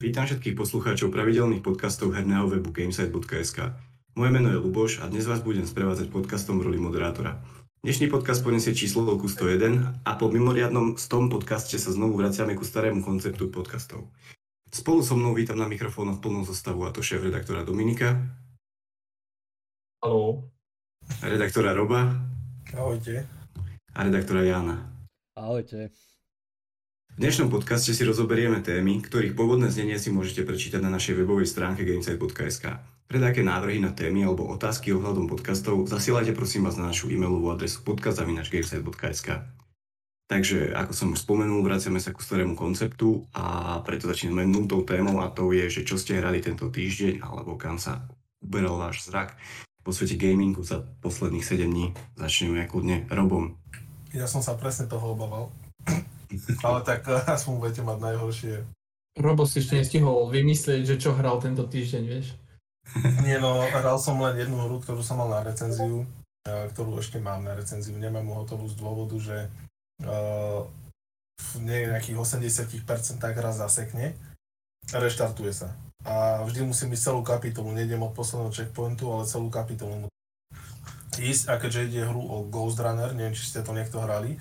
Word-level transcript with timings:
Vítam 0.00 0.24
všetkých 0.24 0.56
poslucháčov 0.56 1.12
pravidelných 1.12 1.60
podcastov 1.60 2.16
herného 2.16 2.48
webu 2.48 2.72
gamesite.sk. 2.72 3.76
Moje 4.16 4.30
meno 4.32 4.48
je 4.48 4.56
Luboš 4.56 5.04
a 5.04 5.12
dnes 5.12 5.28
vás 5.28 5.44
budem 5.44 5.68
sprevádzať 5.68 6.08
podcastom 6.08 6.56
v 6.56 6.72
roli 6.72 6.80
moderátora. 6.80 7.44
Dnešný 7.84 8.08
podcast 8.08 8.40
poniesie 8.40 8.72
číslo 8.72 9.04
101 9.04 10.00
a 10.00 10.10
po 10.16 10.32
mimoriadnom 10.32 10.96
100 10.96 11.28
podcaste 11.28 11.76
sa 11.76 11.92
znovu 11.92 12.16
vraciame 12.16 12.56
ku 12.56 12.64
starému 12.64 13.04
konceptu 13.04 13.52
podcastov. 13.52 14.08
Spolu 14.72 15.04
so 15.04 15.20
mnou 15.20 15.36
vítam 15.36 15.60
na 15.60 15.68
mikrofónoch 15.68 16.24
plnú 16.24 16.48
zostavu 16.48 16.88
a 16.88 16.96
to 16.96 17.04
šéf 17.04 17.20
redaktora 17.20 17.60
Dominika. 17.60 18.24
Haló. 20.00 20.48
Redaktora 21.20 21.76
Roba. 21.76 22.08
Ahojte. 22.72 23.28
A 23.92 24.00
redaktora 24.08 24.48
Jana. 24.48 24.80
Ahojte. 25.36 25.92
V 27.10 27.26
dnešnom 27.26 27.50
podcaste 27.50 27.90
si 27.90 28.06
rozoberieme 28.06 28.62
témy, 28.62 29.02
ktorých 29.02 29.34
pôvodné 29.34 29.66
znenie 29.66 29.98
si 29.98 30.14
môžete 30.14 30.46
prečítať 30.46 30.78
na 30.78 30.94
našej 30.94 31.18
webovej 31.18 31.50
stránke 31.50 31.82
gamesite.sk. 31.82 32.78
Pre 33.10 33.18
také 33.18 33.42
návrhy 33.42 33.82
na 33.82 33.90
témy 33.90 34.22
alebo 34.22 34.46
otázky 34.46 34.94
ohľadom 34.94 35.26
podcastov 35.26 35.90
zasielajte 35.90 36.30
prosím 36.30 36.70
vás 36.70 36.78
na 36.78 36.86
našu 36.86 37.10
e-mailovú 37.10 37.50
adresu 37.50 37.82
podcast.gamesite.sk. 37.82 39.42
Takže, 40.30 40.70
ako 40.70 40.92
som 40.94 41.10
už 41.10 41.26
spomenul, 41.26 41.66
vraciame 41.66 41.98
sa 41.98 42.14
ku 42.14 42.22
starému 42.22 42.54
konceptu 42.54 43.26
a 43.34 43.82
preto 43.82 44.06
začíname 44.06 44.46
nultou 44.46 44.86
témou 44.86 45.18
a 45.18 45.34
to 45.34 45.50
je, 45.50 45.66
že 45.66 45.82
čo 45.82 45.98
ste 45.98 46.22
hrali 46.22 46.38
tento 46.38 46.70
týždeň 46.70 47.26
alebo 47.26 47.58
kam 47.58 47.82
sa 47.82 48.06
uberal 48.38 48.78
váš 48.78 49.10
zrak 49.10 49.34
po 49.82 49.90
svete 49.90 50.14
gamingu 50.14 50.62
za 50.62 50.86
posledných 51.02 51.42
7 51.42 51.66
dní. 51.66 51.90
Začneme 52.14 52.70
kľudne 52.70 53.10
Robom. 53.10 53.58
Ja 54.14 54.30
som 54.30 54.38
sa 54.38 54.54
presne 54.54 54.86
toho 54.86 55.18
obával. 55.18 55.50
Ale 56.62 56.80
tak 56.86 57.06
eh, 57.08 57.20
aspoň 57.26 57.54
budete 57.58 57.82
mať 57.82 57.98
najhoršie. 57.98 58.54
Robo 59.18 59.42
si 59.44 59.58
ešte 59.60 59.78
nestihol 59.78 60.30
vymyslieť, 60.30 60.86
že 60.86 60.96
čo 60.96 61.12
hral 61.18 61.42
tento 61.42 61.66
týždeň, 61.66 62.02
vieš? 62.06 62.38
Nie 63.26 63.42
no, 63.42 63.60
hral 63.66 63.98
som 63.98 64.22
len 64.22 64.38
jednu 64.38 64.56
hru, 64.66 64.78
ktorú 64.80 65.02
som 65.02 65.18
mal 65.18 65.30
na 65.30 65.42
recenziu, 65.42 66.06
eh, 66.46 66.70
ktorú 66.70 67.02
ešte 67.02 67.18
mám 67.18 67.42
na 67.42 67.58
recenziu. 67.58 67.98
Nemám 67.98 68.24
mu 68.24 68.38
hotovú 68.38 68.70
z 68.70 68.78
dôvodu, 68.78 69.16
že 69.18 69.50
uh, 70.06 70.64
v 71.40 71.52
nejakých 71.64 72.16
80% 72.16 73.20
hra 73.20 73.50
zasekne 73.52 74.14
reštartuje 74.92 75.52
sa. 75.52 75.74
A 76.04 76.40
vždy 76.48 76.64
musím 76.64 76.96
ísť 76.96 77.12
celú 77.12 77.20
kapitolu, 77.20 77.76
nejdem 77.76 78.00
od 78.00 78.16
posledného 78.16 78.52
checkpointu, 78.52 79.04
ale 79.12 79.28
celú 79.28 79.52
kapitolu 79.52 80.08
ísť. 81.20 81.52
A 81.52 81.60
keďže 81.60 81.92
ide 81.92 82.08
hru 82.08 82.24
o 82.24 82.48
Ghost 82.48 82.80
Runner, 82.80 83.12
neviem, 83.12 83.36
či 83.36 83.44
ste 83.44 83.60
to 83.60 83.76
niekto 83.76 84.00
hrali, 84.00 84.40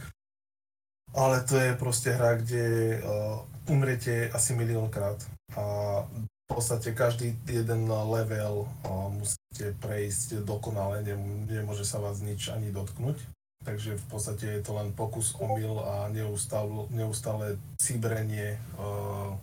ale 1.13 1.41
to 1.41 1.57
je 1.57 1.71
proste 1.75 2.13
hra, 2.13 2.37
kde 2.37 2.97
uh, 3.01 3.41
umriete 3.69 4.29
asi 4.29 4.53
miliónkrát 4.53 5.17
a 5.57 5.63
v 6.05 6.45
podstate 6.45 6.93
každý 6.93 7.37
jeden 7.45 7.89
level 7.89 8.65
uh, 8.65 9.09
musíte 9.13 9.73
prejsť 9.81 10.45
dokonale, 10.45 11.05
nemôže 11.49 11.85
sa 11.85 12.01
vás 12.01 12.21
nič 12.21 12.49
ani 12.49 12.69
dotknúť. 12.73 13.17
Takže 13.59 13.99
v 13.99 14.05
podstate 14.07 14.45
je 14.47 14.61
to 14.63 14.71
len 14.71 14.95
pokus 14.95 15.35
omyl 15.35 15.83
a 15.83 16.07
neustále, 16.15 16.87
neustále 16.95 17.59
cibrenie 17.75 18.55
uh, 18.79 19.35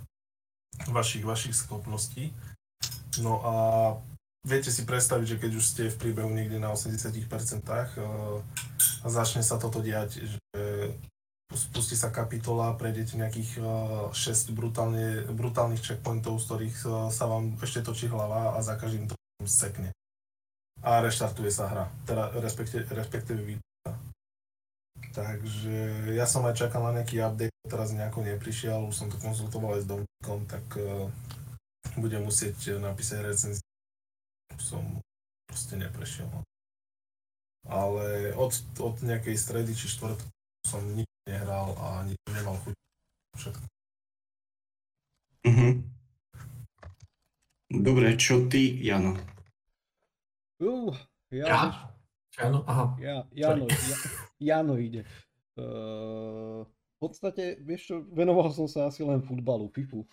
vašich, 0.89 1.20
vašich 1.20 1.53
schopností. 1.53 2.33
No 3.20 3.44
a 3.44 3.55
viete 4.48 4.72
si 4.72 4.89
predstaviť, 4.89 5.27
že 5.37 5.41
keď 5.41 5.53
už 5.53 5.64
ste 5.64 5.83
v 5.92 6.00
príbehu 6.00 6.33
niekde 6.33 6.56
na 6.56 6.72
80% 6.72 7.12
uh, 7.69 8.41
a 9.05 9.06
začne 9.12 9.44
sa 9.44 9.61
toto 9.61 9.84
diať, 9.84 10.25
že 10.25 10.41
spustí 11.55 11.94
sa 11.94 12.11
kapitola, 12.11 12.75
prejdete 12.75 13.14
nejakých 13.14 13.62
6 14.11 14.11
eh, 14.11 14.50
brutálne, 14.50 15.06
brutálnych 15.30 15.83
checkpointov, 15.83 16.42
z 16.42 16.44
ktorých 16.50 16.78
eh, 16.83 16.91
sa 17.14 17.25
vám 17.30 17.55
ešte 17.62 17.86
točí 17.86 18.11
hlava 18.11 18.58
a 18.58 18.58
za 18.64 18.75
každým 18.75 19.06
to 19.06 19.14
sekne. 19.47 19.94
A 20.83 20.98
reštartuje 21.00 21.50
sa 21.55 21.70
hra, 21.70 21.84
teda 22.05 22.34
respektíve, 22.42 22.91
respektíve 22.91 23.41
vypúšťa. 23.42 23.92
Takže 25.16 25.76
ja 26.12 26.28
som 26.28 26.44
aj 26.44 26.60
čakal 26.66 26.84
na 26.84 27.00
nejaký 27.00 27.25
update, 27.25 27.56
teraz 27.65 27.97
nejako 27.97 28.21
neprišiel, 28.26 28.84
už 28.84 28.94
som 28.94 29.09
to 29.09 29.16
konzultoval 29.16 29.81
aj 29.81 29.82
s 29.82 29.88
Dominikom, 29.88 30.44
tak 30.44 30.65
uh, 30.76 31.09
budem 31.97 32.21
musieť 32.21 32.76
napísať 32.76 33.25
recenziu. 33.25 33.65
Som 34.60 35.00
proste 35.48 35.81
neprešiel. 35.81 36.28
Ale 37.65 38.37
od, 38.37 38.53
od 38.76 38.97
nejakej 39.00 39.41
stredy 39.41 39.72
či 39.72 39.88
štvrtku 39.88 40.28
som 40.69 40.84
nič 40.92 41.09
nehral 41.26 41.75
a 41.78 41.84
ani 42.03 42.14
nemal 42.31 42.56
chuť 42.62 42.75
všetko. 43.37 43.64
Mhm. 45.47 45.69
Dobre, 47.82 48.14
čo 48.14 48.47
ty, 48.47 48.78
Jano? 48.82 49.19
Uh, 50.62 50.94
ja, 51.31 51.47
Ja? 51.47 51.60
Jano? 52.36 52.62
Aha. 52.69 52.97
ja, 53.00 53.16
Jano, 53.32 53.66
ja, 53.66 53.97
Jano 54.38 54.75
ide. 54.78 55.03
Uh, 55.56 56.62
v 56.97 56.97
podstate, 57.00 57.60
vieš 57.60 57.92
čo, 57.92 57.94
venoval 58.12 58.53
som 58.53 58.69
sa 58.69 58.88
asi 58.88 59.04
len 59.04 59.20
futbalu, 59.25 59.69
FIFU. 59.72 60.04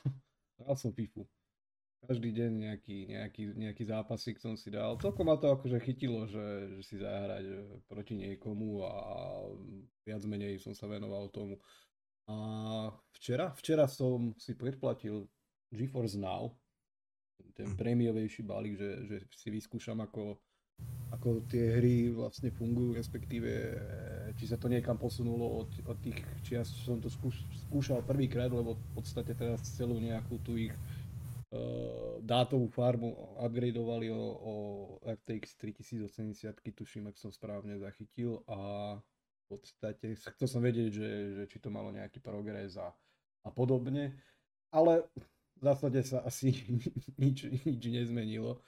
Hral 0.59 0.75
som 0.75 0.91
FIFU. 0.95 1.23
Každý 2.03 2.35
deň 2.35 2.51
nejaký, 2.67 2.97
nejaký, 3.15 3.43
nejaký 3.55 3.83
zápasík 3.87 4.35
som 4.35 4.59
si 4.59 4.67
dal. 4.67 4.99
Celkom 4.99 5.23
ma 5.23 5.39
to 5.39 5.55
akože 5.55 5.79
chytilo, 5.79 6.27
že, 6.27 6.75
že 6.75 6.81
si 6.83 6.95
zahrať 6.99 7.45
eh, 7.47 7.63
proti 7.87 8.19
niekomu 8.19 8.83
a 8.83 8.93
viac 10.03 10.21
menej 10.27 10.59
som 10.59 10.75
sa 10.75 10.91
venoval 10.91 11.31
tomu. 11.31 11.55
A 12.27 12.35
včera, 13.15 13.55
včera 13.55 13.87
som 13.87 14.35
si 14.35 14.55
predplatil 14.55 15.27
GeForce 15.71 16.19
Now, 16.19 16.51
ten 17.55 17.71
hm. 17.71 17.79
prémiovejší 17.79 18.43
balík, 18.43 18.75
že, 18.75 18.91
že 19.07 19.17
si 19.31 19.47
vyskúšam 19.47 20.03
ako, 20.03 20.35
ako 21.15 21.43
tie 21.47 21.79
hry 21.79 22.11
vlastne 22.11 22.51
fungujú, 22.51 22.99
respektíve 22.99 23.47
eh, 23.47 24.35
či 24.35 24.43
sa 24.43 24.59
to 24.59 24.67
niekam 24.67 24.99
posunulo 24.99 25.63
od, 25.63 25.71
od 25.87 25.97
tých 26.03 26.19
čias, 26.43 26.67
čo 26.67 26.95
som 26.95 26.99
to 26.99 27.07
skúš, 27.07 27.47
skúšal 27.71 28.03
prvýkrát, 28.03 28.51
lebo 28.51 28.75
v 28.75 28.91
podstate 28.91 29.31
teraz 29.39 29.63
celú 29.79 30.03
nejakú 30.03 30.35
tú 30.43 30.59
ich 30.59 30.75
uh, 30.75 30.92
dátovú 32.23 32.71
farmu 32.71 33.13
upgradeovali 33.37 34.09
o, 34.09 34.23
o 34.23 34.53
RTX 35.05 35.59
3080, 35.59 36.61
tuším, 36.73 37.11
ak 37.11 37.17
som 37.19 37.29
správne 37.29 37.77
zachytil 37.77 38.41
a 38.49 38.57
v 38.97 39.45
podstate 39.51 40.15
chcel 40.17 40.47
som 40.49 40.61
vedieť, 40.63 40.89
že, 40.89 41.09
že 41.35 41.43
či 41.51 41.57
to 41.59 41.69
malo 41.69 41.91
nejaký 41.91 42.23
progres 42.23 42.79
a, 42.79 42.89
a 43.43 43.49
podobne, 43.51 44.15
ale 44.73 45.05
v 45.59 45.61
zásade 45.61 46.01
sa 46.01 46.25
asi 46.25 46.55
nič, 47.21 47.45
nič 47.67 47.81
nezmenilo 47.85 48.63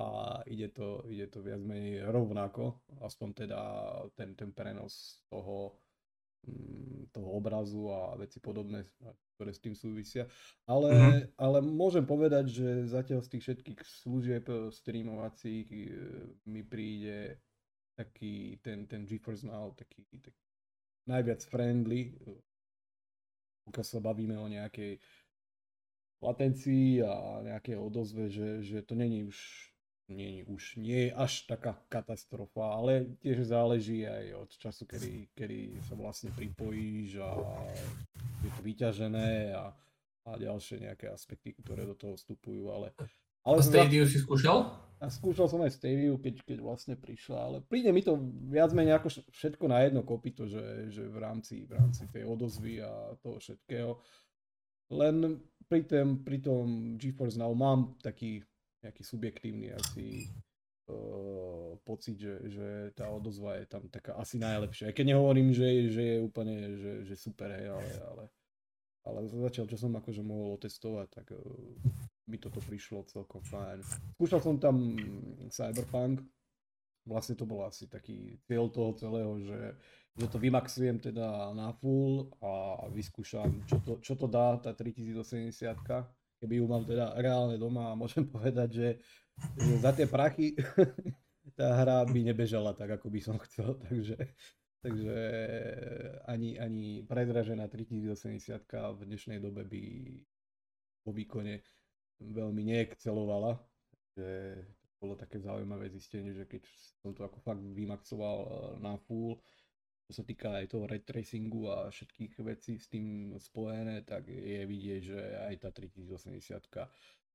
a 0.00 0.40
ide 0.48 0.72
to, 0.72 1.04
ide 1.12 1.28
to 1.28 1.44
viac 1.44 1.60
menej 1.60 2.08
rovnako, 2.08 2.80
aspoň 3.04 3.28
teda 3.44 3.60
ten, 4.16 4.32
ten 4.32 4.48
prenos 4.56 5.20
toho, 5.28 5.76
mm, 6.48 7.12
toho 7.12 7.28
obrazu 7.36 7.92
a 7.92 8.16
veci 8.16 8.40
podobné 8.40 8.88
ktoré 9.40 9.56
s 9.56 9.64
tým 9.64 9.72
súvisia. 9.72 10.28
Ale, 10.68 10.92
mm-hmm. 10.92 11.40
ale 11.40 11.58
môžem 11.64 12.04
povedať, 12.04 12.52
že 12.52 12.68
zatiaľ 12.84 13.24
z 13.24 13.32
tých 13.32 13.42
všetkých 13.48 13.80
služieb 14.04 14.44
eh, 14.52 14.68
streamovacích 14.68 15.66
eh, 15.72 15.88
mi 16.44 16.60
príde 16.60 17.40
taký 17.96 18.60
ten, 18.60 18.84
ten 18.84 19.08
GeForce 19.08 19.48
Now 19.48 19.72
taký, 19.72 20.04
taký 20.12 20.36
najviac 21.08 21.40
friendly, 21.48 22.12
pokiaľ 23.64 23.86
sa 23.88 24.04
bavíme 24.04 24.36
o 24.36 24.46
nejakej 24.48 25.00
latencii 26.20 27.00
a 27.00 27.40
nejaké 27.40 27.80
odozve, 27.80 28.28
že, 28.28 28.60
že 28.60 28.84
to 28.84 28.92
není 28.92 29.24
už 29.24 29.69
nie, 30.10 30.42
už 30.44 30.76
nie 30.76 31.08
je 31.08 31.10
až 31.14 31.46
taká 31.46 31.78
katastrofa, 31.86 32.76
ale 32.76 33.14
tiež 33.22 33.46
záleží 33.46 34.04
aj 34.04 34.26
od 34.34 34.50
času, 34.58 34.82
kedy, 34.84 35.30
kedy 35.32 35.78
sa 35.86 35.94
vlastne 35.94 36.34
pripojíš 36.34 37.22
a 37.22 37.30
je 38.42 38.50
to 38.50 38.60
vyťažené 38.66 39.54
a, 39.54 39.70
a 40.26 40.30
ďalšie 40.34 40.82
nejaké 40.82 41.08
aspekty, 41.08 41.54
ktoré 41.54 41.86
do 41.86 41.94
toho 41.94 42.18
vstupujú, 42.18 42.74
ale... 42.74 42.90
ale 43.46 43.58
a 43.58 43.64
Stadia 43.64 44.04
si 44.04 44.18
skúšal? 44.18 44.74
A 45.00 45.08
skúšal 45.08 45.48
som 45.48 45.64
aj 45.64 45.72
Stadia, 45.78 46.12
keď, 46.18 46.44
keď 46.44 46.58
vlastne 46.60 46.94
prišla, 46.98 47.38
ale 47.40 47.56
príde 47.64 47.88
mi 47.94 48.04
to 48.04 48.20
viac 48.50 48.74
menej 48.76 49.00
ako 49.00 49.24
všetko 49.32 49.64
na 49.70 49.86
jedno 49.86 50.04
kopito, 50.04 50.44
že, 50.44 50.92
že 50.92 51.08
v, 51.08 51.16
rámci, 51.22 51.64
v 51.64 51.78
rámci 51.78 52.04
tej 52.12 52.28
odozvy 52.28 52.84
a 52.84 53.16
toho 53.22 53.40
všetkého. 53.40 53.96
Len 54.90 55.38
pri, 55.70 55.86
tém, 55.86 56.18
pri 56.20 56.42
tom 56.42 56.98
GeForce 56.98 57.38
Now 57.38 57.54
mám 57.54 57.94
taký 58.02 58.42
nejaký 58.80 59.02
subjektívny 59.04 59.72
asi 59.72 60.28
uh, 60.88 61.76
pocit, 61.84 62.16
že, 62.16 62.34
že 62.48 62.68
tá 62.96 63.08
odozva 63.12 63.60
je 63.60 63.66
tam 63.68 63.84
taká 63.92 64.16
asi 64.16 64.40
najlepšia. 64.40 64.90
Aj 64.90 64.96
keď 64.96 65.16
nehovorím, 65.16 65.52
že, 65.52 65.92
že 65.92 66.02
je 66.02 66.16
úplne 66.20 66.56
že, 66.76 66.92
že 67.04 67.14
super, 67.16 67.52
hej, 67.52 67.68
ale, 67.68 67.92
ale, 68.08 68.24
ale 69.04 69.18
zatiaľ, 69.28 69.66
čo 69.68 69.76
som 69.76 69.92
akože 69.96 70.22
mohol 70.24 70.56
otestovať, 70.56 71.08
tak 71.12 71.26
uh, 71.36 71.40
mi 72.30 72.38
toto 72.38 72.62
prišlo 72.62 73.04
celkom 73.10 73.42
fajn. 73.42 73.82
Skúšal 74.16 74.40
som 74.40 74.56
tam 74.62 74.96
Cyberpunk, 75.50 76.22
vlastne 77.08 77.34
to 77.34 77.48
bol 77.48 77.66
asi 77.66 77.90
taký 77.90 78.38
cieľ 78.46 78.70
toho 78.70 78.94
celého, 78.94 79.32
že, 79.42 79.60
že 80.14 80.26
to 80.30 80.38
vymaxujem 80.38 81.02
teda 81.02 81.50
na 81.56 81.74
full 81.74 82.30
a 82.38 82.84
vyskúšam, 82.92 83.64
čo 83.66 83.82
to, 83.82 83.98
čo 83.98 84.14
to 84.14 84.30
dá 84.30 84.60
tá 84.62 84.70
3080 84.76 86.19
keby 86.40 86.58
ju 86.58 86.64
mám 86.66 86.84
teda 86.88 87.14
reálne 87.20 87.60
doma 87.60 87.92
a 87.92 87.98
môžem 87.98 88.24
povedať, 88.34 88.68
že, 88.72 88.88
že 89.60 89.74
za 89.78 89.92
tie 89.92 90.08
prachy 90.08 90.56
tá 91.58 91.76
hra 91.84 92.08
by 92.08 92.20
nebežala 92.24 92.72
tak, 92.72 92.96
ako 92.96 93.12
by 93.12 93.20
som 93.20 93.36
chcel, 93.44 93.76
takže, 93.86 94.16
takže 94.80 95.18
ani, 96.24 96.56
ani 96.56 97.04
predražená 97.04 97.68
3080 97.68 98.64
v 98.96 99.00
dnešnej 99.04 99.38
dobe 99.38 99.68
by 99.68 99.82
po 101.04 101.12
výkone 101.12 101.60
veľmi 102.20 102.62
neexcelovala. 102.72 103.56
To 104.16 104.22
bolo 105.00 105.16
také 105.16 105.40
zaujímavé 105.40 105.88
zistenie, 105.88 106.36
že 106.36 106.44
keď 106.44 106.60
som 107.00 107.16
to 107.16 107.24
ako 107.24 107.40
fakt 107.40 107.64
vymaxoval 107.64 108.38
eh, 108.44 108.50
na 108.84 109.00
full, 109.08 109.40
čo 110.10 110.18
sa 110.18 110.26
týka 110.26 110.58
aj 110.58 110.74
toho 110.74 110.90
ray 110.90 110.98
a 111.70 111.86
všetkých 111.86 112.34
vecí 112.42 112.82
s 112.82 112.90
tým 112.90 113.38
spojené, 113.38 114.02
tak 114.02 114.26
je 114.26 114.66
vidieť, 114.66 115.00
že 115.06 115.20
aj 115.46 115.54
tá 115.62 115.70
3080 115.70 116.66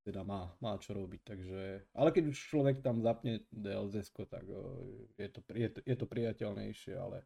teda 0.04 0.22
má, 0.28 0.52
má 0.60 0.76
čo 0.76 0.92
robiť, 0.92 1.22
takže, 1.24 1.62
ale 1.96 2.12
keď 2.12 2.30
už 2.30 2.38
človek 2.38 2.84
tam 2.84 3.00
zapne 3.00 3.42
DLZ, 3.50 4.12
tak 4.28 4.44
je 5.18 5.30
to, 5.32 5.40
je 5.56 5.70
to, 5.72 5.80
je 5.82 5.96
to 5.96 6.06
priateľnejšie, 6.06 6.94
ale, 7.00 7.24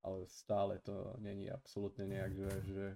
ale 0.00 0.24
stále 0.26 0.80
to 0.80 1.14
není 1.20 1.52
absolútne 1.52 2.08
nejak, 2.08 2.32
že, 2.34 2.50
že, 2.66 2.86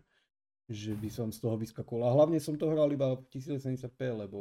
že 0.73 0.93
by 0.96 1.08
som 1.12 1.29
z 1.31 1.38
toho 1.46 1.55
vyskakoval. 1.61 2.11
A 2.11 2.17
hlavne 2.17 2.41
som 2.43 2.58
to 2.58 2.73
hral 2.73 2.91
iba 2.91 3.12
v 3.14 3.23
1080p, 3.31 4.26
lebo 4.26 4.41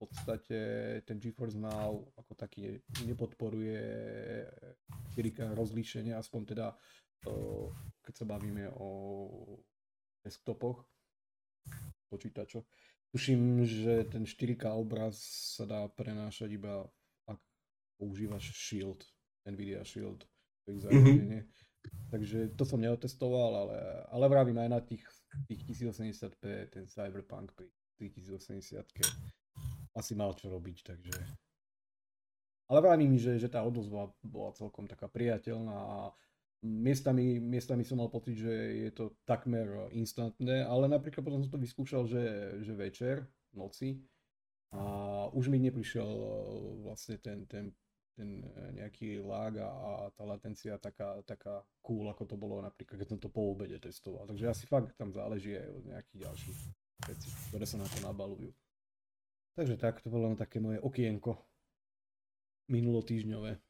podstate 0.00 0.56
ten 1.04 1.20
GeForce 1.20 1.60
Now 1.60 2.00
ako 2.16 2.32
taký 2.32 2.80
nepodporuje 3.04 3.84
4K 5.12 5.52
rozlíšenie, 5.52 6.16
aspoň 6.16 6.56
teda 6.56 6.72
keď 8.00 8.14
sa 8.16 8.24
bavíme 8.24 8.72
o 8.80 8.88
desktopoch, 10.24 10.88
počítačoch. 12.08 12.64
Tuším, 13.12 13.68
že 13.68 14.08
ten 14.08 14.24
4K 14.24 14.72
obraz 14.72 15.20
sa 15.58 15.68
dá 15.68 15.84
prenášať 15.92 16.56
iba 16.56 16.88
ak 17.28 17.36
používaš 18.00 18.56
Shield, 18.56 19.04
Nvidia 19.44 19.84
Shield, 19.84 20.24
mm-hmm. 20.64 21.44
Takže 22.12 22.52
to 22.56 22.64
som 22.68 22.80
neotestoval, 22.80 23.52
ale, 23.56 23.76
ale 24.12 24.24
vravím 24.28 24.58
aj 24.60 24.68
na 24.68 24.80
tých, 24.80 25.04
tých 25.48 25.60
1080p, 25.64 26.72
ten 26.72 26.84
Cyberpunk 26.88 27.52
pri 27.56 27.68
3080 27.96 29.39
asi 29.94 30.12
mal 30.14 30.34
čo 30.34 30.50
robiť, 30.50 30.78
takže... 30.86 31.14
Ale 32.70 32.78
vravím, 32.78 33.18
že, 33.18 33.34
že 33.34 33.50
tá 33.50 33.66
odozva 33.66 34.14
bola 34.22 34.54
celkom 34.54 34.86
taká 34.86 35.10
priateľná 35.10 35.74
a 35.74 35.98
miestami, 36.62 37.42
miestami 37.42 37.82
som 37.82 37.98
mal 37.98 38.12
pocit, 38.12 38.38
že 38.38 38.52
je 38.86 38.90
to 38.94 39.18
takmer 39.26 39.90
instantné, 39.90 40.62
ale 40.62 40.86
napríklad 40.86 41.24
potom 41.24 41.42
som 41.42 41.50
to 41.50 41.58
vyskúšal, 41.58 42.06
že, 42.06 42.22
že 42.62 42.72
večer, 42.76 43.26
noci 43.56 43.98
a 44.70 44.82
už 45.34 45.50
mi 45.50 45.58
neprišiel 45.58 46.06
e, 46.06 46.26
vlastne 46.86 47.18
ten, 47.18 47.42
ten, 47.50 47.74
ten 48.14 48.44
nejaký 48.78 49.18
lag 49.18 49.56
a 49.58 50.06
tá 50.14 50.22
latencia 50.22 50.78
taká, 50.78 51.18
taká 51.26 51.66
cool, 51.82 52.06
ako 52.06 52.22
to 52.22 52.36
bolo 52.38 52.62
napríklad, 52.62 53.02
keď 53.02 53.08
som 53.10 53.18
to 53.18 53.26
po 53.32 53.50
obede 53.50 53.82
testoval. 53.82 54.30
Takže 54.30 54.46
asi 54.46 54.64
fakt 54.70 54.94
tam 54.94 55.10
záleží 55.10 55.58
aj 55.58 55.68
od 55.74 55.84
nejakých 55.90 56.18
ďalších 56.22 56.58
vecí, 57.08 57.28
ktoré 57.50 57.66
sa 57.66 57.82
na 57.82 57.88
to 57.90 57.98
nabalujú. 58.04 58.54
Takže 59.60 59.76
tak, 59.76 60.00
to 60.00 60.08
bolo 60.08 60.32
len 60.32 60.40
také 60.40 60.56
moje 60.56 60.80
okienko 60.80 61.36
minulotýžňové. 62.72 63.60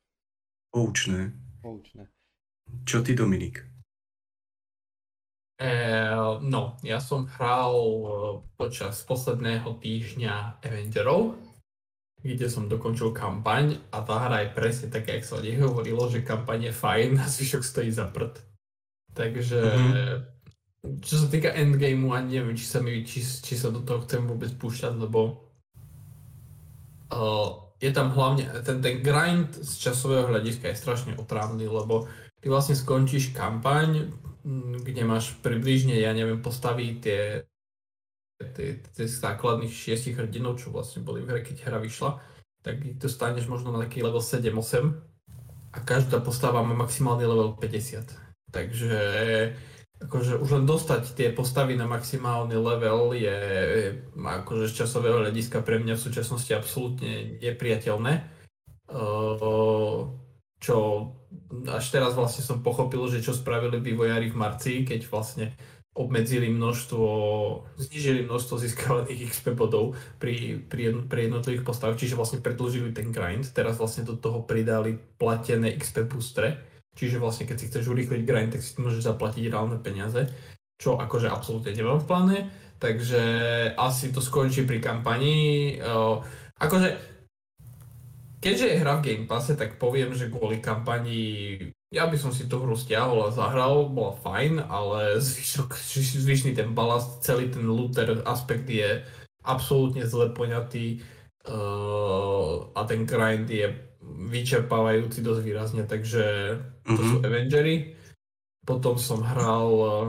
Poučné. 0.70 1.34
Poučné. 1.58 2.06
Čo 2.86 3.02
ty, 3.02 3.18
Dominik? 3.18 3.66
E, 5.58 5.70
no, 6.46 6.78
ja 6.86 7.02
som 7.02 7.26
hral 7.26 7.74
e, 7.74 8.06
počas 8.54 9.02
posledného 9.02 9.82
týždňa 9.82 10.62
Avengerov, 10.62 11.34
kde 12.22 12.46
som 12.46 12.70
dokončil 12.70 13.10
kampaň 13.10 13.82
a 13.90 14.06
tá 14.06 14.30
hra 14.30 14.46
je 14.46 14.54
presne 14.54 14.94
taká, 14.94 15.18
jak 15.18 15.26
sa 15.26 15.42
o 15.42 15.42
nej 15.42 15.58
hovorilo, 15.58 16.06
že 16.06 16.22
kampaň 16.22 16.70
je 16.70 16.72
fajn 16.78 17.10
a 17.22 17.26
zvyšok 17.26 17.66
stojí 17.66 17.90
za 17.90 18.06
prd. 18.06 18.38
Takže 19.10 19.58
mm-hmm. 19.58 21.02
čo 21.02 21.14
sa 21.18 21.26
týka 21.26 21.50
endgameu, 21.50 22.14
ani 22.14 22.38
neviem, 22.38 22.54
či 22.54 22.62
sa, 22.70 22.78
mi, 22.78 23.02
či, 23.02 23.26
či 23.26 23.58
sa 23.58 23.74
do 23.74 23.82
toho 23.82 24.06
chcem 24.06 24.22
vôbec 24.22 24.54
púšťať, 24.54 24.94
lebo 24.94 25.49
je 27.80 27.90
tam 27.92 28.12
hlavne, 28.12 28.44
ten, 28.62 28.78
ten 28.78 29.00
grind 29.02 29.56
z 29.56 29.72
časového 29.88 30.28
hľadiska 30.28 30.68
je 30.70 30.80
strašne 30.80 31.12
otrávny, 31.16 31.64
lebo 31.66 32.06
ty 32.38 32.46
vlastne 32.52 32.76
skončíš 32.76 33.32
kampaň, 33.32 34.12
kde 34.84 35.02
máš 35.04 35.36
približne, 35.44 35.96
ja 35.96 36.12
neviem, 36.16 36.40
postaví 36.40 36.96
tie, 37.00 37.44
tie, 38.40 38.80
tie 38.80 39.06
základných 39.08 39.72
šiestich 39.72 40.16
hrdinov, 40.16 40.60
čo 40.60 40.72
vlastne 40.72 41.04
boli 41.04 41.24
v 41.24 41.28
hre, 41.34 41.40
keď 41.44 41.68
hra 41.68 41.78
vyšla, 41.80 42.20
tak 42.60 42.80
to 43.00 43.08
staneš 43.08 43.48
možno 43.48 43.72
na 43.72 43.84
taký 43.84 44.04
level 44.04 44.20
7-8 44.20 44.92
a 45.72 45.78
každá 45.80 46.20
postava 46.20 46.60
má 46.60 46.76
maximálny 46.76 47.24
level 47.24 47.56
50. 47.56 48.12
Takže 48.50 49.00
akože 50.00 50.40
už 50.40 50.50
len 50.60 50.64
dostať 50.64 51.12
tie 51.12 51.28
postavy 51.30 51.76
na 51.76 51.84
maximálny 51.84 52.56
level 52.56 53.12
je 53.12 53.36
akože 54.16 54.72
z 54.72 54.76
časového 54.84 55.20
hľadiska 55.20 55.60
pre 55.60 55.76
mňa 55.76 55.94
v 55.96 56.04
súčasnosti 56.08 56.52
absolútne 56.56 57.36
nepriateľné. 57.44 58.40
Uh, 58.90 60.10
čo 60.60 60.76
až 61.70 61.84
teraz 61.88 62.12
vlastne 62.18 62.42
som 62.42 62.60
pochopil, 62.60 63.00
že 63.08 63.24
čo 63.24 63.32
spravili 63.32 63.78
vývojári 63.78 64.32
v 64.32 64.40
marci, 64.40 64.72
keď 64.82 65.00
vlastne 65.08 65.54
obmedzili 65.90 66.46
množstvo, 66.46 67.06
znižili 67.76 68.22
množstvo 68.24 68.54
získavaných 68.62 69.34
XP 69.34 69.58
bodov 69.58 69.98
pri, 70.22 70.62
pri, 70.70 71.02
pri 71.10 71.20
jednotlivých 71.26 71.66
postavách, 71.66 71.98
čiže 71.98 72.14
vlastne 72.14 72.38
predlžili 72.38 72.94
ten 72.94 73.10
grind. 73.10 73.50
Teraz 73.50 73.82
vlastne 73.82 74.06
do 74.06 74.14
toho 74.14 74.46
pridali 74.46 74.96
platené 75.18 75.74
XP 75.74 76.06
boostre, 76.06 76.62
čiže 76.96 77.22
vlastne 77.22 77.46
keď 77.46 77.56
si 77.56 77.68
chceš 77.68 77.90
urýchliť 77.90 78.22
grind, 78.24 78.50
tak 78.54 78.62
si 78.62 78.78
môžeš 78.78 79.06
zaplatiť 79.06 79.50
reálne 79.50 79.78
peniaze, 79.78 80.26
čo 80.80 80.96
akože 80.96 81.28
absolútne 81.28 81.76
nemám 81.76 82.00
v 82.02 82.08
pláne, 82.08 82.38
takže 82.80 83.22
asi 83.76 84.10
to 84.10 84.24
skončí 84.24 84.64
pri 84.64 84.80
kampani. 84.80 85.76
akože 86.56 86.88
keďže 88.40 88.66
je 88.66 88.80
hra 88.80 88.98
v 88.98 89.04
Game 89.04 89.26
Passe, 89.28 89.54
tak 89.54 89.76
poviem, 89.76 90.16
že 90.16 90.32
kvôli 90.32 90.58
kampani 90.64 91.22
ja 91.90 92.06
by 92.06 92.14
som 92.14 92.30
si 92.30 92.46
tú 92.46 92.62
hru 92.62 92.78
stiahol 92.78 93.26
a 93.26 93.34
zahral, 93.34 93.90
bola 93.90 94.14
fajn, 94.22 94.62
ale 94.70 95.18
zvyšok, 95.18 95.74
zvyšný 96.22 96.54
ten 96.54 96.70
balast, 96.70 97.26
celý 97.26 97.50
ten 97.50 97.66
looter 97.66 98.22
aspekt 98.22 98.70
je 98.70 99.02
absolútne 99.42 100.06
zle 100.06 100.30
poňatý 100.30 101.02
uh, 101.50 102.70
a 102.78 102.80
ten 102.86 103.02
grind 103.02 103.50
je 103.50 103.74
vyčerpávajúci 104.30 105.18
dosť 105.18 105.42
výrazne, 105.42 105.82
takže 105.82 106.56
to 106.94 107.02
mm-hmm. 107.02 107.12
sú 107.14 107.16
Avengery. 107.22 107.76
Potom 108.66 108.94
som 109.00 109.22
hral 109.24 109.70
uh, 109.72 110.08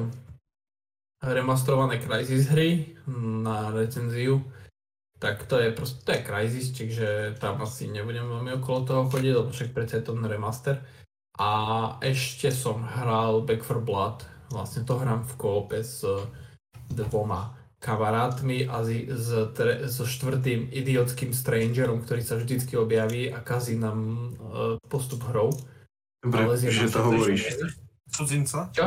remastrované 1.24 2.02
Crysis 2.02 2.50
hry 2.52 2.98
na 3.42 3.70
recenziu 3.72 4.42
tak 5.22 5.46
to 5.46 5.62
je 5.62 5.70
proste, 5.70 6.02
to 6.02 6.18
je 6.18 6.26
Crysis, 6.26 6.68
čiže 6.74 7.38
tam 7.38 7.62
asi 7.62 7.86
nebudem 7.86 8.26
veľmi 8.26 8.58
okolo 8.58 8.80
toho 8.82 9.02
chodiť, 9.06 9.34
lebo 9.38 9.54
však 9.54 9.70
predsa 9.70 10.02
je 10.02 10.06
to 10.10 10.18
remaster. 10.18 10.82
A 11.38 11.52
ešte 12.02 12.50
som 12.50 12.82
hral 12.82 13.46
Back 13.46 13.62
for 13.62 13.78
Blood, 13.78 14.26
vlastne 14.50 14.82
to 14.82 14.98
hrám 14.98 15.22
v 15.30 15.34
koope 15.38 15.86
s 15.86 16.02
dvoma 16.90 17.54
kamarátmi 17.78 18.66
a 18.66 18.82
s, 18.82 18.90
s, 19.14 19.30
tre, 19.54 19.86
so 19.86 20.10
štvrtým 20.10 20.74
idiotským 20.74 21.38
strangerom, 21.38 22.02
ktorý 22.02 22.26
sa 22.26 22.42
vždycky 22.42 22.74
objaví 22.74 23.30
a 23.30 23.46
kazí 23.46 23.78
nám 23.78 23.98
uh, 24.02 24.82
postup 24.90 25.22
hrou. 25.30 25.54
Dobre, 26.22 26.58
že 26.58 26.88
to 26.90 27.00
hovoríš. 27.02 27.42
Cudzinca? 28.14 28.70
Čo? 28.70 28.86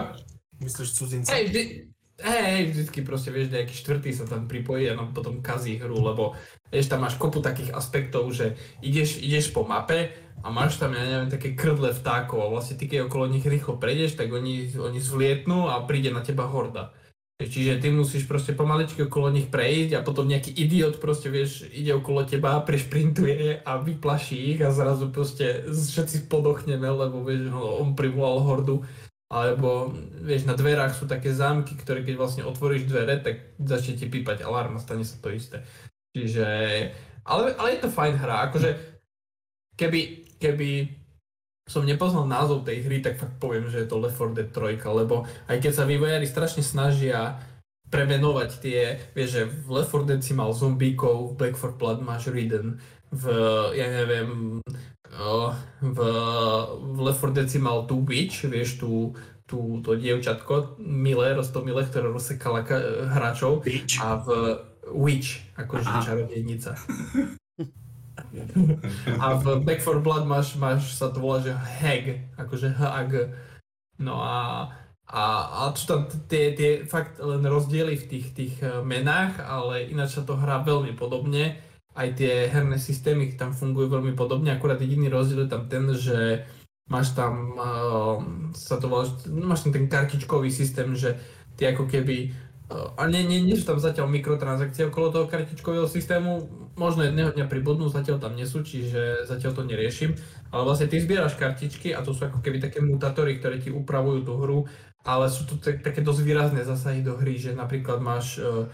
Myslíš 0.62 0.88
cudzinca? 0.94 1.34
Hej, 1.34 1.90
Hej, 2.14 2.70
vždycky 2.70 3.02
proste 3.02 3.34
vieš, 3.34 3.50
nejaký 3.50 3.74
štvrtý 3.74 4.14
sa 4.14 4.22
tam 4.22 4.46
pripojí 4.46 4.86
a 4.86 4.94
nám 4.94 5.10
potom 5.10 5.42
kazí 5.42 5.82
hru, 5.82 5.98
lebo 5.98 6.38
vieš, 6.70 6.86
tam 6.86 7.02
máš 7.02 7.18
kopu 7.18 7.42
takých 7.42 7.74
aspektov, 7.74 8.30
že 8.30 8.54
ideš, 8.86 9.18
ideš 9.18 9.50
po 9.50 9.66
mape 9.66 10.14
a 10.38 10.46
máš 10.46 10.78
tam, 10.78 10.94
ja 10.94 11.02
neviem, 11.02 11.26
také 11.26 11.58
krdle 11.58 11.90
vtákov 11.90 12.38
a 12.38 12.52
vlastne 12.54 12.78
ty 12.78 12.86
keď 12.86 13.10
okolo 13.10 13.26
nich 13.26 13.42
rýchlo 13.42 13.82
prejdeš, 13.82 14.14
tak 14.14 14.30
oni, 14.30 14.70
oni 14.78 15.02
zvlietnú 15.02 15.66
a 15.66 15.82
príde 15.90 16.14
na 16.14 16.22
teba 16.22 16.46
horda. 16.46 16.94
Čiže 17.34 17.82
ty 17.82 17.90
musíš 17.90 18.30
proste 18.30 18.54
pomaličky 18.54 19.10
okolo 19.10 19.26
nich 19.26 19.50
prejsť 19.50 19.98
a 19.98 20.06
potom 20.06 20.30
nejaký 20.30 20.54
idiot 20.54 21.02
proste, 21.02 21.34
vieš, 21.34 21.66
ide 21.66 21.90
okolo 21.90 22.22
teba, 22.22 22.62
prešprintuje 22.62 23.66
a 23.66 23.82
vyplaší 23.82 24.54
ich 24.54 24.60
a 24.62 24.70
zrazu 24.70 25.10
proste 25.10 25.66
všetci 25.66 26.30
spodochneme, 26.30 26.86
lebo 26.86 27.26
vieš, 27.26 27.50
on 27.50 27.98
privolal 27.98 28.38
hordu 28.38 28.86
alebo 29.34 29.90
vieš, 30.22 30.46
na 30.46 30.54
dverách 30.54 30.94
sú 30.94 31.10
také 31.10 31.34
zámky, 31.34 31.74
ktoré 31.74 32.06
keď 32.06 32.14
vlastne 32.14 32.46
otvoríš 32.46 32.86
dvere, 32.86 33.18
tak 33.18 33.58
začne 33.58 33.98
ti 33.98 34.06
pípať 34.06 34.46
alarm 34.46 34.78
a 34.78 34.84
stane 34.84 35.02
sa 35.02 35.18
to 35.18 35.34
isté. 35.34 35.66
Čiže, 36.14 36.46
ale, 37.26 37.50
ale 37.58 37.68
je 37.74 37.80
to 37.82 37.90
fajn 37.90 38.14
hra, 38.14 38.46
akože 38.46 38.70
keby, 39.74 40.00
keby 40.38 40.68
som 41.64 41.88
nepoznal 41.88 42.28
názov 42.28 42.68
tej 42.68 42.84
hry, 42.84 43.00
tak 43.00 43.16
fakt 43.16 43.40
poviem, 43.40 43.72
že 43.72 43.84
je 43.84 43.88
to 43.88 43.96
Left 43.96 44.20
4 44.20 44.36
Dead 44.36 44.50
3, 44.52 44.84
lebo 44.84 45.24
aj 45.48 45.56
keď 45.64 45.72
sa 45.72 45.88
vývojári 45.88 46.28
strašne 46.28 46.60
snažia 46.60 47.40
premenovať 47.88 48.50
tie, 48.60 49.00
vieš, 49.16 49.30
že 49.40 49.42
v 49.48 49.68
Left 49.80 49.92
4 49.92 50.08
Dead 50.08 50.20
si 50.20 50.36
mal 50.36 50.52
zombíkov, 50.52 51.32
v 51.32 51.36
Back 51.40 51.56
4 51.56 51.80
Blood 51.80 52.00
máš 52.04 52.28
Ridden, 52.28 52.76
v, 53.14 53.24
ja 53.72 53.86
neviem, 53.88 54.60
v, 55.80 55.98
v 56.74 56.98
Left 57.00 57.22
4 57.24 57.32
Dead 57.32 57.48
si 57.48 57.62
mal 57.62 57.88
tú 57.88 58.04
witch, 58.04 58.44
vieš, 58.44 58.76
tú, 58.76 59.16
tú, 59.48 59.80
to 59.80 59.96
dievčatko, 59.96 60.76
milé, 60.80 61.32
milé, 61.64 61.82
ktoré 61.88 62.12
rozsekala 62.12 62.66
hráčov. 63.08 63.64
Witch. 63.64 64.00
A 64.04 64.20
v 64.20 64.28
Witch, 64.92 65.40
akože 65.56 65.88
čarodejnica. 66.04 66.76
A 69.18 69.26
v 69.38 69.62
Back 69.62 69.82
4 69.82 70.00
Blood 70.00 70.24
máš, 70.26 70.54
máš 70.54 70.94
sa 70.94 71.10
to 71.10 71.18
volá, 71.18 71.42
že 71.42 71.54
Hag, 71.54 72.34
akože 72.38 72.70
Hag. 72.74 73.34
No 73.98 74.22
a, 74.22 74.70
a, 75.06 75.22
a 75.50 75.60
čo 75.74 75.84
tam 75.86 76.00
tie, 76.30 76.54
tie 76.54 76.86
fakt 76.86 77.18
len 77.18 77.42
rozdiely 77.42 77.94
v 77.98 78.08
tých, 78.08 78.26
tých 78.34 78.54
eh, 78.62 78.82
menách, 78.82 79.42
ale 79.42 79.90
ináč 79.90 80.18
sa 80.18 80.26
to 80.26 80.38
hrá 80.38 80.62
veľmi 80.62 80.94
podobne. 80.94 81.58
Aj 81.94 82.10
tie 82.10 82.50
herné 82.50 82.78
systémy 82.78 83.38
tam 83.38 83.54
fungujú 83.54 83.86
veľmi 83.86 84.18
podobne, 84.18 84.50
akurát 84.50 84.82
jediný 84.82 85.06
rozdiel 85.06 85.46
je 85.46 85.50
tam 85.50 85.70
ten, 85.70 85.86
že 85.94 86.42
máš 86.90 87.14
tam, 87.14 87.54
uh, 87.54 88.18
sa 88.50 88.82
to 88.82 88.90
volá, 88.90 89.06
máš 89.30 89.62
tam 89.62 89.72
ten 89.78 89.86
kartičkový 89.86 90.50
systém, 90.50 90.90
že 90.98 91.14
ty 91.54 91.70
ako 91.70 91.86
keby 91.86 92.34
a 92.74 93.02
nie, 93.06 93.22
nie, 93.24 93.40
nie 93.44 93.54
sú 93.54 93.64
tam 93.68 93.78
zatiaľ 93.78 94.10
mikrotransakcie 94.10 94.90
okolo 94.90 95.12
toho 95.14 95.26
kartičkového 95.30 95.86
systému, 95.86 96.48
možno 96.74 97.06
jedného 97.06 97.30
dňa 97.30 97.46
pribudnú, 97.46 97.86
zatiaľ 97.86 98.18
tam 98.18 98.34
nie 98.34 98.46
sú, 98.46 98.66
čiže 98.66 99.26
zatiaľ 99.30 99.52
to 99.54 99.62
neriešim. 99.62 100.14
Ale 100.50 100.66
vlastne 100.66 100.90
ty 100.90 100.98
zbieraš 100.98 101.38
kartičky 101.38 101.94
a 101.94 102.02
to 102.02 102.14
sú 102.14 102.26
ako 102.26 102.42
keby 102.42 102.58
také 102.58 102.82
mutátory, 102.82 103.38
ktoré 103.38 103.62
ti 103.62 103.70
upravujú 103.70 104.20
tú 104.26 104.32
hru, 104.38 104.60
ale 105.06 105.30
sú 105.30 105.46
to 105.46 105.60
také 105.60 106.00
dosť 106.00 106.20
výrazné 106.24 106.62
zasahy 106.64 107.04
do 107.04 107.14
hry, 107.14 107.36
že 107.36 107.52
napríklad 107.52 108.00
máš 108.00 108.40
uh, 108.40 108.66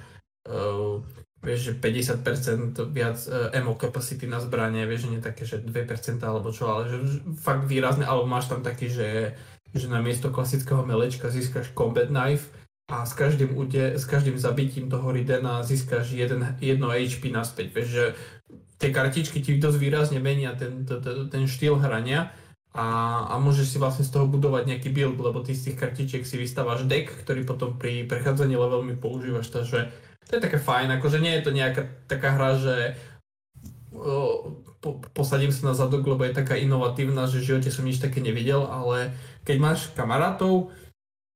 uh, 0.47 1.03
vieš, 1.41 1.73
že 1.73 1.81
50% 1.81 2.77
viac 2.93 3.17
ammo 3.57 3.75
capacity 3.75 4.29
na 4.29 4.39
zbranie, 4.45 4.85
vieš, 4.85 5.09
že 5.09 5.13
nie 5.13 5.21
také, 5.25 5.43
že 5.49 5.57
2% 5.65 6.21
alebo 6.21 6.53
čo, 6.53 6.69
ale 6.69 6.93
že 6.93 6.97
fakt 7.41 7.65
výrazné, 7.65 8.05
alebo 8.05 8.29
máš 8.29 8.53
tam 8.53 8.61
taký, 8.61 8.93
že, 8.93 9.35
že 9.73 9.89
na 9.89 10.05
miesto 10.05 10.29
klasického 10.29 10.85
melečka 10.85 11.33
získaš 11.33 11.73
combat 11.73 12.13
knife, 12.13 12.53
a 12.91 13.07
s 13.07 13.15
každým, 13.15 13.55
ute, 13.55 13.95
s 13.95 14.03
každým 14.03 14.35
zabitím 14.35 14.91
toho 14.91 15.15
Ridena 15.15 15.63
získaš 15.63 16.11
jeden, 16.11 16.43
jedno 16.59 16.91
HP 16.91 17.31
naspäť. 17.31 17.71
Vieš, 17.71 17.89
že 17.89 18.05
tie 18.83 18.91
kartičky 18.91 19.39
ti 19.39 19.63
dosť 19.63 19.79
výrazne 19.79 20.19
menia 20.19 20.59
ten, 20.59 20.83
ten, 20.83 21.31
ten 21.31 21.43
štýl 21.47 21.79
hrania 21.79 22.35
a, 22.75 22.87
a 23.31 23.35
môžeš 23.39 23.67
si 23.73 23.79
vlastne 23.79 24.03
z 24.03 24.11
toho 24.11 24.27
budovať 24.27 24.67
nejaký 24.67 24.91
build, 24.91 25.23
lebo 25.23 25.39
ty 25.39 25.55
z 25.55 25.71
tých 25.71 25.77
kartičiek 25.79 26.27
si 26.27 26.35
vystávaš 26.35 26.83
deck, 26.91 27.15
ktorý 27.23 27.47
potom 27.47 27.79
pri 27.79 28.11
prechádzaní 28.11 28.59
levelmi 28.59 28.99
používaš, 28.99 29.55
takže 29.55 29.95
to 30.27 30.39
je 30.39 30.43
také 30.43 30.59
fajn, 30.59 30.99
akože 30.99 31.19
nie 31.23 31.35
je 31.39 31.43
to 31.47 31.51
nejaká 31.51 31.83
taká 32.07 32.35
hra, 32.39 32.51
že 32.59 32.75
po, 34.81 35.03
posadím 35.13 35.53
sa 35.53 35.71
na 35.71 35.75
zadok, 35.75 36.07
lebo 36.07 36.23
je 36.25 36.39
taká 36.39 36.57
inovatívna, 36.57 37.27
že 37.27 37.43
v 37.43 37.49
živote 37.55 37.71
som 37.75 37.85
nič 37.85 38.01
také 38.01 38.23
nevidel, 38.23 38.65
ale 38.65 39.13
keď 39.45 39.57
máš 39.59 39.91
kamarátov, 39.93 40.73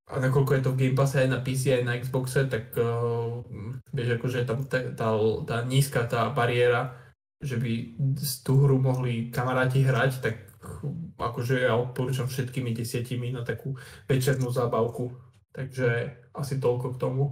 a 0.04 0.20
nakoľko 0.20 0.52
je 0.52 0.62
to 0.62 0.70
v 0.76 0.78
Game 0.84 0.96
Passe 0.96 1.24
aj 1.24 1.28
na 1.32 1.40
PC, 1.40 1.80
aj 1.80 1.84
na 1.88 1.96
Xboxe, 1.96 2.44
tak 2.44 2.76
uh, 2.76 3.40
vieš, 3.88 4.20
akože 4.20 4.44
tam 4.44 4.68
tá, 4.68 4.84
tá, 4.92 5.16
tá 5.48 5.56
nízka 5.64 6.04
tá 6.04 6.28
bariéra, 6.28 6.92
že 7.40 7.56
by 7.56 7.96
tú 8.44 8.60
hru 8.60 8.76
mohli 8.76 9.32
kamaráti 9.32 9.80
hrať, 9.80 10.12
tak 10.20 10.34
akože 11.16 11.64
ja 11.64 11.72
odporúčam 11.76 12.28
všetkými 12.28 12.76
desiatimi 12.76 13.32
na 13.32 13.48
takú 13.48 13.80
večernú 14.04 14.52
zábavku. 14.52 15.16
Takže 15.56 15.88
asi 16.36 16.60
toľko 16.60 16.86
k 16.96 17.00
tomu. 17.00 17.24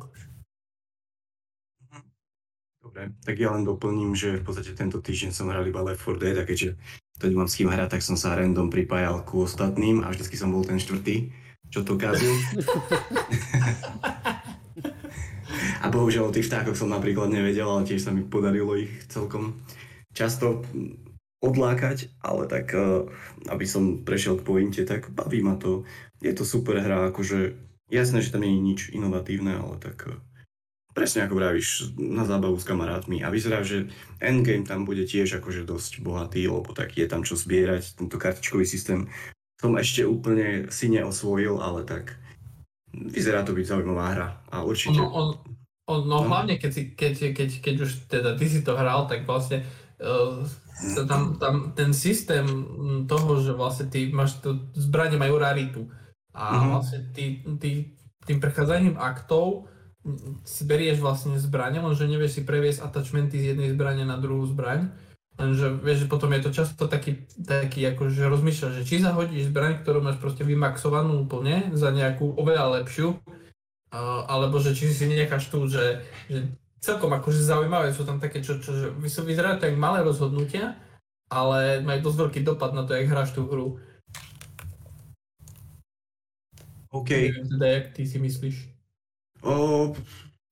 Dobre, 2.80 3.12
tak 3.20 3.36
ja 3.36 3.52
len 3.52 3.68
doplním, 3.68 4.16
že 4.16 4.40
v 4.40 4.44
podstate 4.48 4.72
tento 4.74 4.98
týždeň 4.98 5.30
som 5.30 5.52
hral 5.52 5.68
iba 5.68 5.84
Left 5.84 6.02
4 6.02 6.18
Dead 6.18 6.36
a 6.40 6.48
keďže 6.48 6.74
to 7.20 7.30
nemám 7.30 7.46
s 7.46 7.56
kým 7.60 7.70
hrať, 7.70 7.98
tak 7.98 8.02
som 8.02 8.18
sa 8.18 8.34
random 8.34 8.72
pripájal 8.72 9.22
ku 9.22 9.44
ostatným 9.44 10.02
a 10.02 10.10
vždycky 10.10 10.34
som 10.34 10.50
bol 10.50 10.66
ten 10.66 10.80
štvrtý 10.80 11.41
čo 11.72 11.80
to 11.80 11.96
kazí. 11.96 12.28
A 15.82 15.90
bohužiaľ 15.90 16.30
o 16.30 16.34
tých 16.34 16.46
vtákoch 16.46 16.78
som 16.78 16.92
napríklad 16.92 17.32
nevedel, 17.32 17.66
ale 17.66 17.88
tiež 17.88 18.06
sa 18.06 18.14
mi 18.14 18.22
podarilo 18.22 18.78
ich 18.78 18.92
celkom 19.10 19.58
často 20.14 20.62
odlákať, 21.42 22.14
ale 22.22 22.46
tak 22.46 22.70
eh, 22.76 23.02
aby 23.50 23.64
som 23.66 24.06
prešiel 24.06 24.38
k 24.38 24.46
pointe, 24.46 24.82
tak 24.86 25.10
baví 25.10 25.42
ma 25.42 25.58
to. 25.58 25.82
Je 26.22 26.30
to 26.30 26.46
super 26.46 26.78
hra, 26.78 27.10
akože 27.10 27.58
jasné, 27.90 28.22
že 28.22 28.30
tam 28.30 28.46
nie 28.46 28.54
je 28.54 28.62
nič 28.62 28.80
inovatívne, 28.94 29.58
ale 29.58 29.74
tak 29.82 30.06
eh, 30.06 30.14
presne 30.94 31.26
ako 31.26 31.34
vravíš, 31.34 31.98
na 31.98 32.22
zábavu 32.22 32.54
s 32.62 32.68
kamarátmi. 32.68 33.26
A 33.26 33.32
vyzerá, 33.34 33.66
že 33.66 33.90
endgame 34.22 34.62
tam 34.62 34.86
bude 34.86 35.02
tiež 35.02 35.42
akože 35.42 35.66
dosť 35.66 35.98
bohatý, 35.98 36.46
lebo 36.46 36.70
tak 36.70 36.94
je 36.94 37.10
tam 37.10 37.26
čo 37.26 37.34
zbierať, 37.34 37.98
tento 37.98 38.22
kartičkový 38.22 38.62
systém 38.62 39.10
som 39.62 39.78
ešte 39.78 40.02
úplne 40.02 40.66
si 40.74 40.90
neosvojil, 40.90 41.62
ale 41.62 41.86
tak 41.86 42.18
vyzerá 42.90 43.46
to 43.46 43.54
byť 43.54 43.66
zaujímavá 43.70 44.04
hra. 44.10 44.28
A 44.50 44.66
určite... 44.66 44.98
On, 44.98 45.06
on, 45.06 45.28
on, 45.86 46.00
no, 46.02 46.18
no. 46.18 46.26
hlavne 46.26 46.58
keď, 46.58 46.70
si, 46.74 46.82
keď, 46.98 47.12
keď, 47.30 47.50
keď 47.62 47.74
už 47.78 47.90
teda 48.10 48.30
ty 48.34 48.50
si 48.50 48.66
to 48.66 48.74
hral, 48.74 49.06
tak 49.06 49.22
vlastne 49.22 49.62
uh, 50.02 50.42
tam, 51.06 51.38
tam 51.38 51.70
ten 51.78 51.94
systém 51.94 52.42
toho, 53.06 53.38
že 53.38 53.54
vlastne 53.54 53.86
ty 53.86 54.10
máš 54.10 54.42
to, 54.42 54.58
zbranie 54.74 55.14
majú 55.14 55.38
raritu. 55.38 55.86
A 56.34 56.58
uh-huh. 56.58 56.82
vlastne 56.82 57.06
ty, 57.14 57.46
ty 57.62 57.94
tým 58.26 58.38
prechádzaním 58.42 58.98
aktov 58.98 59.70
si 60.42 60.66
berieš 60.66 60.98
vlastne 60.98 61.38
zbranie, 61.38 61.78
lenže 61.78 62.10
nevieš 62.10 62.38
si 62.38 62.42
previesť 62.42 62.82
attachmenty 62.82 63.38
z 63.38 63.54
jednej 63.54 63.70
zbrane 63.70 64.02
na 64.02 64.18
druhú 64.18 64.42
zbraň 64.50 64.90
Lenže 65.42 65.74
vieš, 65.82 66.06
že 66.06 66.10
potom 66.10 66.30
je 66.30 66.46
to 66.46 66.54
často 66.54 66.86
taký, 66.86 67.26
taký 67.34 67.82
akože 67.90 68.30
rozmýšľaš, 68.30 68.78
že 68.78 68.86
či 68.86 69.02
zahodíš 69.02 69.50
zbraň, 69.50 69.82
ktorú 69.82 69.98
máš 69.98 70.22
proste 70.22 70.46
vymaxovanú 70.46 71.26
úplne 71.26 71.74
za 71.74 71.90
nejakú 71.90 72.38
oveľa 72.38 72.78
lepšiu, 72.78 73.18
alebo 74.30 74.62
že 74.62 74.78
či 74.78 74.94
si 74.94 75.10
necháš 75.10 75.50
tú, 75.50 75.66
že, 75.66 76.06
že 76.30 76.46
celkom 76.78 77.10
akože 77.10 77.42
zaujímavé 77.42 77.90
sú 77.90 78.06
tam 78.06 78.22
také, 78.22 78.38
čo, 78.38 78.62
čo 78.62 78.70
že 78.70 78.86
vyzerajú 79.02 79.58
tak 79.58 79.74
malé 79.74 80.06
rozhodnutia, 80.06 80.78
ale 81.26 81.82
majú 81.82 82.06
dosť 82.06 82.18
veľký 82.22 82.40
dopad 82.46 82.70
na 82.70 82.86
to, 82.86 82.94
jak 82.94 83.10
hráš 83.10 83.34
tú 83.34 83.42
hru. 83.50 83.82
OK. 86.94 87.10
Neviem 87.10 87.50
teda, 87.50 87.66
jak 87.66 87.86
ty 87.98 88.02
si 88.06 88.18
myslíš? 88.22 88.56
O, 89.42 89.90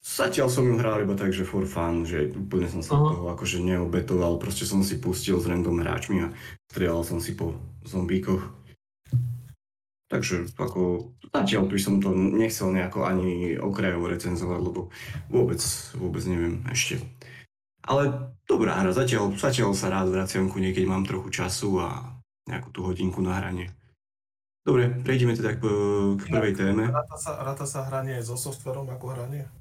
Zatiaľ 0.00 0.48
som 0.48 0.64
ju 0.64 0.80
hral 0.80 1.04
iba 1.04 1.12
tak, 1.12 1.28
že 1.28 1.44
for 1.44 1.68
fun, 1.68 2.08
že 2.08 2.32
úplne 2.32 2.64
som 2.72 2.80
sa 2.80 2.96
uh-huh. 2.96 3.12
toho 3.12 3.24
akože 3.36 3.60
neobetoval, 3.60 4.40
proste 4.40 4.64
som 4.64 4.80
si 4.80 4.96
pustil 4.96 5.36
s 5.36 5.44
random 5.44 5.84
hráčmi 5.84 6.24
a 6.24 6.32
strieľal 6.72 7.04
som 7.04 7.20
si 7.20 7.36
po 7.36 7.52
zombíkoch. 7.84 8.40
Takže 10.08 10.50
ako 10.56 11.12
zatiaľ 11.30 11.68
by 11.68 11.78
som 11.78 12.00
to 12.00 12.10
nechcel 12.16 12.72
nejako 12.72 13.06
ani 13.06 13.60
okrajovo 13.60 14.08
recenzovať, 14.08 14.58
lebo 14.58 14.80
vôbec, 15.28 15.60
vôbec 15.94 16.24
neviem 16.24 16.64
ešte. 16.72 16.98
Ale 17.84 18.32
dobrá 18.48 18.80
hra, 18.80 18.96
zatiaľ, 18.96 19.36
zatiaľ 19.36 19.76
sa 19.76 19.92
rád 19.92 20.10
vraciam 20.10 20.48
ku 20.48 20.58
nej, 20.58 20.72
keď 20.72 20.84
mám 20.88 21.04
trochu 21.04 21.44
času 21.44 21.76
a 21.78 22.16
nejakú 22.48 22.72
tú 22.72 22.88
hodinku 22.88 23.20
na 23.20 23.36
hranie. 23.36 23.68
Dobre, 24.64 24.90
prejdeme 25.04 25.36
teda 25.36 25.56
k, 25.56 25.62
k 26.16 26.22
prvej 26.28 26.52
téme. 26.56 26.88
Ráta 26.88 27.16
sa, 27.16 27.32
ráta 27.40 27.64
sa 27.68 27.84
hranie 27.84 28.20
so 28.24 28.34
softverom 28.34 28.88
ako 28.88 29.14
hranie? 29.14 29.59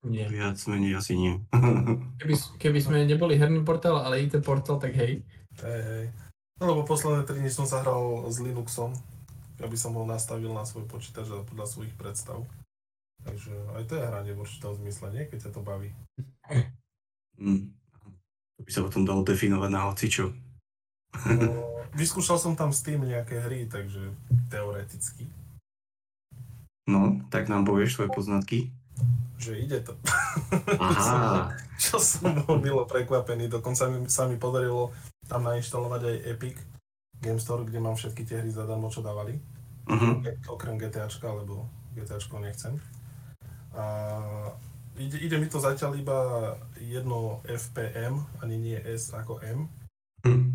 Nie. 0.00 0.24
Viac 0.32 0.56
menej 0.64 0.96
asi 0.96 1.12
nie. 1.12 1.44
keby, 2.20 2.34
keby 2.56 2.78
sme 2.80 2.96
neboli 3.04 3.36
herný 3.36 3.60
portál, 3.60 4.00
ale 4.00 4.24
IT 4.24 4.40
portál, 4.40 4.80
tak 4.80 4.96
hej. 4.96 5.20
Hej, 5.60 5.82
hej. 5.84 6.06
No 6.56 6.72
lebo 6.72 6.88
posledné 6.88 7.28
3 7.28 7.36
dní 7.40 7.50
som 7.52 7.68
sa 7.68 7.84
hral 7.84 8.24
s 8.32 8.40
Linuxom, 8.40 8.96
aby 9.60 9.76
som 9.76 9.92
ho 9.96 10.04
nastavil 10.08 10.52
na 10.56 10.64
svoj 10.64 10.88
počítač 10.88 11.28
a 11.32 11.44
podľa 11.44 11.68
svojich 11.68 11.92
predstav. 12.00 12.44
Takže 13.20 13.52
aj 13.76 13.84
to 13.88 13.92
je 14.00 14.08
hranie 14.08 14.32
v 14.32 14.40
určitom 14.40 14.72
zmysle, 14.80 15.12
nie? 15.12 15.28
Keď 15.28 15.38
sa 15.48 15.50
to 15.52 15.60
baví. 15.60 15.92
Mm. 17.36 17.72
To 18.56 18.60
by 18.64 18.70
sa 18.72 18.84
potom 18.84 19.04
dalo 19.04 19.20
definovať 19.24 19.70
na 19.72 19.88
hocičo. 19.88 20.32
No, 21.28 21.84
vyskúšal 21.92 22.40
som 22.40 22.56
tam 22.56 22.72
s 22.72 22.80
tým 22.80 23.04
nejaké 23.04 23.40
hry, 23.44 23.68
takže 23.68 24.16
teoreticky. 24.48 25.28
No, 26.88 27.20
tak 27.28 27.52
nám 27.52 27.68
povieš 27.68 28.00
svoje 28.00 28.10
poznatky 28.12 28.72
že 29.40 29.56
ide 29.56 29.80
to. 29.80 29.96
Aha. 30.78 31.56
čo 31.82 31.96
som 31.96 32.44
bol 32.44 32.60
milo 32.60 32.84
prekvapený, 32.84 33.48
dokonca 33.48 33.88
mi, 33.88 34.04
sa 34.06 34.28
mi 34.28 34.36
podarilo 34.36 34.92
tam 35.24 35.48
nainštalovať 35.48 36.02
aj 36.04 36.16
Epic 36.28 36.56
Game 37.20 37.40
Store, 37.40 37.64
kde 37.64 37.80
mám 37.80 37.96
všetky 37.96 38.22
tie 38.28 38.44
hry 38.44 38.52
zadarmo, 38.52 38.92
čo 38.92 39.00
dávali. 39.00 39.40
Uh-huh. 39.88 40.20
Okrem 40.52 40.76
GTAčka, 40.76 41.32
lebo 41.32 41.68
GTAčko 41.96 42.40
nechcem. 42.40 42.76
A 43.72 43.84
ide, 45.00 45.16
ide 45.20 45.36
mi 45.40 45.48
to 45.48 45.56
zatiaľ 45.56 45.96
iba 45.96 46.18
jedno 46.76 47.40
FPM, 47.48 48.20
ani 48.44 48.56
nie 48.60 48.78
S 48.80 49.12
ako 49.16 49.40
M. 49.40 49.68
Uh-huh. 50.24 50.48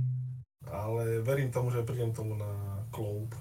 Ale 0.70 1.26
verím 1.26 1.50
tomu, 1.50 1.74
že 1.74 1.86
prídem 1.86 2.14
tomu 2.14 2.38
na 2.38 2.76
vyriešim 2.96 3.34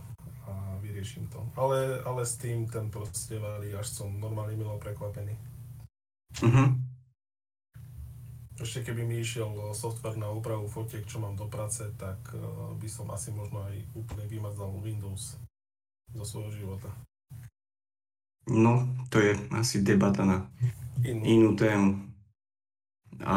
riešim 1.04 1.28
to. 1.28 1.44
Ale, 1.60 2.00
ale 2.08 2.24
s 2.24 2.40
tým 2.40 2.64
ten 2.64 2.88
proste 2.88 3.36
valí, 3.36 3.76
až 3.76 3.92
som 3.92 4.08
normálne 4.08 4.56
milo 4.56 4.80
prekvapený. 4.80 5.36
Mhm. 6.40 6.80
Ešte 8.54 8.88
keby 8.88 9.04
mi 9.04 9.20
išiel 9.20 9.52
software 9.76 10.16
na 10.16 10.32
úpravu 10.32 10.64
fotiek, 10.64 11.04
čo 11.04 11.20
mám 11.20 11.36
do 11.36 11.44
práce, 11.44 11.84
tak 12.00 12.16
eh, 12.32 12.40
by 12.80 12.88
som 12.88 13.12
asi 13.12 13.36
možno 13.36 13.60
aj 13.68 13.76
úplne 13.92 14.24
vymazal 14.24 14.72
Windows 14.80 15.36
zo 16.08 16.24
svojho 16.24 16.56
života. 16.56 16.88
No, 18.48 18.88
to 19.12 19.20
je 19.20 19.36
asi 19.52 19.84
debata 19.84 20.24
na 20.24 20.48
Inú. 21.04 21.20
inú 21.24 21.50
tému. 21.56 22.00
A 23.24 23.36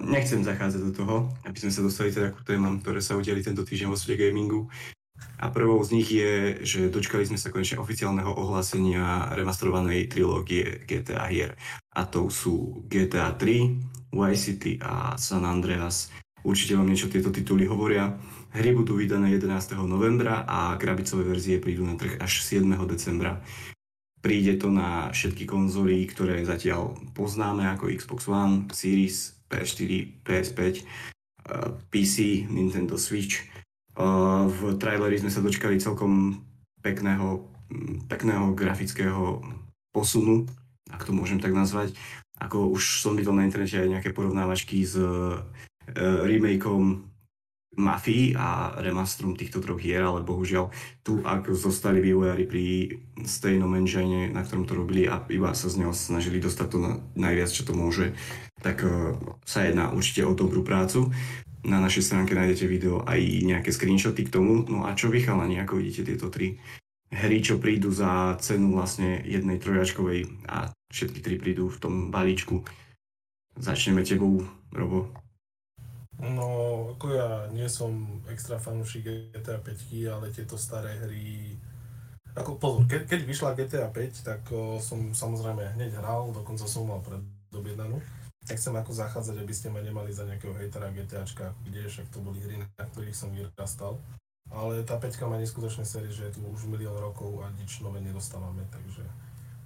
nechcem 0.00 0.44
zachádzať 0.44 0.80
do 0.88 0.92
toho, 0.92 1.16
aby 1.44 1.58
sme 1.58 1.72
sa 1.72 1.84
dostali 1.84 2.10
teda 2.10 2.32
ku 2.32 2.40
témam, 2.42 2.80
ktoré 2.80 3.00
sa 3.04 3.16
udiali 3.16 3.44
tento 3.44 3.62
týždeň 3.62 3.88
vo 3.92 3.98
svete 3.98 4.28
gamingu. 4.28 4.72
A 5.42 5.50
prvou 5.50 5.82
z 5.82 5.90
nich 5.98 6.08
je, 6.14 6.62
že 6.62 6.86
dočkali 6.86 7.26
sme 7.26 7.34
sa 7.34 7.50
konečne 7.50 7.82
oficiálneho 7.82 8.30
ohlásenia 8.30 9.34
remasterovanej 9.34 10.06
trilógie 10.06 10.86
GTA 10.86 11.26
hier. 11.26 11.58
A 11.98 12.06
to 12.06 12.30
sú 12.30 12.86
GTA 12.86 13.34
3, 13.34 14.14
Vice 14.14 14.42
City 14.54 14.78
a 14.78 15.18
San 15.18 15.42
Andreas. 15.42 16.14
Určite 16.46 16.78
vám 16.78 16.90
niečo 16.90 17.10
tieto 17.10 17.34
tituly 17.34 17.66
hovoria. 17.66 18.14
Hry 18.54 18.70
budú 18.76 19.00
vydané 19.00 19.34
11. 19.34 19.78
novembra 19.88 20.44
a 20.46 20.78
krabicové 20.78 21.24
verzie 21.24 21.58
prídu 21.58 21.82
na 21.82 21.98
trh 21.98 22.20
až 22.22 22.44
7. 22.44 22.66
decembra. 22.86 23.42
Príde 24.22 24.54
to 24.54 24.70
na 24.70 25.10
všetky 25.10 25.50
konzoly, 25.50 26.06
ktoré 26.06 26.46
zatiaľ 26.46 26.94
poznáme 27.18 27.66
ako 27.74 27.90
Xbox 27.90 28.30
One, 28.30 28.70
Series, 28.70 29.34
PS4, 29.50 30.22
PS5, 30.22 30.60
eh, 30.62 30.82
PC, 31.90 32.46
Nintendo 32.46 32.94
Switch. 32.94 33.51
V 34.48 34.60
traileri 34.80 35.20
sme 35.20 35.28
sa 35.28 35.44
dočkali 35.44 35.76
celkom 35.76 36.40
pekného, 36.80 37.44
mm, 37.68 38.08
pekného 38.08 38.56
grafického 38.56 39.44
posunu, 39.92 40.48
ak 40.88 41.04
to 41.04 41.12
môžem 41.12 41.38
tak 41.38 41.52
nazvať. 41.52 41.92
Ako 42.40 42.72
už 42.72 43.04
som 43.04 43.14
videl 43.14 43.36
na 43.36 43.44
internete 43.44 43.78
aj 43.78 43.92
nejaké 43.92 44.10
porovnávačky 44.16 44.82
s 44.82 44.96
eh, 44.96 45.38
remakeom 46.00 47.12
Mafii 47.72 48.36
a 48.36 48.76
remasterom 48.84 49.32
týchto 49.32 49.64
troch 49.64 49.80
hier, 49.80 50.04
ale 50.04 50.20
bohužiaľ 50.20 50.68
tu, 51.00 51.24
ak 51.24 51.48
zostali 51.56 52.04
vývojári 52.04 52.44
pri 52.44 52.64
stejnom 53.24 53.72
engine, 53.80 54.28
na 54.28 54.44
ktorom 54.44 54.68
to 54.68 54.76
robili 54.76 55.08
a 55.08 55.24
iba 55.32 55.56
sa 55.56 55.72
z 55.72 55.80
neho 55.80 55.96
snažili 55.96 56.36
dostať 56.36 56.68
to 56.68 56.76
na 56.76 57.00
najviac, 57.16 57.48
čo 57.48 57.64
to 57.64 57.72
môže, 57.72 58.12
tak 58.60 58.84
uh, 58.84 59.16
sa 59.48 59.64
jedná 59.64 59.88
určite 59.88 60.20
o 60.28 60.36
dobrú 60.36 60.60
prácu. 60.60 61.08
Na 61.62 61.78
našej 61.78 62.02
stránke 62.02 62.34
nájdete 62.34 62.66
video 62.66 63.06
aj 63.06 63.22
nejaké 63.46 63.70
screenshoty 63.70 64.26
k 64.26 64.34
tomu. 64.34 64.66
No 64.66 64.82
a 64.82 64.98
čo 64.98 65.06
vy 65.06 65.22
chalani, 65.22 65.62
ako 65.62 65.78
vidíte 65.78 66.10
tieto 66.10 66.26
tri 66.26 66.58
hry, 67.12 67.38
čo 67.44 67.60
prídu 67.60 67.92
za 67.92 68.34
cenu 68.40 68.72
vlastne 68.72 69.20
jednej 69.22 69.60
trojačkovej 69.60 70.48
a 70.48 70.72
všetky 70.90 71.20
tri 71.20 71.36
prídu 71.36 71.68
v 71.68 71.78
tom 71.78 71.94
balíčku. 72.08 72.64
Začneme 73.60 74.00
tebou, 74.00 74.42
Robo. 74.72 75.12
No, 76.22 76.46
ako 76.96 77.06
ja 77.12 77.28
nie 77.52 77.68
som 77.68 78.22
extra 78.30 78.56
fanúšik 78.56 79.34
GTA 79.34 79.60
5, 79.60 80.08
ale 80.08 80.32
tieto 80.32 80.56
staré 80.56 80.96
hry... 81.04 81.56
Ako 82.32 82.56
pozor, 82.56 82.88
ke, 82.88 83.04
keď 83.04 83.28
vyšla 83.28 83.58
GTA 83.58 83.92
5, 83.92 84.24
tak 84.24 84.40
o, 84.54 84.80
som 84.80 85.12
samozrejme 85.12 85.76
hneď 85.76 86.00
hral, 86.00 86.32
dokonca 86.32 86.64
som 86.64 86.88
mal 86.88 87.04
predobjednanú. 87.04 88.00
Nechcem 88.42 88.74
ako 88.74 88.90
zachádzať, 88.90 89.36
aby 89.38 89.54
ste 89.54 89.70
ma 89.70 89.78
nemali 89.78 90.10
za 90.10 90.26
nejakého 90.26 90.54
hejtera 90.58 90.90
GTAčka, 90.90 91.54
kde 91.62 91.86
však 91.86 92.10
to 92.10 92.18
boli 92.18 92.42
hry, 92.42 92.58
na 92.58 92.84
ktorých 92.90 93.14
som 93.14 93.30
vyrastal. 93.30 94.02
Ale 94.50 94.82
tá 94.82 94.98
5 94.98 95.30
má 95.30 95.38
neskutočné 95.38 95.86
série, 95.86 96.10
že 96.10 96.26
je 96.28 96.34
tu 96.36 96.40
už 96.50 96.66
milión 96.66 96.98
rokov 96.98 97.30
a 97.40 97.48
nič 97.56 97.80
nové 97.80 98.02
nedostávame, 98.02 98.66
takže 98.68 99.06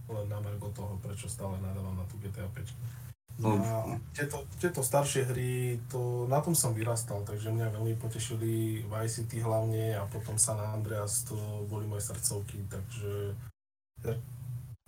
len 0.06 0.26
na 0.30 0.38
margo 0.38 0.70
toho, 0.70 1.00
prečo 1.02 1.26
stále 1.26 1.58
nadávam 1.58 1.96
na 1.96 2.04
tú 2.06 2.20
GTA 2.20 2.46
5. 2.52 2.96
No. 3.36 3.52
A 3.60 4.00
tieto, 4.16 4.48
tieto 4.56 4.80
staršie 4.80 5.28
hry, 5.28 5.76
to, 5.92 6.24
na 6.24 6.40
tom 6.40 6.56
som 6.56 6.72
vyrastal, 6.72 7.20
takže 7.26 7.52
mňa 7.52 7.68
veľmi 7.68 7.94
potešili 8.00 8.84
Vice 8.88 9.24
City 9.24 9.44
hlavne 9.44 9.92
a 9.92 10.08
potom 10.08 10.40
San 10.40 10.56
Andreas, 10.56 11.28
to 11.28 11.36
boli 11.68 11.84
moje 11.84 12.08
srdcovky, 12.08 12.64
takže 12.70 13.36
ja 14.08 14.16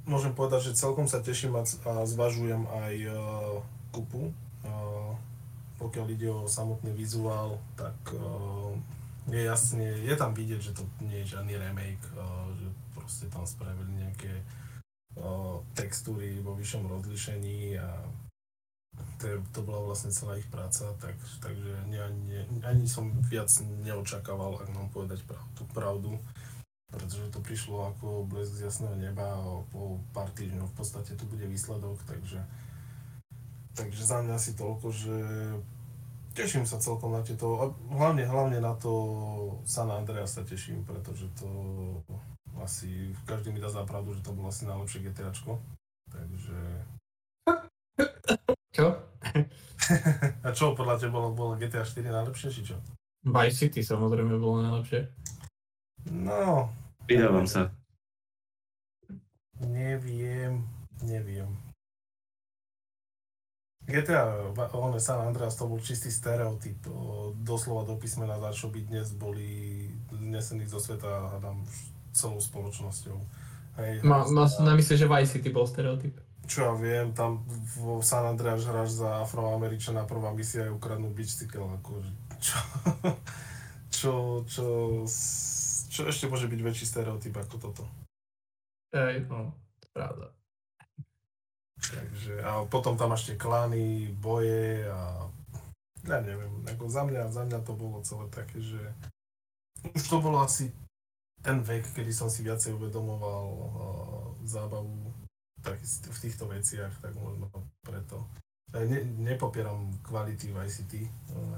môžem 0.09 0.33
povedať, 0.33 0.73
že 0.73 0.81
celkom 0.81 1.05
sa 1.05 1.21
teším 1.21 1.61
a, 1.61 1.63
a 1.65 1.93
zvažujem 2.09 2.65
aj 2.65 2.95
uh, 3.05 3.61
kupu. 3.91 4.31
Uh, 4.67 5.15
pokiaľ 5.79 6.07
ide 6.11 6.29
o 6.29 6.51
samotný 6.51 6.91
vizuál, 6.91 7.63
tak 7.79 7.95
uh, 8.11 8.75
je 9.31 9.47
jasne, 9.47 9.87
je 10.03 10.15
tam 10.19 10.35
vidieť, 10.35 10.61
že 10.61 10.73
to 10.75 10.83
nie 11.07 11.23
je 11.23 11.39
žiadny 11.39 11.55
remake, 11.55 12.03
uh, 12.19 12.51
že 12.59 12.67
proste 12.99 13.27
tam 13.31 13.47
spravili 13.47 14.03
nejaké 14.03 14.33
uh, 15.15 15.63
textúry 15.79 16.43
vo 16.43 16.59
vyššom 16.59 16.91
rozlišení 16.91 17.79
a 17.79 17.89
to, 19.23 19.39
to 19.55 19.63
bola 19.63 19.95
vlastne 19.95 20.11
celá 20.11 20.35
ich 20.35 20.51
práca, 20.51 20.91
tak, 20.99 21.15
takže 21.39 21.87
ne, 21.87 22.03
ani 22.67 22.91
som 22.91 23.15
viac 23.31 23.47
neočakával, 23.87 24.59
ak 24.59 24.69
mám 24.75 24.91
povedať 24.91 25.23
pravdu, 25.23 25.63
pravdu 25.71 26.13
pretože 26.89 27.29
to 27.29 27.45
prišlo 27.45 27.93
ako 27.93 28.25
blesk 28.25 28.57
z 28.57 28.73
jasného 28.73 28.97
neba 28.97 29.37
a 29.37 29.61
po 29.69 30.01
pár 30.17 30.33
týždňov 30.33 30.73
v 30.73 30.77
podstate 30.77 31.13
tu 31.21 31.29
bude 31.29 31.45
výsledok, 31.45 32.01
takže, 32.09 32.41
takže 33.79 34.03
za 34.03 34.19
mňa 34.21 34.35
asi 34.35 34.59
toľko, 34.59 34.87
že 34.91 35.17
teším 36.35 36.67
sa 36.67 36.83
celkom 36.83 37.15
na 37.15 37.23
tieto, 37.23 37.47
a 37.57 37.65
hlavne, 37.95 38.27
hlavne 38.27 38.59
na 38.59 38.75
to 38.75 38.91
San 39.63 39.87
Andreas 39.89 40.35
sa 40.35 40.43
teším, 40.43 40.83
pretože 40.83 41.31
to 41.39 41.49
asi 42.59 43.15
každý 43.23 43.55
mi 43.55 43.63
dá 43.63 43.71
za 43.71 43.87
pravdu, 43.87 44.19
že 44.19 44.27
to 44.27 44.35
bolo 44.35 44.51
asi 44.51 44.67
najlepšie 44.67 45.07
GTAčko, 45.07 45.63
takže 46.11 46.59
Čo? 48.75 48.87
A 50.47 50.49
čo, 50.53 50.77
podľa 50.77 51.01
teba 51.01 51.19
bolo, 51.19 51.35
bolo 51.35 51.53
GTA 51.57 51.83
4 51.83 52.05
najlepšie, 52.05 52.49
či 52.53 52.63
čo? 52.63 52.77
Vice 53.25 53.67
City 53.67 53.81
samozrejme 53.83 54.39
bolo 54.39 54.63
najlepšie. 54.63 55.11
No, 56.13 56.71
Pridávam 57.03 57.49
sa. 57.49 57.73
neviem, 59.59 60.63
neviem. 61.03 61.51
GTA, 63.89 64.53
one 64.77 65.01
San 65.01 65.25
Andreas 65.25 65.57
to 65.57 65.65
bol 65.65 65.81
čistý 65.81 66.13
stereotyp, 66.13 66.77
doslova 67.41 67.89
do 67.89 67.97
písmena, 67.97 68.37
za 68.37 68.53
čo 68.53 68.69
by 68.69 68.85
dnes 68.85 69.17
boli 69.17 69.89
znesení 70.13 70.69
zo 70.69 70.77
sveta, 70.77 71.09
hádam, 71.33 71.65
celou 72.13 72.37
spoločnosťou. 72.37 73.17
Hej, 73.81 74.05
Má, 74.05 74.29
má 74.29 74.45
na 74.61 74.77
mysli, 74.77 75.01
že 75.01 75.09
Vice 75.09 75.41
City 75.41 75.49
bol 75.49 75.65
stereotyp. 75.65 76.13
čo 76.45 76.69
ja 76.69 76.73
viem, 76.77 77.13
tam 77.13 77.45
v 77.77 78.05
San 78.05 78.29
Andreas 78.29 78.65
hráš 78.65 79.01
za 79.01 79.25
afroameričana, 79.25 80.05
prvá 80.05 80.33
misia 80.33 80.69
je 80.69 80.75
ukradnúť 80.77 81.13
bicykel, 81.13 81.65
akože, 81.81 82.13
čo, 82.45 82.59
čo, 83.97 84.15
čo, 84.49 84.67
čo 85.89 86.01
ešte 86.09 86.29
môže 86.29 86.45
byť 86.49 86.61
väčší 86.61 86.85
stereotyp 86.85 87.37
ako 87.37 87.57
toto. 87.57 87.85
Ej, 88.93 89.29
no, 89.29 89.53
pravda. 89.93 90.33
Takže, 91.79 92.43
a 92.43 92.67
potom 92.67 92.99
tam 92.99 93.15
ešte 93.15 93.39
klany, 93.39 94.11
boje 94.19 94.85
a 94.91 95.31
ja 96.09 96.19
neviem, 96.25 96.65
ako 96.67 96.91
za 96.91 97.03
mňa, 97.07 97.23
za 97.31 97.43
mňa 97.47 97.59
to 97.63 97.73
bolo 97.77 98.03
celé 98.03 98.27
také, 98.33 98.59
že 98.59 98.81
už 99.95 100.05
to 100.11 100.19
bolo 100.19 100.43
asi 100.43 100.75
ten 101.39 101.63
vek, 101.63 101.87
kedy 101.95 102.11
som 102.11 102.27
si 102.27 102.43
viacej 102.43 102.75
uvedomoval 102.75 103.47
uh, 103.47 103.69
zábavu 104.43 104.91
tak, 105.63 105.79
v 105.85 106.19
týchto 106.19 106.51
veciach, 106.51 106.91
tak 106.99 107.15
možno 107.15 107.47
preto. 107.83 108.27
Ja 108.75 108.85
Ne, 108.85 109.01
nepopieram 109.01 109.89
kvality 110.05 110.53
Vice 110.53 110.85
City, 110.85 111.09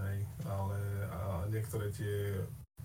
hej, 0.07 0.19
ale 0.47 0.79
a 1.11 1.43
niektoré 1.51 1.91
tie 1.91 2.39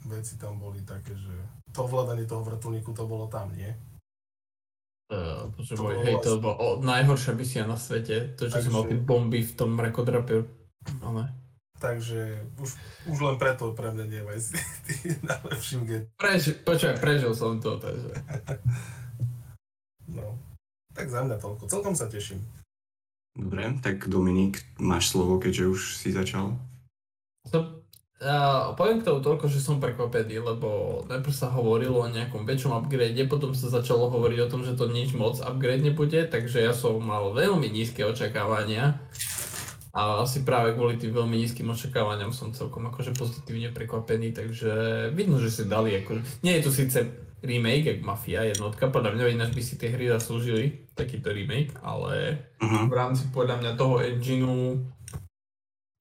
veci 0.09 0.33
tam 0.41 0.57
boli 0.57 0.81
také, 0.81 1.13
že 1.13 1.35
to 1.69 1.85
ovládanie 1.85 2.25
toho 2.25 2.41
vrtulníku 2.41 2.89
to 2.89 3.05
bolo 3.05 3.29
tam, 3.29 3.53
nie? 3.53 3.69
Uh, 5.05 5.53
bože 5.53 5.77
môj, 5.77 6.01
hej, 6.01 6.17
to 6.25 6.33
vlastne- 6.33 6.41
bolo 6.41 6.55
o, 6.57 6.67
najhoršia 6.81 7.33
misia 7.37 7.63
na 7.69 7.77
svete. 7.77 8.33
To, 8.41 8.49
čo 8.49 8.57
som 8.57 8.73
mal 8.73 8.89
tie 8.89 8.97
bomby 8.97 9.45
v 9.45 9.53
tom 9.53 9.77
mrakodrape. 9.77 10.49
Ale... 11.05 11.29
Takže 11.75 12.39
už, 12.57 12.69
už 13.11 13.17
len 13.19 13.35
preto 13.35 13.75
pre 13.75 13.91
mňa 13.91 14.05
nie 14.07 14.21
City 14.39 15.13
najlepším 15.29 15.81
get. 15.85 16.03
Prež, 16.17 16.57
počkaj, 16.63 16.97
prežil 16.97 17.35
som 17.35 17.59
to, 17.59 17.77
takže... 17.77 18.15
No. 20.09 20.39
Tak 20.95 21.11
za 21.11 21.21
mňa 21.27 21.37
toľko. 21.37 21.67
Celkom 21.67 21.93
sa 21.93 22.07
teším. 22.07 22.39
Dobre, 23.35 23.75
tak 23.83 24.07
Dominik, 24.07 24.63
máš 24.79 25.11
slovo, 25.11 25.35
keďže 25.43 25.63
už 25.67 25.81
si 25.99 26.15
začal. 26.15 26.55
To, 27.51 27.74
uh, 28.25 28.73
poviem 28.73 28.99
k 28.99 29.07
tomu 29.07 29.21
toľko, 29.21 29.45
že 29.47 29.61
som 29.61 29.77
prekvapený, 29.77 30.41
lebo 30.41 31.01
najprv 31.05 31.33
sa 31.33 31.53
hovorilo 31.53 32.01
o 32.01 32.09
nejakom 32.09 32.43
väčšom 32.43 32.73
upgrade, 32.73 33.21
potom 33.29 33.53
sa 33.53 33.69
začalo 33.69 34.09
hovoriť 34.09 34.39
o 34.43 34.51
tom, 34.51 34.65
že 34.65 34.73
to 34.73 34.89
nič 34.89 35.13
moc 35.13 35.37
upgrade 35.39 35.85
nebude, 35.85 36.25
takže 36.25 36.65
ja 36.65 36.73
som 36.73 36.97
mal 36.99 37.31
veľmi 37.31 37.69
nízke 37.69 38.01
očakávania. 38.01 38.97
A 39.95 40.27
asi 40.27 40.43
práve 40.43 40.75
kvôli 40.75 40.99
tým 40.99 41.15
veľmi 41.15 41.39
nízkym 41.39 41.71
očakávaniam 41.71 42.35
som 42.35 42.51
celkom 42.51 42.91
akože 42.91 43.15
pozitívne 43.15 43.71
prekvapený, 43.71 44.35
takže 44.35 44.73
vidno, 45.15 45.39
že 45.39 45.47
si 45.47 45.63
dali 45.71 45.95
akože... 46.03 46.43
Nie 46.43 46.59
je 46.59 46.67
tu 46.67 46.71
síce, 46.75 46.99
remake, 47.45 47.85
jak 47.85 48.01
Mafia 48.01 48.43
jednotka, 48.43 48.89
podľa 48.89 49.15
mňa 49.15 49.39
ináč 49.39 49.51
by 49.55 49.63
si 49.63 49.79
tie 49.79 49.93
hry 49.93 50.09
zaslúžili, 50.09 50.89
takýto 50.97 51.31
remake, 51.31 51.71
ale 51.79 52.43
Uh-huh. 52.55 52.87
v 52.89 52.93
rámci 52.97 53.29
podľa 53.29 53.61
mňa 53.61 53.71
toho 53.77 54.01
engineu 54.01 54.79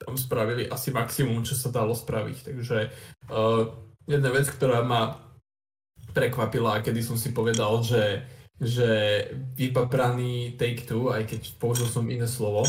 tam 0.04 0.20
spravili 0.20 0.68
asi 0.68 0.92
maximum, 0.92 1.40
čo 1.42 1.56
sa 1.56 1.72
dalo 1.72 1.96
spraviť, 1.96 2.36
takže 2.52 2.92
uh, 3.32 3.72
jedna 4.04 4.30
vec, 4.30 4.46
ktorá 4.52 4.84
ma 4.84 5.16
prekvapila, 6.12 6.84
kedy 6.84 7.00
som 7.02 7.16
si 7.16 7.32
povedal, 7.34 7.82
že, 7.82 8.22
že 8.60 8.90
vypapraný 9.56 10.54
Take-Two, 10.60 11.10
aj 11.10 11.26
keď 11.26 11.40
použil 11.58 11.88
som 11.90 12.06
iné 12.06 12.28
slovo, 12.28 12.68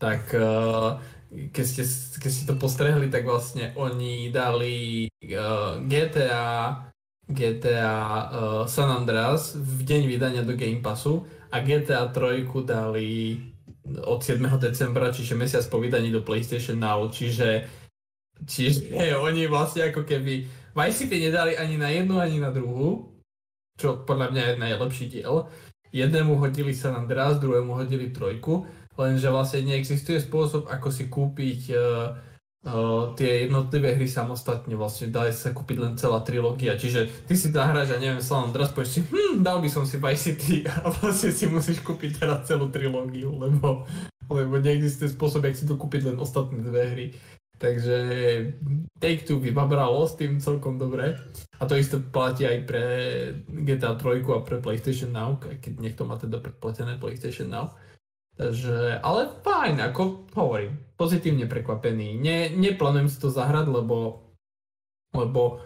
tak 0.00 0.32
uh, 0.34 0.98
keď 1.30 1.64
ste, 1.64 1.82
keď 2.18 2.30
ste 2.32 2.44
to 2.48 2.54
postrehli, 2.58 3.06
tak 3.12 3.28
vlastne 3.28 3.70
oni 3.78 4.32
dali 4.32 5.06
uh, 5.32 5.78
GTA, 5.84 6.88
GTA 7.30 8.00
uh, 8.00 8.62
San 8.66 8.90
Andreas 8.90 9.54
v 9.54 9.80
deň 9.86 10.02
vydania 10.10 10.42
do 10.42 10.58
Game 10.58 10.82
Passu 10.82 11.22
a 11.52 11.60
GTA 11.60 12.10
3 12.10 12.48
dali 12.64 13.38
od 13.84 14.20
7. 14.22 14.38
decembra, 14.62 15.10
čiže 15.10 15.34
mesiac 15.34 15.66
po 15.66 15.82
vydaní 15.82 16.14
do 16.14 16.22
PlayStation 16.22 16.78
Now, 16.78 17.10
čiže, 17.10 17.66
čiže 18.46 18.94
oni 19.18 19.50
vlastne 19.50 19.90
ako 19.90 20.06
keby 20.06 20.46
Vice 20.72 20.98
City 21.04 21.28
nedali 21.28 21.58
ani 21.58 21.76
na 21.76 21.88
jednu, 21.90 22.16
ani 22.22 22.38
na 22.40 22.54
druhú, 22.54 23.12
čo 23.76 24.06
podľa 24.06 24.32
mňa 24.32 24.42
je 24.42 24.54
najlepší 24.62 25.06
diel. 25.10 25.50
Jednému 25.92 26.40
hodili 26.40 26.72
San 26.72 26.96
Andreas, 26.96 27.36
druhému 27.36 27.76
hodili 27.76 28.08
trojku, 28.08 28.64
lenže 28.96 29.28
vlastne 29.28 29.68
neexistuje 29.68 30.22
spôsob, 30.24 30.70
ako 30.72 30.88
si 30.88 31.12
kúpiť 31.12 31.60
uh, 31.76 32.16
tie 33.18 33.50
jednotlivé 33.50 33.98
hry 33.98 34.06
samostatne, 34.06 34.78
vlastne 34.78 35.10
dá 35.10 35.26
sa 35.34 35.50
kúpiť 35.50 35.76
len 35.82 35.92
celá 35.98 36.22
trilógia, 36.22 36.78
čiže 36.78 37.10
ty 37.26 37.34
si 37.34 37.50
zahráš 37.50 37.90
a 37.90 37.98
neviem, 37.98 38.22
San 38.22 38.50
Andreas, 38.50 38.70
povieš 38.70 38.90
si, 38.94 39.00
hm, 39.02 39.42
dal 39.42 39.58
by 39.58 39.66
som 39.66 39.82
si 39.82 39.98
Vice 39.98 40.22
City 40.30 40.62
a 40.70 40.86
vlastne 40.94 41.34
si 41.34 41.50
musíš 41.50 41.82
kúpiť 41.82 42.22
teraz 42.22 42.46
celú 42.46 42.70
trilógiu, 42.70 43.34
lebo, 43.34 43.82
lebo 44.30 44.54
neexistuje 44.62 45.10
spôsob, 45.10 45.42
jak 45.42 45.58
si 45.58 45.66
to 45.66 45.74
kúpiť 45.74 46.14
len 46.14 46.16
ostatné 46.22 46.62
dve 46.62 46.82
hry. 46.86 47.06
Takže 47.62 47.96
Take-Two 48.98 49.38
vybabralo 49.38 50.02
s 50.02 50.18
tým 50.18 50.42
celkom 50.42 50.82
dobre. 50.82 51.14
A 51.58 51.66
to 51.70 51.78
isté 51.78 51.94
platí 52.02 52.42
aj 52.42 52.58
pre 52.66 52.84
GTA 53.46 53.94
3 53.94 54.18
a 54.18 54.42
pre 54.42 54.58
PlayStation 54.58 55.14
Now, 55.14 55.38
keď 55.38 55.78
niekto 55.78 56.02
má 56.02 56.18
teda 56.18 56.42
predplatené 56.42 56.98
PlayStation 56.98 57.54
Now. 57.54 57.78
Takže, 58.32 58.98
ale 59.04 59.28
fajn, 59.44 59.76
ako 59.92 60.32
hovorím, 60.32 60.80
pozitívne 60.96 61.44
prekvapený. 61.44 62.16
Ne, 62.16 62.48
neplánujem 62.48 63.12
si 63.12 63.20
to 63.20 63.28
zahrať, 63.28 63.68
lebo, 63.68 64.24
lebo 65.12 65.60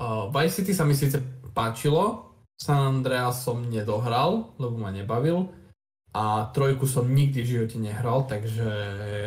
uh, 0.00 0.32
Vice 0.32 0.64
City 0.64 0.72
sa 0.72 0.88
mi 0.88 0.96
síce 0.96 1.20
páčilo, 1.52 2.32
San 2.58 3.04
Andreas 3.04 3.44
som 3.44 3.68
nedohral, 3.68 4.56
lebo 4.56 4.74
ma 4.80 4.90
nebavil 4.90 5.52
a 6.16 6.48
trojku 6.50 6.88
som 6.88 7.06
nikdy 7.06 7.44
v 7.44 7.50
živote 7.54 7.76
nehral, 7.76 8.24
takže, 8.24 8.70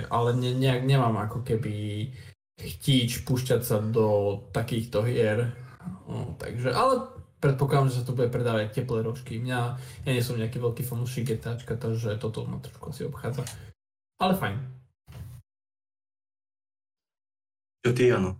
ale 0.10 0.30
ne, 0.34 0.52
nejak 0.58 0.82
nemám 0.84 1.30
ako 1.30 1.46
keby 1.46 2.10
chtíč 2.58 3.24
púšťať 3.24 3.62
sa 3.62 3.78
do 3.80 4.38
takýchto 4.50 5.06
hier, 5.06 5.54
no, 6.10 6.34
takže, 6.42 6.74
ale 6.74 7.21
predpokladám, 7.42 7.90
že 7.90 7.98
sa 8.00 8.06
to 8.06 8.14
bude 8.14 8.30
predávať 8.30 8.72
teplé 8.72 9.02
rožky. 9.02 9.42
Mňa, 9.42 9.60
ja 10.06 10.12
nie 10.14 10.22
som 10.22 10.38
nejaký 10.38 10.62
veľký 10.62 10.86
fanúšik 10.86 11.34
GTAčka, 11.34 11.74
takže 11.76 12.16
toto 12.22 12.46
ma 12.46 12.62
trošku 12.62 12.94
asi 12.94 13.10
obchádza. 13.10 13.42
Ale 14.22 14.38
fajn. 14.38 14.56
Čo 17.82 17.90
ty, 17.98 18.14
Jano? 18.14 18.38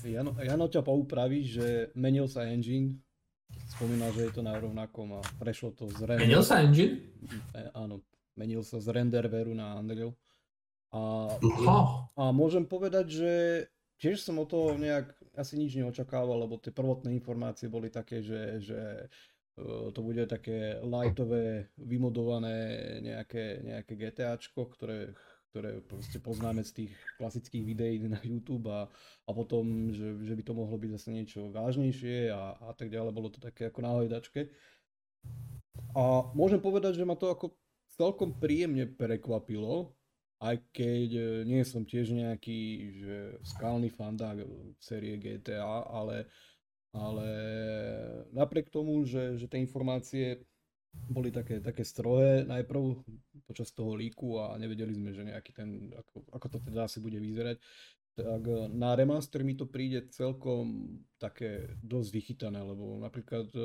Jano, 0.00 0.32
Jano 0.40 0.66
ťa 0.72 0.80
poupraví, 0.80 1.44
že 1.44 1.92
menil 1.92 2.24
sa 2.24 2.48
engine. 2.48 2.96
Spomínal, 3.76 4.16
že 4.16 4.30
je 4.30 4.32
to 4.32 4.40
na 4.40 4.56
rovnakom 4.56 5.20
a 5.20 5.22
prešlo 5.36 5.76
to 5.76 5.92
z 5.92 6.08
render... 6.08 6.24
Menil 6.24 6.40
sa 6.40 6.64
engine? 6.64 7.04
E, 7.52 7.68
áno, 7.76 8.00
menil 8.40 8.64
sa 8.64 8.80
z 8.80 8.88
renderveru 8.88 9.52
na 9.52 9.76
Unreal. 9.76 10.16
A, 10.96 11.28
Aha. 11.36 11.78
a 12.16 12.22
môžem 12.32 12.64
povedať, 12.64 13.06
že 13.20 13.32
tiež 14.00 14.24
som 14.24 14.40
o 14.40 14.48
toho 14.48 14.80
nejak 14.80 15.12
asi 15.40 15.56
nič 15.56 15.80
neočakával, 15.80 16.44
lebo 16.44 16.60
tie 16.60 16.70
prvotné 16.70 17.16
informácie 17.16 17.72
boli 17.72 17.88
také, 17.88 18.20
že, 18.20 18.60
že 18.60 18.80
e, 19.56 19.90
to 19.90 20.00
bude 20.04 20.28
také 20.28 20.76
lightové, 20.84 21.72
vymodované 21.80 23.00
nejaké, 23.00 23.64
nejaké 23.64 23.96
GTAčko, 23.96 24.68
ktoré, 24.76 25.16
ktoré 25.50 25.82
proste 25.82 26.20
poznáme 26.22 26.62
z 26.62 26.84
tých 26.84 26.92
klasických 27.18 27.64
videí 27.64 27.96
na 28.06 28.20
YouTube 28.22 28.70
a, 28.70 28.86
a 29.26 29.30
potom, 29.32 29.90
že, 29.90 30.20
že 30.22 30.34
by 30.36 30.42
to 30.44 30.52
mohlo 30.54 30.76
byť 30.78 30.90
zase 30.94 31.08
niečo 31.10 31.40
vážnejšie 31.50 32.30
a, 32.30 32.60
a 32.60 32.72
tak 32.76 32.92
ďalej. 32.92 33.10
Bolo 33.10 33.32
to 33.32 33.40
také 33.42 33.72
ako 33.72 33.82
na. 33.82 33.96
A 35.90 36.30
môžem 36.38 36.62
povedať, 36.62 37.02
že 37.02 37.08
ma 37.08 37.18
to 37.18 37.34
ako 37.34 37.56
celkom 37.98 38.30
príjemne 38.38 38.86
prekvapilo, 38.86 39.90
aj 40.40 40.56
keď 40.72 41.08
e, 41.12 41.24
nie 41.44 41.60
som 41.68 41.84
tiež 41.84 42.16
nejaký 42.16 42.60
že 42.96 43.16
skalný 43.44 43.92
fandák 43.92 44.40
série 44.80 45.20
GTA, 45.20 45.84
ale, 45.84 46.24
ale 46.96 47.28
napriek 48.32 48.72
tomu, 48.72 49.04
že, 49.04 49.36
že 49.36 49.46
tie 49.46 49.60
informácie 49.60 50.40
boli 50.90 51.30
také, 51.30 51.62
také 51.62 51.86
strohé 51.86 52.42
najprv 52.48 53.04
počas 53.46 53.70
toho 53.70 53.94
líku 53.94 54.42
a 54.42 54.58
nevedeli 54.58 54.90
sme, 54.96 55.14
že 55.14 55.22
nejaký 55.22 55.52
ten, 55.54 55.94
ako, 55.94 56.26
ako 56.34 56.46
to 56.50 56.58
teda 56.66 56.90
asi 56.90 56.98
bude 56.98 57.20
vyzerať, 57.20 57.60
tak 58.16 58.42
e, 58.48 58.68
na 58.72 58.96
remaster 58.96 59.44
mi 59.44 59.54
to 59.54 59.68
príde 59.68 60.10
celkom 60.10 60.98
také 61.20 61.76
dosť 61.84 62.10
vychytané, 62.10 62.60
lebo 62.64 62.98
napríklad 62.98 63.52
e, 63.54 63.60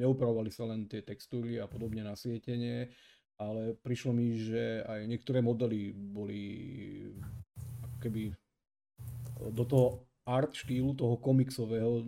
neupravovali 0.00 0.50
sa 0.50 0.66
len 0.66 0.88
tie 0.88 1.04
textúry 1.04 1.60
a 1.60 1.70
podobne 1.70 2.02
nasvietenie, 2.02 2.90
ale 3.38 3.74
prišlo 3.82 4.14
mi, 4.14 4.38
že 4.38 4.84
aj 4.86 5.10
niektoré 5.10 5.42
modely 5.42 5.90
boli 5.94 6.42
ako 7.82 7.96
keby 7.98 8.22
do 9.50 9.64
toho 9.66 9.86
art 10.24 10.54
štýlu, 10.54 10.94
toho 10.96 11.20
komiksového, 11.20 12.06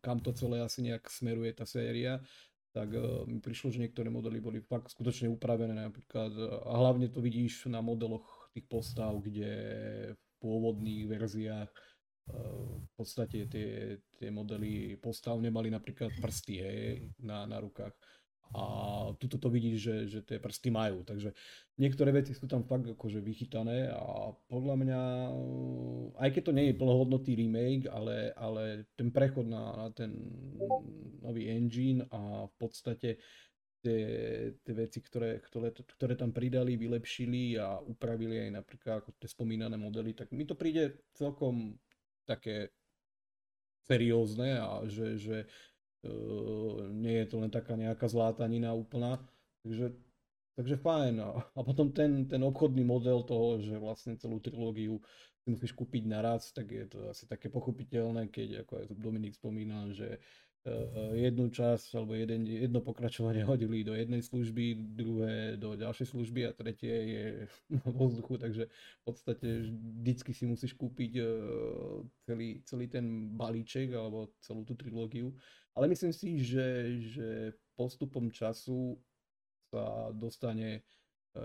kam 0.00 0.22
to 0.22 0.30
celé 0.32 0.62
asi 0.62 0.86
nejak 0.86 1.10
smeruje 1.10 1.50
tá 1.52 1.66
séria, 1.66 2.22
tak 2.70 2.94
mi 3.26 3.42
prišlo, 3.42 3.74
že 3.74 3.82
niektoré 3.82 4.06
modely 4.08 4.38
boli 4.38 4.62
fakt 4.62 4.94
skutočne 4.94 5.26
upravené. 5.26 5.74
Napríklad 5.74 6.30
a 6.64 6.72
hlavne 6.78 7.10
to 7.10 7.18
vidíš 7.18 7.66
na 7.66 7.82
modeloch 7.82 8.50
tých 8.54 8.70
postav, 8.70 9.18
kde 9.18 9.52
v 10.14 10.22
pôvodných 10.38 11.10
verziách 11.10 11.70
v 12.30 12.90
podstate 12.94 13.50
tie, 13.50 13.98
tie 14.14 14.30
modely 14.30 14.94
postav 15.02 15.34
nemali 15.42 15.66
napríklad 15.66 16.14
prsty 16.22 16.54
hej, 16.62 17.10
na, 17.18 17.42
na 17.42 17.58
rukách 17.58 17.90
a 18.50 18.64
tuto 19.14 19.38
to 19.38 19.46
vidíš, 19.46 19.78
že, 19.78 19.96
že 20.10 20.20
tie 20.26 20.42
prsty 20.42 20.74
majú, 20.74 21.06
takže 21.06 21.30
niektoré 21.78 22.10
veci 22.10 22.34
sú 22.34 22.50
tam 22.50 22.66
fakt 22.66 22.90
akože 22.90 23.22
vychytané 23.22 23.94
a 23.94 24.34
podľa 24.50 24.74
mňa, 24.74 25.00
aj 26.18 26.30
keď 26.34 26.42
to 26.50 26.56
nie 26.58 26.66
je 26.70 26.78
plnohodnotný 26.78 27.32
remake, 27.38 27.86
ale, 27.86 28.34
ale 28.34 28.90
ten 28.98 29.14
prechod 29.14 29.46
na, 29.46 29.86
na 29.86 29.88
ten 29.94 30.10
nový 31.22 31.46
engine 31.46 32.02
a 32.10 32.50
v 32.50 32.54
podstate 32.58 33.22
tie, 33.80 34.02
tie 34.60 34.74
veci, 34.74 34.98
ktoré, 34.98 35.40
ktoré, 35.40 35.70
ktoré 35.70 36.14
tam 36.18 36.34
pridali, 36.34 36.74
vylepšili 36.74 37.54
a 37.54 37.78
upravili 37.80 38.48
aj 38.48 38.50
napríklad 38.60 38.94
ako 39.04 39.14
tie 39.16 39.28
spomínané 39.30 39.78
modely, 39.78 40.12
tak 40.12 40.34
mi 40.34 40.44
to 40.44 40.58
príde 40.58 41.00
celkom 41.14 41.78
také 42.26 42.74
seriózne 43.88 44.60
a 44.60 44.84
že, 44.86 45.16
že 45.16 45.36
nie 46.90 47.16
je 47.20 47.26
to 47.28 47.36
len 47.44 47.52
taká 47.52 47.76
nejaká 47.76 48.08
zlátanina 48.08 48.72
úplná, 48.72 49.20
takže, 49.60 49.92
takže 50.56 50.76
fajn. 50.80 51.14
A 51.52 51.60
potom 51.60 51.92
ten, 51.92 52.24
ten 52.24 52.40
obchodný 52.40 52.84
model 52.84 53.20
toho, 53.24 53.60
že 53.60 53.76
vlastne 53.76 54.16
celú 54.16 54.40
trilógiu 54.40 55.00
si 55.40 55.46
musíš 55.48 55.72
kúpiť 55.72 56.04
naraz, 56.04 56.52
tak 56.52 56.72
je 56.72 56.86
to 56.88 56.98
asi 57.08 57.24
také 57.24 57.48
pochopiteľné, 57.48 58.28
keď 58.28 58.64
ako 58.64 58.72
aj 58.76 58.84
Dominik 58.92 59.32
spomínal, 59.32 59.88
že 59.96 60.20
uh, 60.68 61.16
jednu 61.16 61.48
časť 61.48 61.96
alebo 61.96 62.12
jeden, 62.12 62.44
jedno 62.44 62.84
pokračovanie 62.84 63.44
hodili 63.50 63.80
do 63.80 63.96
jednej 63.96 64.20
služby, 64.20 64.76
druhé 64.96 65.56
do 65.56 65.76
ďalšej 65.80 66.12
služby 66.12 66.44
a 66.44 66.52
tretie 66.52 66.92
je 66.92 67.24
na 67.72 67.80
vzduchu, 67.88 68.36
takže 68.36 68.64
v 68.68 69.02
podstate 69.04 69.48
vždycky 70.00 70.36
si 70.36 70.44
musíš 70.44 70.76
kúpiť 70.76 71.12
uh, 71.20 72.04
celý, 72.28 72.60
celý 72.68 72.88
ten 72.92 73.32
balíček 73.32 73.96
alebo 73.96 74.36
celú 74.44 74.68
tú 74.68 74.76
trilógiu. 74.76 75.32
Ale 75.74 75.86
myslím 75.88 76.12
si, 76.12 76.42
že, 76.42 76.98
že 76.98 77.28
postupom 77.78 78.28
času 78.28 78.98
sa 79.70 80.10
dostane 80.10 80.82
e, 81.32 81.40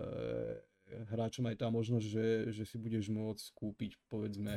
hráčom 1.10 1.46
aj 1.50 1.56
tá 1.62 1.68
možnosť, 1.70 2.06
že, 2.06 2.28
že 2.54 2.64
si 2.66 2.78
budeš 2.78 3.10
môcť 3.10 3.46
kúpiť 3.54 3.92
povedzme 4.10 4.56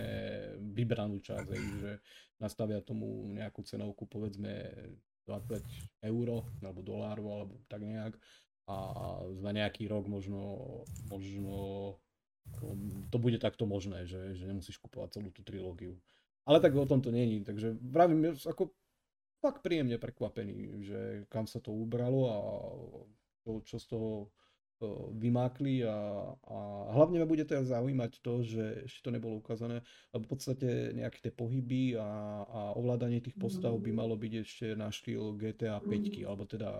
vybranú 0.72 1.20
časť, 1.20 1.48
že 1.80 2.00
nastavia 2.40 2.80
tomu 2.84 3.28
nejakú 3.32 3.64
cenovku 3.64 4.08
povedzme 4.08 4.72
20 5.28 5.60
eur 6.04 6.28
alebo 6.64 6.80
dolárov 6.80 7.26
alebo 7.28 7.54
tak 7.68 7.84
nejak 7.84 8.16
a 8.68 8.76
za 9.40 9.50
nejaký 9.52 9.88
rok 9.88 10.08
možno, 10.08 10.84
možno 11.08 11.56
to 13.08 13.16
bude 13.16 13.40
takto 13.40 13.64
možné, 13.64 14.04
že, 14.04 14.36
že 14.36 14.44
nemusíš 14.44 14.80
kupovať 14.80 15.20
celú 15.20 15.28
tú 15.32 15.40
trilógiu. 15.44 15.96
ale 16.48 16.60
tak 16.60 16.76
o 16.76 16.88
tom 16.88 17.00
to 17.00 17.12
není, 17.12 17.44
takže 17.44 17.76
vravím, 17.80 18.32
ako 18.32 18.72
fakt 19.38 19.62
príjemne 19.62 19.98
prekvapený, 19.98 20.82
že 20.82 21.00
kam 21.30 21.46
sa 21.46 21.62
to 21.62 21.70
ubralo 21.70 22.20
a 22.26 22.36
to, 23.46 23.62
čo 23.64 23.78
z 23.78 23.86
toho 23.88 24.10
vymákli 25.18 25.82
a, 25.82 26.30
a 26.38 26.58
hlavne 26.94 27.18
ma 27.18 27.26
bude 27.26 27.42
teraz 27.42 27.66
zaujímať 27.74 28.22
to, 28.22 28.46
že 28.46 28.64
ešte 28.86 29.02
to 29.02 29.10
nebolo 29.10 29.42
ukázané, 29.42 29.82
lebo 30.14 30.22
v 30.22 30.30
podstate 30.30 30.68
nejaké 30.94 31.18
tie 31.18 31.32
pohyby 31.34 31.98
a, 31.98 32.06
a 32.46 32.60
ovládanie 32.78 33.18
tých 33.18 33.34
postav 33.34 33.74
by 33.74 33.90
malo 33.90 34.14
byť 34.14 34.32
ešte 34.38 34.66
na 34.78 34.94
štýl 34.94 35.34
GTA 35.34 35.82
5, 35.82 36.22
alebo 36.30 36.46
teda 36.46 36.70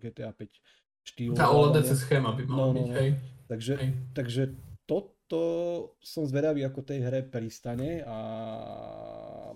GTA 0.00 0.32
5 0.32 1.04
štýl. 1.04 1.32
Tá 1.36 1.52
ovládacia 1.52 2.00
schéma 2.00 2.32
by 2.32 2.42
mala 2.48 2.72
no, 2.72 2.76
byť, 2.80 2.88
no, 2.88 2.94
hej. 2.96 3.10
Takže, 3.44 3.72
hej. 3.76 3.90
takže 4.16 4.42
toto 4.88 5.42
som 6.00 6.24
zvedavý, 6.24 6.64
ako 6.64 6.80
tej 6.80 7.04
hre 7.04 7.20
pristane 7.28 8.00
a 8.08 8.18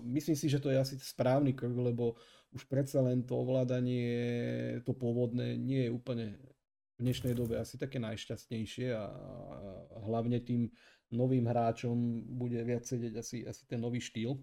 myslím 0.03 0.35
si, 0.35 0.51
že 0.51 0.59
to 0.59 0.69
je 0.69 0.77
asi 0.79 0.95
správny 0.99 1.55
krok, 1.55 1.73
lebo 1.79 2.19
už 2.53 2.69
predsa 2.69 3.01
len 3.01 3.25
to 3.25 3.33
ovládanie, 3.33 4.79
to 4.85 4.93
pôvodné 4.93 5.57
nie 5.57 5.89
je 5.89 5.91
úplne 5.91 6.25
v 6.97 7.09
dnešnej 7.09 7.33
dobe 7.33 7.57
asi 7.57 7.81
také 7.81 7.97
najšťastnejšie 7.97 8.93
a 8.93 9.05
hlavne 10.05 10.37
tým 10.37 10.69
novým 11.09 11.49
hráčom 11.49 12.25
bude 12.37 12.61
viac 12.61 12.85
sedieť 12.85 13.13
asi, 13.17 13.37
asi 13.45 13.65
ten 13.65 13.81
nový 13.81 13.97
štýl. 13.97 14.37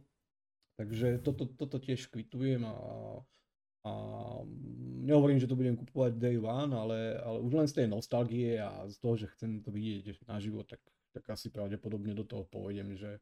Takže 0.78 1.22
toto, 1.22 1.46
toto 1.46 1.76
tiež 1.76 2.08
kvitujem 2.08 2.64
a, 2.64 2.74
a 3.84 3.92
nehovorím, 5.04 5.38
že 5.38 5.46
to 5.46 5.58
budem 5.58 5.76
kupovať 5.76 6.16
day 6.16 6.40
one, 6.40 6.72
ale, 6.72 7.20
ale 7.20 7.38
už 7.44 7.52
len 7.52 7.68
z 7.68 7.84
tej 7.84 7.86
nostalgie 7.86 8.56
a 8.56 8.88
z 8.88 8.96
toho, 8.96 9.14
že 9.14 9.30
chcem 9.36 9.60
to 9.60 9.70
vidieť 9.70 10.24
naživo, 10.24 10.64
tak, 10.64 10.80
tak 11.12 11.22
asi 11.30 11.52
pravdepodobne 11.52 12.16
do 12.16 12.24
toho 12.24 12.48
pôjdem, 12.48 12.96
že, 12.96 13.20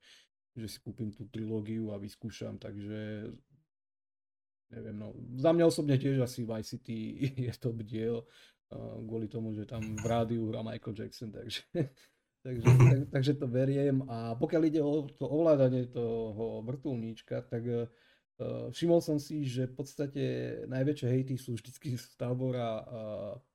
že 0.58 0.68
si 0.68 0.78
kúpim 0.82 1.14
tú 1.14 1.30
trilógiu 1.30 1.94
a 1.94 2.02
vyskúšam, 2.02 2.58
takže 2.58 3.30
neviem, 4.74 4.96
no 4.98 5.16
za 5.38 5.54
mňa 5.54 5.64
osobne 5.64 5.96
tiež 5.96 6.20
asi 6.20 6.44
Vice 6.44 6.76
City 6.76 6.98
je 7.48 7.54
to 7.56 7.72
diel, 7.72 8.26
kvôli 9.04 9.28
tomu, 9.28 9.56
že 9.56 9.64
tam 9.64 9.80
v 9.80 10.04
rádiu 10.04 10.52
hrá 10.52 10.60
Michael 10.60 10.94
Jackson, 10.96 11.32
takže, 11.32 11.64
takže, 12.44 12.66
tak, 12.68 12.98
takže 13.14 13.32
to 13.40 13.46
veriem. 13.48 14.04
A 14.08 14.36
pokiaľ 14.36 14.62
ide 14.68 14.80
o 14.84 15.08
to 15.08 15.24
ovládanie 15.24 15.88
toho 15.88 16.60
vrtulníčka, 16.68 17.48
tak 17.48 17.64
uh, 17.64 17.88
všimol 18.68 19.00
som 19.00 19.16
si, 19.16 19.48
že 19.48 19.72
v 19.72 19.74
podstate 19.74 20.22
najväčšie 20.68 21.08
hejty 21.08 21.34
sú 21.40 21.56
vždycky 21.56 21.96
z 21.96 22.06
tábora 22.20 22.84
uh, 22.84 22.84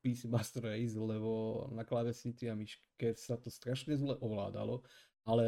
PC 0.02 0.26
Master 0.26 0.74
Race, 0.74 0.98
lebo 0.98 1.64
na 1.70 1.86
klávesnici 1.86 2.50
a 2.50 2.58
myške 2.58 3.14
sa 3.14 3.38
to 3.38 3.54
strašne 3.54 3.94
zle 3.94 4.18
ovládalo 4.18 4.82
ale 5.24 5.44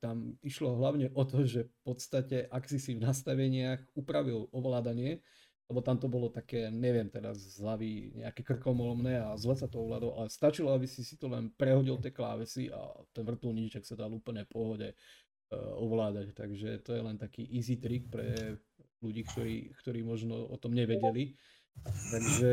tam 0.00 0.36
išlo 0.40 0.76
hlavne 0.80 1.12
o 1.12 1.22
to, 1.24 1.44
že 1.44 1.68
v 1.68 1.76
podstate, 1.84 2.48
ak 2.48 2.64
si 2.64 2.80
si 2.80 2.96
v 2.96 3.04
nastaveniach 3.04 3.84
upravil 3.92 4.48
ovládanie, 4.52 5.20
lebo 5.68 5.84
tam 5.84 6.00
to 6.00 6.08
bolo 6.08 6.32
také, 6.32 6.72
neviem 6.72 7.12
teraz, 7.12 7.36
zľavy 7.60 8.16
nejaké 8.24 8.40
krkomolomné 8.40 9.20
a 9.20 9.36
zle 9.36 9.52
sa 9.52 9.68
to 9.68 9.84
ovládalo, 9.84 10.16
ale 10.16 10.32
stačilo, 10.32 10.72
aby 10.72 10.88
si 10.88 11.04
si 11.04 11.20
to 11.20 11.28
len 11.28 11.52
prehodil 11.60 12.00
tie 12.00 12.08
klávesy 12.08 12.72
a 12.72 12.88
ten 13.12 13.20
vrtulníček 13.28 13.84
sa 13.84 13.92
dal 13.92 14.08
úplne 14.08 14.48
pohode 14.48 14.96
uh, 14.96 15.76
ovládať, 15.76 16.32
takže 16.32 16.80
to 16.80 16.96
je 16.96 17.02
len 17.04 17.20
taký 17.20 17.44
easy 17.52 17.76
trick 17.76 18.08
pre 18.08 18.56
ľudí, 19.04 19.28
ktorí, 19.28 19.76
ktorí 19.84 20.00
možno 20.00 20.40
o 20.48 20.56
tom 20.56 20.72
nevedeli. 20.72 21.36
Takže, 21.86 22.52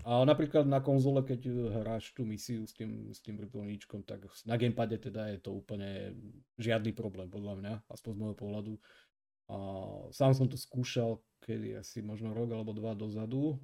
a 0.00 0.24
napríklad 0.24 0.64
na 0.64 0.80
konzole, 0.80 1.20
keď 1.20 1.44
hráš 1.80 2.16
tú 2.16 2.24
misiu 2.24 2.64
s 2.64 2.72
tým, 2.72 3.12
s 3.12 3.20
tým 3.20 3.36
vrtulníčkom, 3.36 4.00
tak 4.04 4.24
na 4.48 4.56
gamepade 4.56 4.96
teda 4.96 5.28
je 5.36 5.38
to 5.44 5.52
úplne 5.52 6.16
žiadny 6.56 6.96
problém, 6.96 7.28
podľa 7.28 7.54
mňa, 7.60 7.72
aspoň 7.92 8.10
z 8.16 8.20
môjho 8.20 8.36
pohľadu. 8.36 8.74
A 9.52 9.56
sám 10.08 10.32
som 10.32 10.48
to 10.48 10.56
skúšal, 10.56 11.20
kedy 11.44 11.76
asi 11.76 12.00
možno 12.00 12.32
rok 12.32 12.48
alebo 12.56 12.72
dva 12.72 12.96
dozadu 12.96 13.60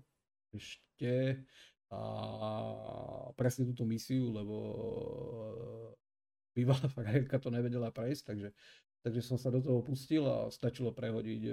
ešte 0.52 1.40
a 1.88 2.00
presne 3.34 3.64
túto 3.64 3.88
misiu, 3.88 4.28
lebo 4.28 4.56
bývalá 6.52 6.84
frajerka 6.92 7.40
to 7.40 7.48
nevedela 7.48 7.88
prejsť, 7.88 8.22
takže, 8.34 8.48
takže 9.00 9.20
som 9.24 9.36
sa 9.40 9.48
do 9.48 9.60
toho 9.64 9.80
pustil 9.80 10.24
a 10.28 10.52
stačilo 10.52 10.92
prehodiť 10.92 11.42
e, 11.48 11.52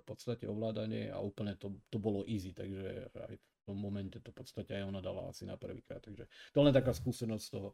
v 0.00 0.04
podstate 0.06 0.46
ovládanie 0.46 1.10
a 1.10 1.18
úplne 1.18 1.58
to, 1.58 1.74
to 1.90 1.98
bolo 1.98 2.22
easy, 2.26 2.54
takže 2.54 3.10
aj 3.14 3.34
v 3.34 3.60
tom 3.66 3.76
momente 3.78 4.22
to 4.22 4.30
v 4.30 4.38
podstate 4.38 4.78
aj 4.78 4.84
ona 4.86 5.02
dala 5.02 5.30
asi 5.30 5.42
na 5.42 5.58
prvýkrát, 5.58 5.98
takže 5.98 6.30
to 6.54 6.58
len 6.62 6.74
taká 6.74 6.94
skúsenosť 6.94 7.44
z 7.44 7.50
toho. 7.50 7.70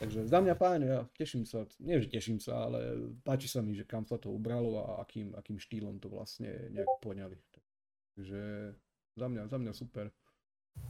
Takže 0.00 0.32
za 0.32 0.40
mňa 0.40 0.54
fajn, 0.56 0.80
ja 0.80 1.04
teším 1.12 1.44
sa, 1.44 1.68
nie 1.76 2.00
že 2.00 2.08
teším 2.08 2.40
sa, 2.40 2.64
ale 2.64 3.12
páči 3.20 3.52
sa 3.52 3.60
mi, 3.60 3.76
že 3.76 3.84
kam 3.84 4.08
sa 4.08 4.16
to 4.16 4.32
ubralo 4.32 4.80
a 4.80 5.04
akým, 5.04 5.36
akým 5.36 5.60
štýlom 5.60 6.00
to 6.00 6.08
vlastne 6.08 6.48
nejak 6.72 6.88
poňali. 7.04 7.36
Takže 8.16 8.40
za 9.20 9.26
mňa, 9.28 9.42
za 9.52 9.58
mňa 9.60 9.72
super. 9.76 10.08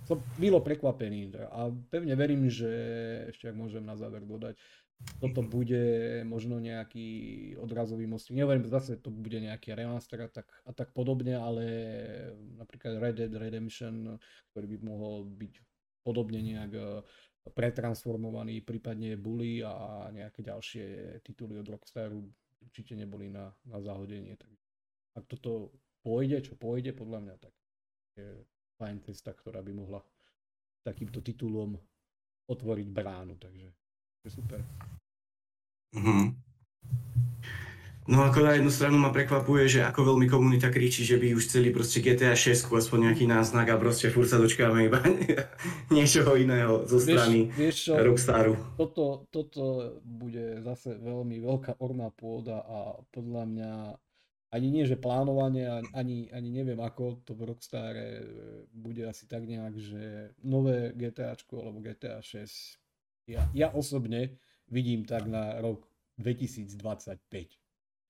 Som 0.05 0.27
milo 0.43 0.59
prekvapený 0.59 1.31
a 1.55 1.71
pevne 1.93 2.15
verím, 2.19 2.51
že 2.51 2.71
ešte 3.31 3.47
ak 3.47 3.55
môžem 3.55 3.87
na 3.87 3.95
záver 3.95 4.27
dodať, 4.27 4.59
toto 5.17 5.41
bude 5.41 6.21
možno 6.29 6.61
nejaký 6.61 7.09
odrazový 7.57 8.05
most. 8.05 8.29
Nehovorím, 8.29 8.69
zase 8.69 9.01
to 9.01 9.09
bude 9.09 9.39
nejaký 9.41 9.73
remaster 9.73 10.21
a 10.21 10.29
tak, 10.29 10.51
a 10.67 10.77
tak 10.77 10.93
podobne, 10.93 11.41
ale 11.41 11.65
napríklad 12.61 13.01
Red 13.01 13.17
Dead 13.17 13.33
Redemption, 13.33 14.21
ktorý 14.53 14.67
by 14.77 14.79
mohol 14.85 15.25
byť 15.25 15.55
podobne 16.05 16.45
nejak 16.45 16.73
pretransformovaní, 17.57 18.61
prípadne 18.61 19.17
Bully 19.17 19.65
a 19.65 20.09
nejaké 20.13 20.45
ďalšie 20.45 20.85
tituly 21.25 21.57
od 21.57 21.71
Rockstaru 21.71 22.21
určite 22.61 22.93
neboli 22.93 23.33
na, 23.33 23.57
na 23.65 23.81
zahodenie. 23.81 24.37
Tak 24.37 24.53
ak 25.17 25.25
toto 25.27 25.73
pôjde, 26.05 26.45
čo 26.45 26.55
pôjde, 26.61 26.93
podľa 26.93 27.19
mňa, 27.25 27.35
tak 27.41 27.55
je 28.21 28.45
fajn 28.81 29.05
cesta, 29.05 29.37
ktorá 29.37 29.61
by 29.61 29.73
mohla 29.77 30.01
takýmto 30.81 31.21
titulom 31.21 31.77
otvoriť 32.49 32.89
bránu, 32.89 33.37
takže 33.37 33.69
je 34.25 34.31
super. 34.33 34.65
Mm-hmm. 35.93 36.25
No 38.11 38.27
ako 38.27 38.43
na 38.43 38.59
jednu 38.59 38.73
stranu 38.75 38.99
ma 38.99 39.15
prekvapuje, 39.15 39.71
že 39.71 39.81
ako 39.87 40.17
veľmi 40.17 40.27
komunita 40.27 40.67
kričí, 40.67 41.07
že 41.07 41.21
by 41.21 41.31
už 41.37 41.47
chceli 41.47 41.71
proste 41.71 42.03
GTA 42.03 42.35
6, 42.35 42.67
aspoň 42.67 42.99
nejaký 43.07 43.29
náznak 43.31 43.71
a 43.71 43.79
proste 43.79 44.11
furt 44.11 44.27
sa 44.27 44.41
dočkáme 44.41 44.91
iba 44.91 44.99
niečoho 45.95 46.35
iného 46.35 46.89
zo 46.91 46.99
strany 46.99 47.53
vieš, 47.55 47.93
vieš 47.93 48.01
Rockstaru. 48.03 48.59
Toto, 48.75 49.31
toto 49.31 49.95
bude 50.03 50.59
zase 50.65 50.99
veľmi 50.99 51.39
veľká 51.39 51.79
orná 51.79 52.11
pôda 52.11 52.65
a 52.67 52.99
podľa 53.15 53.45
mňa 53.47 53.73
ani 54.51 54.69
nie, 54.71 54.85
že 54.87 54.99
plánovanie, 54.99 55.67
ani, 55.95 56.27
ani 56.35 56.51
neviem 56.51 56.79
ako 56.83 57.23
to 57.23 57.39
v 57.39 57.47
Rockstare 57.47 58.27
bude 58.75 59.07
asi 59.07 59.31
tak 59.31 59.47
nejak, 59.47 59.75
že 59.79 60.35
nové 60.43 60.91
GTAčko 60.95 61.63
alebo 61.63 61.79
GTA 61.79 62.19
6 62.19 62.81
ja, 63.31 63.47
ja 63.55 63.69
osobne 63.71 64.35
vidím 64.67 65.07
tak 65.07 65.31
na 65.31 65.63
rok 65.63 65.87
2025 66.19 66.75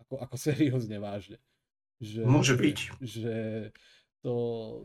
ako, 0.00 0.14
ako 0.16 0.36
seriózne 0.36 0.96
vážne. 0.96 1.38
Že, 2.00 2.24
Môže 2.24 2.56
byť. 2.56 2.78
Že 3.04 3.34
to, 4.24 4.34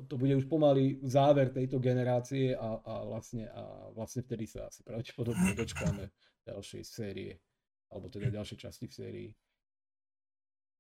to 0.08 0.16
bude 0.20 0.36
už 0.36 0.46
pomaly 0.52 1.00
záver 1.04 1.52
tejto 1.52 1.80
generácie 1.80 2.56
a, 2.56 2.80
a, 2.84 2.94
vlastne, 3.08 3.48
a 3.48 3.92
vlastne 3.96 4.24
vtedy 4.24 4.48
sa 4.48 4.68
asi 4.68 4.84
pravdepodobne 4.84 5.56
dočkáme 5.56 6.12
ďalšej 6.48 6.84
série, 6.84 7.40
alebo 7.92 8.12
teda 8.12 8.32
ďalšej 8.32 8.58
časti 8.60 8.86
v 8.92 8.94
sérii. 8.94 9.30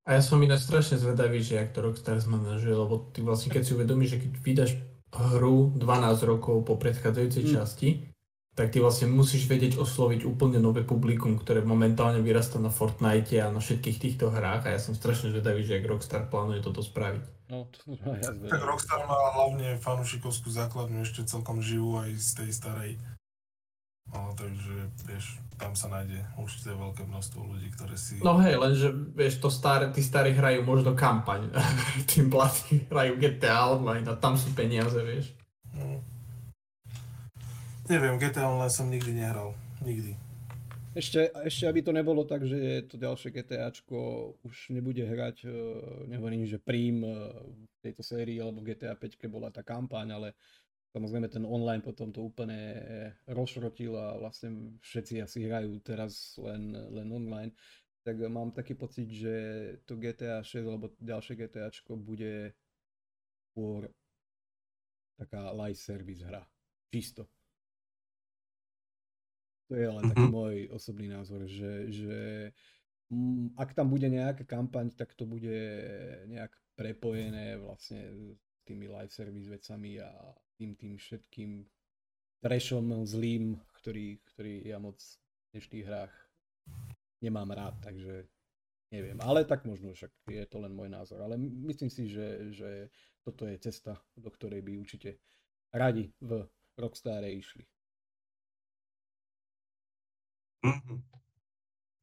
A 0.05 0.13
ja 0.13 0.21
som 0.21 0.37
ináč 0.37 0.69
strašne 0.69 1.01
zvedavý, 1.01 1.41
že 1.41 1.57
jak 1.57 1.73
to 1.73 1.81
Rockstar 1.81 2.21
zmanažuje, 2.21 2.77
lebo 2.77 3.09
ty 3.09 3.25
vlastne 3.25 3.49
keď 3.49 3.61
si 3.65 3.73
uvedomíš, 3.73 4.09
že 4.13 4.21
keď 4.21 4.31
vydaš 4.45 4.71
hru 5.09 5.73
12 5.73 6.29
rokov 6.29 6.61
po 6.61 6.77
predchádzajúcej 6.77 7.43
mm. 7.49 7.51
časti, 7.57 7.89
tak 8.55 8.71
ty 8.71 8.79
vlastne 8.79 9.11
musíš 9.11 9.51
vedieť 9.51 9.75
osloviť 9.75 10.23
úplne 10.23 10.63
nové 10.63 10.87
publikum, 10.87 11.35
ktoré 11.35 11.59
momentálne 11.59 12.23
vyrastá 12.23 12.55
na 12.55 12.71
Fortnite 12.71 13.35
a 13.43 13.51
na 13.51 13.59
všetkých 13.59 13.97
týchto 13.99 14.31
hrách 14.31 14.69
a 14.69 14.77
ja 14.77 14.79
som 14.79 14.95
strašne 14.95 15.35
zvedavý, 15.35 15.67
že 15.67 15.83
ak 15.83 15.89
Rockstar 15.89 16.31
plánuje 16.31 16.63
toto 16.63 16.79
spraviť. 16.79 17.51
No, 17.51 17.67
to 17.67 17.93
ja 17.99 18.31
tak 18.31 18.61
Rockstar 18.63 19.03
má 19.09 19.19
hlavne 19.35 19.75
fanúšikovskú 19.81 20.53
základňu 20.53 21.03
ešte 21.03 21.27
celkom 21.27 21.59
živú 21.59 21.99
aj 21.99 22.15
z 22.15 22.29
tej 22.41 22.49
starej. 22.55 22.91
No, 24.13 24.31
takže, 24.37 24.91
vieš, 25.09 25.41
tam 25.57 25.73
sa 25.73 25.87
nájde 25.89 26.21
určite 26.37 26.75
veľké 26.75 27.03
množstvo 27.07 27.39
ľudí, 27.41 27.67
ktoré 27.73 27.95
si... 27.97 28.21
No 28.21 28.37
hej, 28.43 28.59
lenže, 28.59 28.91
vieš, 29.15 29.41
to 29.41 29.49
staré, 29.49 29.89
tí 29.89 30.03
starí 30.03 30.35
hrajú 30.35 30.61
možno 30.67 30.93
kampaň, 30.93 31.49
tým 32.11 32.29
platí 32.29 32.85
hrajú 32.91 33.17
GTA 33.17 33.73
Online 33.73 34.05
a 34.11 34.19
tam 34.19 34.37
sú 34.37 34.51
peniaze, 34.53 34.99
vieš. 35.01 35.33
No. 35.73 36.03
Neviem, 37.89 38.17
GTA 38.21 38.49
Online 38.49 38.73
som 38.73 38.87
nikdy 38.91 39.11
nehral. 39.15 39.57
Nikdy. 39.81 40.25
Ešte, 40.95 41.27
ešte 41.43 41.67
aby 41.67 41.83
to 41.83 41.91
nebolo 41.91 42.23
tak, 42.23 42.47
že 42.47 42.87
to 42.87 42.95
ďalšie 42.95 43.27
GTAčko 43.35 43.99
už 44.47 44.71
nebude 44.71 45.03
hrať, 45.03 45.43
e, 45.43 45.51
nehovorím, 46.07 46.47
že 46.47 46.55
prím 46.55 47.03
e, 47.03 47.11
v 47.51 47.77
tejto 47.83 47.99
sérii, 47.99 48.39
alebo 48.39 48.63
GTA 48.63 48.95
5 48.95 49.27
bola 49.27 49.51
tá 49.51 49.59
kampaň, 49.59 50.15
ale 50.15 50.27
samozrejme 50.95 51.27
ten 51.27 51.43
online 51.43 51.83
potom 51.83 52.15
to 52.15 52.23
úplne 52.23 52.79
rozšrotil 53.27 53.99
a 53.99 54.15
vlastne 54.15 54.79
všetci 54.79 55.19
asi 55.19 55.43
hrajú 55.43 55.75
teraz 55.83 56.39
len, 56.39 56.71
len 56.71 57.11
online. 57.11 57.51
tak 58.07 58.15
mám 58.31 58.55
taký 58.55 58.79
pocit, 58.79 59.11
že 59.11 59.35
to 59.83 59.99
GTA 59.99 60.39
6 60.39 60.63
alebo 60.63 60.95
ďalšie 61.03 61.35
GTAčko 61.35 61.99
bude 61.99 62.55
skôr 63.51 63.91
taká 65.19 65.51
live 65.51 65.79
service 65.79 66.23
hra. 66.23 66.47
Čisto. 66.93 67.27
To 69.67 69.73
je 69.73 69.89
ale 69.89 69.99
mm-hmm. 69.99 70.11
taký 70.13 70.25
môj 70.29 70.55
osobný 70.69 71.09
názor, 71.09 71.49
že, 71.49 71.89
že 71.89 72.17
mm, 73.09 73.57
ak 73.57 73.73
tam 73.73 73.89
bude 73.89 74.05
nejaká 74.05 74.45
kampaň, 74.45 74.93
tak 74.93 75.17
to 75.17 75.25
bude 75.25 75.57
nejak 76.29 76.53
prepojené 76.77 77.57
vlastne 77.57 78.05
s 78.37 78.37
tými 78.69 78.85
live 78.85 79.09
service 79.09 79.49
vecami 79.49 79.97
a 79.97 80.13
tým 80.55 80.75
tým 80.75 80.95
všetkým 80.97 81.67
trashom 82.39 83.05
zlým, 83.07 83.59
ktorý, 83.81 84.19
ktorý 84.33 84.53
ja 84.65 84.77
moc 84.79 84.97
v 85.01 85.57
dnešných 85.57 85.85
hrách 85.87 86.13
nemám 87.23 87.49
rád, 87.51 87.75
takže 87.81 88.27
neviem. 88.91 89.17
Ale 89.21 89.45
tak 89.45 89.65
možno 89.65 89.93
však 89.93 90.11
je 90.29 90.45
to 90.45 90.57
len 90.61 90.73
môj 90.75 90.89
názor. 90.89 91.21
Ale 91.21 91.37
myslím 91.39 91.89
si, 91.89 92.07
že, 92.07 92.53
že 92.53 92.69
toto 93.25 93.49
je 93.49 93.57
cesta, 93.57 93.97
do 94.13 94.29
ktorej 94.29 94.61
by 94.61 94.77
určite 94.77 95.17
radi 95.73 96.13
v 96.21 96.45
Rockstare 96.77 97.33
išli. 97.33 97.65
Mhm. 100.65 101.01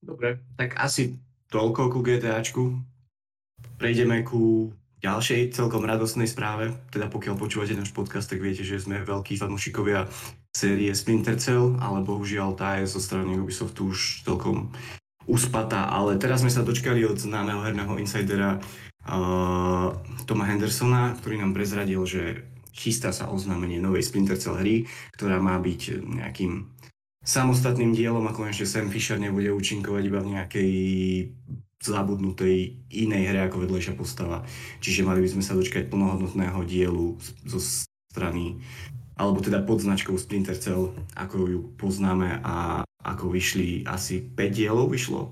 Dobre, 0.02 0.42
tak 0.58 0.74
asi 0.82 1.14
toľko 1.46 1.94
ku 1.94 1.98
GTAčku. 2.02 2.62
Prejdeme 3.78 4.26
ku 4.26 4.74
ďalšej 5.02 5.52
celkom 5.52 5.82
radostnej 5.82 6.30
správe. 6.30 6.70
Teda 6.94 7.10
pokiaľ 7.10 7.34
počúvate 7.34 7.74
náš 7.74 7.90
podcast, 7.90 8.30
tak 8.30 8.38
viete, 8.38 8.62
že 8.62 8.78
sme 8.78 9.02
veľkí 9.02 9.34
fanúšikovia 9.34 10.06
série 10.54 10.94
Splinter 10.94 11.36
Cell, 11.36 11.74
ale 11.82 12.06
bohužiaľ 12.06 12.54
tá 12.54 12.78
je 12.78 12.86
zo 12.86 13.02
strany 13.02 13.34
Ubisoftu 13.34 13.90
už 13.90 14.22
celkom 14.22 14.70
uspatá, 15.26 15.90
ale 15.90 16.18
teraz 16.18 16.42
sme 16.42 16.50
sa 16.50 16.66
dočkali 16.66 17.02
od 17.06 17.18
známeho 17.18 17.62
herného 17.62 17.94
insidera 17.98 18.58
uh, 18.58 19.88
Toma 20.26 20.44
Hendersona, 20.46 21.14
ktorý 21.18 21.42
nám 21.42 21.54
prezradil, 21.54 22.02
že 22.06 22.46
chystá 22.74 23.10
sa 23.14 23.30
oznámenie 23.30 23.78
novej 23.78 24.06
Splinter 24.06 24.38
Cell 24.38 24.58
hry, 24.58 24.86
ktorá 25.14 25.38
má 25.38 25.58
byť 25.58 26.02
nejakým 26.02 26.66
samostatným 27.22 27.94
dielom 27.94 28.26
a 28.26 28.34
konečne 28.34 28.66
Sam 28.66 28.90
Fisher 28.90 29.18
nebude 29.18 29.54
účinkovať 29.54 30.02
iba 30.02 30.20
v 30.20 30.32
nejakej 30.34 30.72
zabudnutej 31.82 32.78
inej 32.94 33.22
hre 33.28 33.50
ako 33.50 33.66
vedlejšia 33.66 33.98
postava. 33.98 34.46
Čiže 34.78 35.02
mali 35.02 35.22
by 35.22 35.28
sme 35.34 35.42
sa 35.42 35.58
dočkať 35.58 35.90
plnohodnotného 35.90 36.62
dielu 36.64 37.18
zo 37.44 37.58
strany 37.58 38.62
alebo 39.16 39.44
teda 39.44 39.62
pod 39.62 39.78
značkou 39.78 40.16
Splinter 40.16 40.56
Cell, 40.56 40.90
ako 41.14 41.36
ju 41.46 41.60
poznáme 41.76 42.40
a 42.42 42.82
ako 43.04 43.30
vyšli 43.30 43.84
asi 43.84 44.24
5 44.24 44.34
dielov 44.50 44.88
vyšlo. 44.88 45.30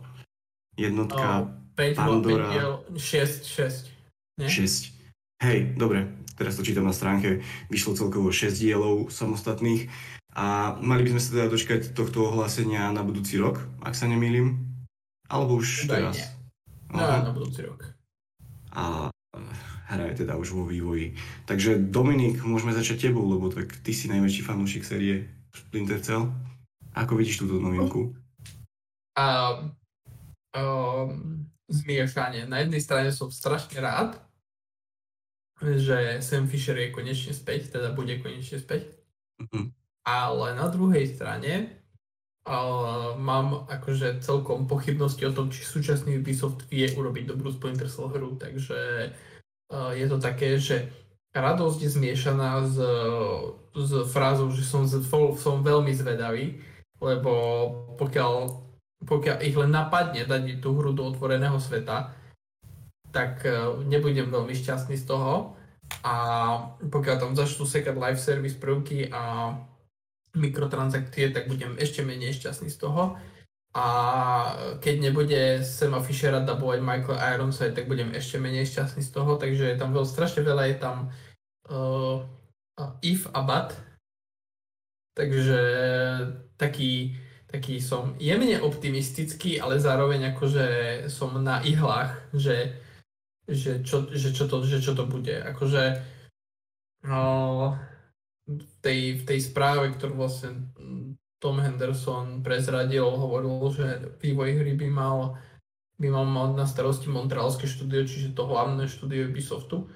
Jednotka, 0.76 1.48
oh, 1.48 1.74
5, 1.74 1.96
Pandora... 1.96 2.50
5 2.50 2.54
diel, 2.54 2.72
6, 2.94 4.46
6. 4.46 4.46
6. 4.46 5.42
Hej, 5.42 5.58
dobre, 5.80 6.12
teraz 6.36 6.54
to 6.56 6.62
čítam 6.62 6.84
na 6.84 6.92
stránke, 6.92 7.40
vyšlo 7.72 7.96
celkovo 7.96 8.28
6 8.28 8.60
dielov 8.60 9.08
samostatných 9.08 9.88
a 10.36 10.78
mali 10.78 11.02
by 11.02 11.16
sme 11.16 11.20
sa 11.20 11.30
teda 11.34 11.46
dočkať 11.50 11.80
tohto 11.96 12.30
ohlásenia 12.30 12.92
na 12.92 13.02
budúci 13.02 13.40
rok, 13.40 13.58
ak 13.82 13.96
sa 13.96 14.06
nemýlim. 14.06 14.60
Alebo 15.30 15.58
už 15.58 15.88
Daj 15.88 15.94
teraz. 15.94 16.16
Nie. 16.90 17.00
No, 17.00 17.30
na 17.30 17.32
budúci 17.32 17.62
rok. 17.62 17.86
A 18.74 19.10
hra 19.90 20.04
je 20.10 20.26
teda 20.26 20.38
už 20.38 20.54
vo 20.54 20.66
vývoji. 20.66 21.14
Takže 21.46 21.78
Dominik, 21.78 22.42
môžeme 22.42 22.74
začať 22.74 23.10
tebou, 23.10 23.26
lebo 23.26 23.50
tak 23.50 23.70
ty 23.82 23.90
si 23.94 24.10
najväčší 24.10 24.42
fanúšik 24.46 24.86
série 24.86 25.30
Splinter 25.50 25.98
Cell. 26.02 26.30
Ako 26.94 27.14
vidíš 27.18 27.46
túto 27.46 27.62
novinku? 27.62 28.14
Uh, 29.14 29.70
uh, 30.54 31.06
zmiešanie. 31.70 32.46
Na 32.50 32.62
jednej 32.62 32.82
strane 32.82 33.10
som 33.14 33.30
strašne 33.30 33.78
rád, 33.78 34.18
že 35.62 36.18
Sam 36.24 36.50
Fisher 36.50 36.74
je 36.74 36.94
konečne 36.94 37.30
späť, 37.30 37.70
teda 37.70 37.94
bude 37.94 38.18
konečne 38.18 38.58
späť. 38.58 38.90
Uh-huh. 39.38 39.70
Ale 40.02 40.46
na 40.58 40.66
druhej 40.72 41.06
strane 41.06 41.79
uh, 42.48 43.16
mám 43.20 43.66
akože 43.68 44.22
celkom 44.24 44.64
pochybnosti 44.70 45.26
o 45.28 45.34
tom, 45.34 45.52
či 45.52 45.64
súčasný 45.66 46.20
Ubisoft 46.20 46.64
vie 46.72 46.88
urobiť 46.92 47.24
dobrú 47.28 47.52
Splinter 47.52 47.88
Cell 47.90 48.08
hru, 48.08 48.36
takže 48.40 49.10
je 49.70 50.06
to 50.10 50.18
také, 50.18 50.58
že 50.58 50.90
radosť 51.30 51.78
je 51.78 51.90
zmiešaná 51.94 52.66
s, 52.66 52.76
s 53.70 53.90
frázou, 54.10 54.50
že 54.50 54.66
som, 54.66 54.82
som 55.38 55.62
veľmi 55.62 55.94
zvedavý, 55.94 56.58
lebo 56.98 57.32
pokiaľ, 57.96 58.32
pokiaľ 59.06 59.36
ich 59.46 59.54
len 59.54 59.70
napadne 59.70 60.26
dať 60.26 60.58
tú 60.58 60.74
hru 60.74 60.90
do 60.90 61.06
otvoreného 61.06 61.56
sveta, 61.62 62.12
tak 63.14 63.46
e, 63.46 63.82
nebudem 63.86 64.30
veľmi 64.30 64.54
šťastný 64.54 64.98
z 64.98 65.06
toho. 65.06 65.54
A 66.06 66.14
pokiaľ 66.86 67.16
tam 67.18 67.32
začnú 67.34 67.66
sekať 67.66 67.98
live 67.98 68.20
service 68.20 68.54
prvky 68.54 69.10
a 69.10 69.54
mikrotransakcie, 70.34 71.34
tak 71.34 71.50
budem 71.50 71.74
ešte 71.78 72.06
menej 72.06 72.38
šťastný 72.38 72.70
z 72.70 72.78
toho. 72.78 73.18
A 73.70 73.86
keď 74.82 74.94
nebude 74.98 75.62
Sema 75.62 76.02
Fishera 76.02 76.42
dabovať 76.42 76.82
Michael 76.82 77.22
Ironside, 77.22 77.74
tak 77.78 77.86
budem 77.86 78.10
ešte 78.10 78.42
menej 78.42 78.66
šťastný 78.66 79.02
z 79.02 79.10
toho, 79.14 79.38
takže 79.38 79.62
je 79.62 79.76
tam 79.78 79.94
veľ, 79.94 80.02
strašne 80.02 80.42
veľa, 80.42 80.74
je 80.74 80.76
tam 80.82 80.96
uh, 81.70 82.26
if 82.98 83.30
a 83.30 83.40
but, 83.46 83.70
takže 85.14 85.60
taký, 86.58 87.14
taký 87.46 87.78
som 87.78 88.18
jemne 88.18 88.58
optimistický, 88.58 89.62
ale 89.62 89.78
zároveň 89.78 90.34
akože 90.34 90.66
som 91.06 91.38
na 91.38 91.62
ihlách, 91.62 92.18
že, 92.34 92.74
že, 93.46 93.86
čo, 93.86 94.10
že, 94.10 94.34
čo, 94.34 94.50
to, 94.50 94.66
že 94.66 94.82
čo 94.82 94.98
to 94.98 95.06
bude. 95.06 95.46
Akože 95.46 96.02
uh, 97.06 97.70
v, 98.58 98.74
tej, 98.82 99.00
v 99.20 99.22
tej 99.22 99.38
správe, 99.44 99.94
ktorú 99.94 100.26
vlastne 100.26 100.70
Tom 101.40 101.56
Henderson 101.56 102.44
prezradil, 102.44 103.06
hovoril, 103.06 103.64
že 103.72 103.86
vývoj 104.20 104.60
hry 104.60 104.76
by 104.76 104.88
mal, 104.92 105.40
by 105.96 106.08
mal 106.12 106.26
mať 106.28 106.50
na 106.58 106.66
starosti 106.68 107.08
Montrealské 107.08 107.64
štúdio, 107.64 108.04
čiže 108.04 108.36
to 108.36 108.44
hlavné 108.44 108.90
štúdio 108.90 109.32
Ubisoftu. 109.32 109.88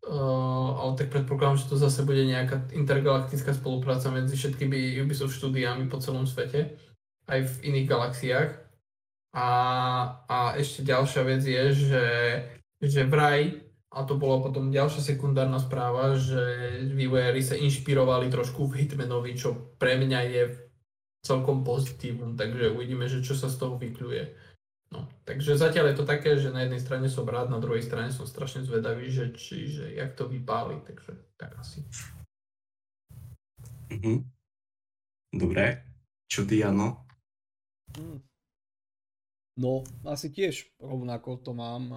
Uh, 0.00 0.80
ale 0.80 0.96
tak 0.96 1.12
predpokladám, 1.12 1.60
že 1.60 1.68
to 1.68 1.76
zase 1.76 2.00
bude 2.08 2.24
nejaká 2.24 2.72
intergalaktická 2.72 3.52
spolupráca 3.52 4.08
medzi 4.08 4.32
všetkými 4.32 4.96
Ubisoft 5.04 5.36
štúdiami 5.36 5.92
po 5.92 6.00
celom 6.00 6.24
svete, 6.24 6.80
aj 7.28 7.40
v 7.44 7.54
iných 7.68 7.86
galaxiách. 7.86 8.50
A, 9.36 9.48
a 10.26 10.38
ešte 10.56 10.82
ďalšia 10.82 11.22
vec 11.22 11.44
je, 11.44 11.64
že, 11.76 12.06
že 12.80 13.04
vraj, 13.04 13.69
a 13.90 14.06
to 14.06 14.14
bola 14.14 14.38
potom 14.38 14.70
ďalšia 14.70 15.02
sekundárna 15.02 15.58
správa, 15.58 16.14
že 16.14 16.38
vývojári 16.94 17.42
sa 17.42 17.58
inšpirovali 17.58 18.30
trošku 18.30 18.70
v 18.70 18.86
Hitmanovi, 18.86 19.34
čo 19.34 19.74
pre 19.82 19.98
mňa 19.98 20.20
je 20.30 20.42
celkom 21.26 21.66
pozitívum, 21.66 22.38
takže 22.38 22.70
uvidíme, 22.70 23.10
že 23.10 23.20
čo 23.20 23.34
sa 23.34 23.50
z 23.50 23.58
toho 23.58 23.74
vykľuje. 23.76 24.50
No, 24.90 25.06
takže 25.22 25.54
zatiaľ 25.54 25.94
je 25.94 25.96
to 26.02 26.06
také, 26.06 26.34
že 26.38 26.50
na 26.50 26.66
jednej 26.66 26.82
strane 26.82 27.06
som 27.06 27.26
rád, 27.26 27.50
na 27.50 27.62
druhej 27.62 27.82
strane 27.82 28.10
som 28.10 28.26
strašne 28.26 28.66
zvedavý, 28.66 29.10
že, 29.10 29.30
či, 29.34 29.70
že 29.70 29.94
jak 29.94 30.14
to 30.18 30.26
vypáli, 30.26 30.82
takže 30.82 31.14
tak 31.38 31.54
asi. 31.58 31.86
Mm-hmm. 33.90 34.18
Dobre. 35.34 35.86
Čo 36.30 36.46
ty, 36.46 36.62
Jano? 36.62 37.06
Hmm. 37.94 38.22
No, 39.58 39.82
asi 40.06 40.30
tiež 40.30 40.78
rovnako 40.78 41.42
to 41.42 41.52
mám, 41.52 41.90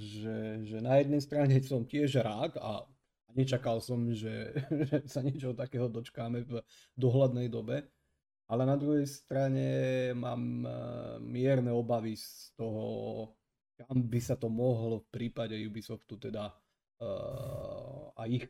že, 0.00 0.64
že 0.64 0.78
na 0.80 0.96
jednej 1.02 1.20
strane 1.20 1.60
som 1.60 1.84
tiež 1.84 2.24
rád 2.24 2.56
a 2.56 2.88
nečakal 3.36 3.82
som, 3.82 4.00
že, 4.14 4.54
že 4.88 5.04
sa 5.04 5.20
niečo 5.20 5.52
takého 5.52 5.90
dočkáme 5.90 6.46
v 6.46 6.62
dohľadnej 6.96 7.50
dobe. 7.50 7.84
Ale 8.44 8.68
na 8.68 8.76
druhej 8.76 9.08
strane 9.08 9.66
mám 10.12 10.64
eh, 10.64 10.72
mierne 11.20 11.72
obavy 11.72 12.16
z 12.16 12.52
toho, 12.56 12.84
kam 13.74 14.04
by 14.04 14.20
sa 14.20 14.36
to 14.36 14.46
mohlo 14.52 15.02
v 15.02 15.10
prípade 15.10 15.58
Ubisoftu 15.66 16.14
teda 16.14 16.46
uh, 16.46 18.06
a 18.14 18.22
ich 18.30 18.46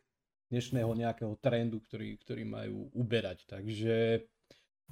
dnešného 0.53 0.93
nejakého 0.93 1.33
trendu, 1.41 1.81
ktorý, 1.81 2.21
ktorý 2.21 2.45
majú 2.45 2.93
uberať. 2.93 3.49
Takže 3.49 4.21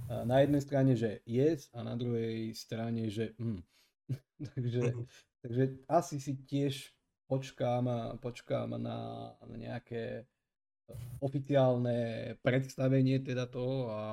na 0.09 0.41
jednej 0.45 0.63
strane, 0.63 0.93
že 0.97 1.21
yes 1.25 1.69
a 1.73 1.83
na 1.83 1.97
druhej 1.97 2.53
strane, 2.53 3.09
že 3.09 3.33
mm. 3.39 3.61
takže, 4.55 4.83
takže 5.41 5.65
asi 5.89 6.17
si 6.21 6.33
tiež 6.45 6.93
počkám, 7.31 8.19
počkám 8.21 8.77
na, 8.77 9.33
na 9.41 9.57
nejaké 9.57 10.29
oficiálne 11.25 12.35
predstavenie 12.45 13.23
teda 13.25 13.49
toho 13.49 13.89
a, 13.89 14.05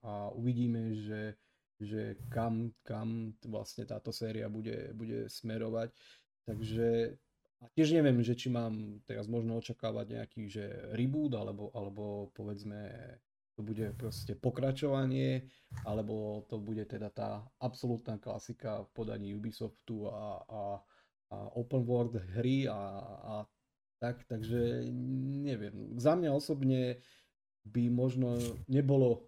a 0.00 0.12
uvidíme, 0.32 0.96
že, 0.96 1.36
že 1.76 2.16
kam, 2.32 2.72
kam 2.86 3.36
vlastne 3.44 3.84
táto 3.84 4.14
séria 4.14 4.48
bude, 4.48 4.94
bude 4.96 5.28
smerovať. 5.28 5.92
Takže 6.48 7.18
a 7.64 7.68
tiež 7.72 7.96
neviem, 7.96 8.20
že 8.20 8.36
či 8.36 8.52
mám 8.52 9.00
teraz 9.08 9.24
možno 9.24 9.56
očakávať 9.56 10.20
nejaký 10.20 10.42
že 10.52 10.64
reboot 10.92 11.32
alebo, 11.32 11.72
alebo 11.72 12.28
povedzme 12.36 12.92
to 13.54 13.62
bude 13.62 13.94
proste 13.94 14.34
pokračovanie, 14.34 15.46
alebo 15.86 16.42
to 16.50 16.58
bude 16.58 16.82
teda 16.90 17.10
tá 17.10 17.46
absolútna 17.62 18.18
klasika 18.18 18.82
v 18.82 18.88
podaní 18.90 19.30
Ubisoftu 19.34 20.10
a, 20.10 20.42
a, 20.42 20.62
a 21.30 21.36
open 21.54 21.86
world 21.86 22.18
hry 22.34 22.66
a, 22.66 22.80
a 23.06 23.34
tak, 24.02 24.26
takže 24.26 24.90
neviem. 25.46 25.94
Za 25.96 26.18
mňa 26.18 26.30
osobne 26.34 26.98
by 27.64 27.88
možno 27.88 28.36
nebolo 28.66 29.22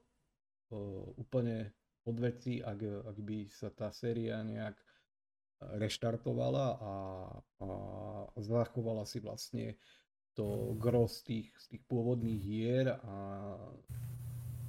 uh, 0.75 1.07
úplne 1.17 1.71
od 2.07 2.17
veci, 2.19 2.59
ak, 2.63 3.09
ak 3.15 3.17
by 3.23 3.47
sa 3.51 3.71
tá 3.71 3.95
séria 3.95 4.43
nejak 4.43 4.77
reštartovala 5.57 6.67
a, 6.77 6.93
a 7.65 7.67
zachovala 8.37 9.09
si 9.09 9.25
vlastne 9.25 9.81
to 10.37 10.77
gros 10.77 11.25
tých, 11.25 11.49
z 11.57 11.77
tých 11.77 11.83
pôvodných 11.89 12.41
hier 12.45 12.93
a 12.93 13.17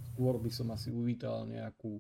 skôr 0.09 0.39
by 0.39 0.47
som 0.47 0.72
asi 0.72 0.89
uvítal 0.89 1.43
nejakú 1.43 1.99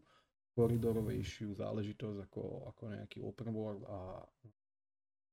koridorovejšiu 0.57 1.53
záležitosť 1.53 2.17
ako, 2.31 2.43
ako 2.73 2.83
nejaký 2.95 3.21
open 3.21 3.53
world 3.53 3.83
a, 3.85 4.23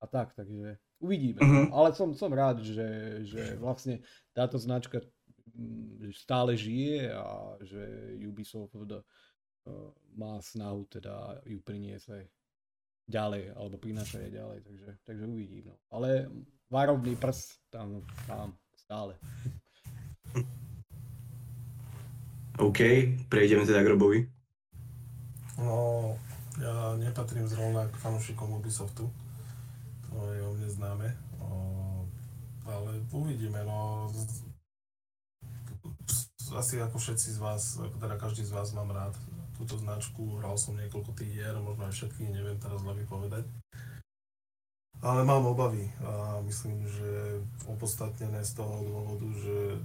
a 0.03 0.07
tak, 0.11 0.37
takže 0.37 0.77
uvidíme. 1.01 1.41
Uh-huh. 1.41 1.73
Ale 1.73 1.97
som, 1.97 2.13
som 2.13 2.29
rád, 2.29 2.61
že, 2.61 3.23
že 3.25 3.57
vlastne 3.57 4.05
táto 4.37 4.61
značka 4.61 5.01
mm, 5.57 6.13
stále 6.13 6.59
žije 6.59 7.09
a 7.15 7.57
že 7.65 7.81
Ubisoft 8.21 8.77
uh, 8.77 9.01
má 10.13 10.43
snahu 10.45 10.85
teda 10.93 11.41
ju 11.49 11.63
priniesť 11.65 12.09
aj 12.21 12.25
ďalej, 13.09 13.43
alebo 13.57 13.77
prinášať 13.81 14.29
aj 14.29 14.33
ďalej, 14.33 14.59
takže, 14.65 14.89
takže 15.09 15.25
uvidím. 15.25 15.65
No. 15.73 15.77
Ale 15.93 16.29
varovný 16.75 17.15
prs 17.15 17.63
tam 17.71 18.03
mám 18.27 18.51
stále. 18.75 19.15
OK, 22.59 22.79
prejdeme 23.31 23.67
teda 23.67 23.83
k 23.83 23.91
Robovi. 23.95 24.31
No, 25.59 26.15
ja 26.59 26.95
nepatrím 26.99 27.47
zrovna 27.51 27.87
k 27.91 27.99
fanúšikom 27.99 28.59
Ubisoftu. 28.59 29.11
To 30.07 30.15
je 30.31 30.39
o 30.43 30.55
mne 30.55 30.69
známe. 30.71 31.09
O, 31.43 32.07
ale 32.67 33.03
uvidíme, 33.11 33.63
no. 33.67 34.11
Asi 36.55 36.79
ako 36.79 37.03
všetci 37.03 37.35
z 37.35 37.39
vás, 37.43 37.75
ako 37.83 37.99
teda 37.99 38.15
každý 38.23 38.47
z 38.47 38.55
vás 38.55 38.71
mám 38.71 38.95
rád 38.95 39.19
túto 39.59 39.75
značku, 39.75 40.39
hral 40.39 40.55
som 40.55 40.79
niekoľko 40.79 41.11
tých 41.19 41.35
hier, 41.35 41.59
možno 41.59 41.91
aj 41.91 41.95
všetky, 41.95 42.31
neviem 42.31 42.59
teraz 42.63 42.83
hlavy 42.87 43.03
povedať. 43.07 43.43
Ale 45.05 45.21
mám 45.21 45.45
obavy 45.45 45.85
a 46.01 46.41
myslím, 46.49 46.81
že 46.89 47.37
opodstatnené 47.69 48.41
z 48.41 48.57
toho 48.57 48.89
dôvodu, 48.89 49.29
že 49.37 49.77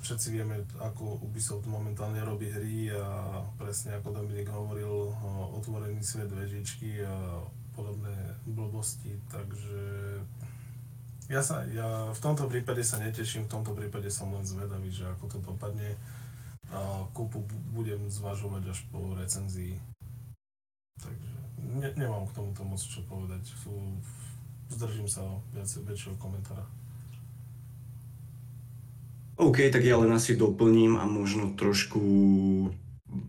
všetci 0.00 0.28
vieme, 0.32 0.64
ako 0.80 1.20
Ubisoft 1.20 1.68
momentálne 1.68 2.24
robí 2.24 2.48
hry 2.48 2.88
a 2.96 3.36
presne 3.60 4.00
ako 4.00 4.16
Dominik 4.16 4.48
hovoril, 4.48 5.12
otvorený 5.60 6.00
svet 6.00 6.32
vežičky 6.32 7.04
a 7.04 7.44
podobné 7.76 8.16
blbosti, 8.48 9.12
takže 9.28 9.84
ja, 11.28 11.44
sa, 11.44 11.68
ja 11.68 12.08
v 12.08 12.20
tomto 12.24 12.48
prípade 12.48 12.80
sa 12.80 12.96
neteším, 12.96 13.44
v 13.46 13.52
tomto 13.52 13.76
prípade 13.76 14.08
som 14.08 14.32
len 14.32 14.44
zvedavý, 14.44 14.88
že 14.88 15.04
ako 15.04 15.36
to 15.36 15.38
dopadne 15.44 16.00
a 16.72 17.04
kúpu 17.12 17.44
budem 17.76 18.08
zvažovať 18.08 18.72
až 18.72 18.80
po 18.88 19.12
recenzii. 19.12 19.76
Takže 20.96 21.32
ne, 21.60 21.88
nemám 21.92 22.24
k 22.24 22.40
tomuto 22.40 22.64
moc 22.64 22.80
čo 22.80 23.04
povedať. 23.04 23.44
Zdržím 24.72 25.04
sa 25.04 25.20
viac, 25.52 25.68
väčšieho 25.68 26.16
komentára. 26.16 26.64
OK, 29.36 29.68
tak 29.68 29.84
ja 29.84 30.00
len 30.00 30.12
asi 30.12 30.32
doplním 30.38 30.96
a 30.96 31.04
možno 31.04 31.52
trošku 31.52 32.00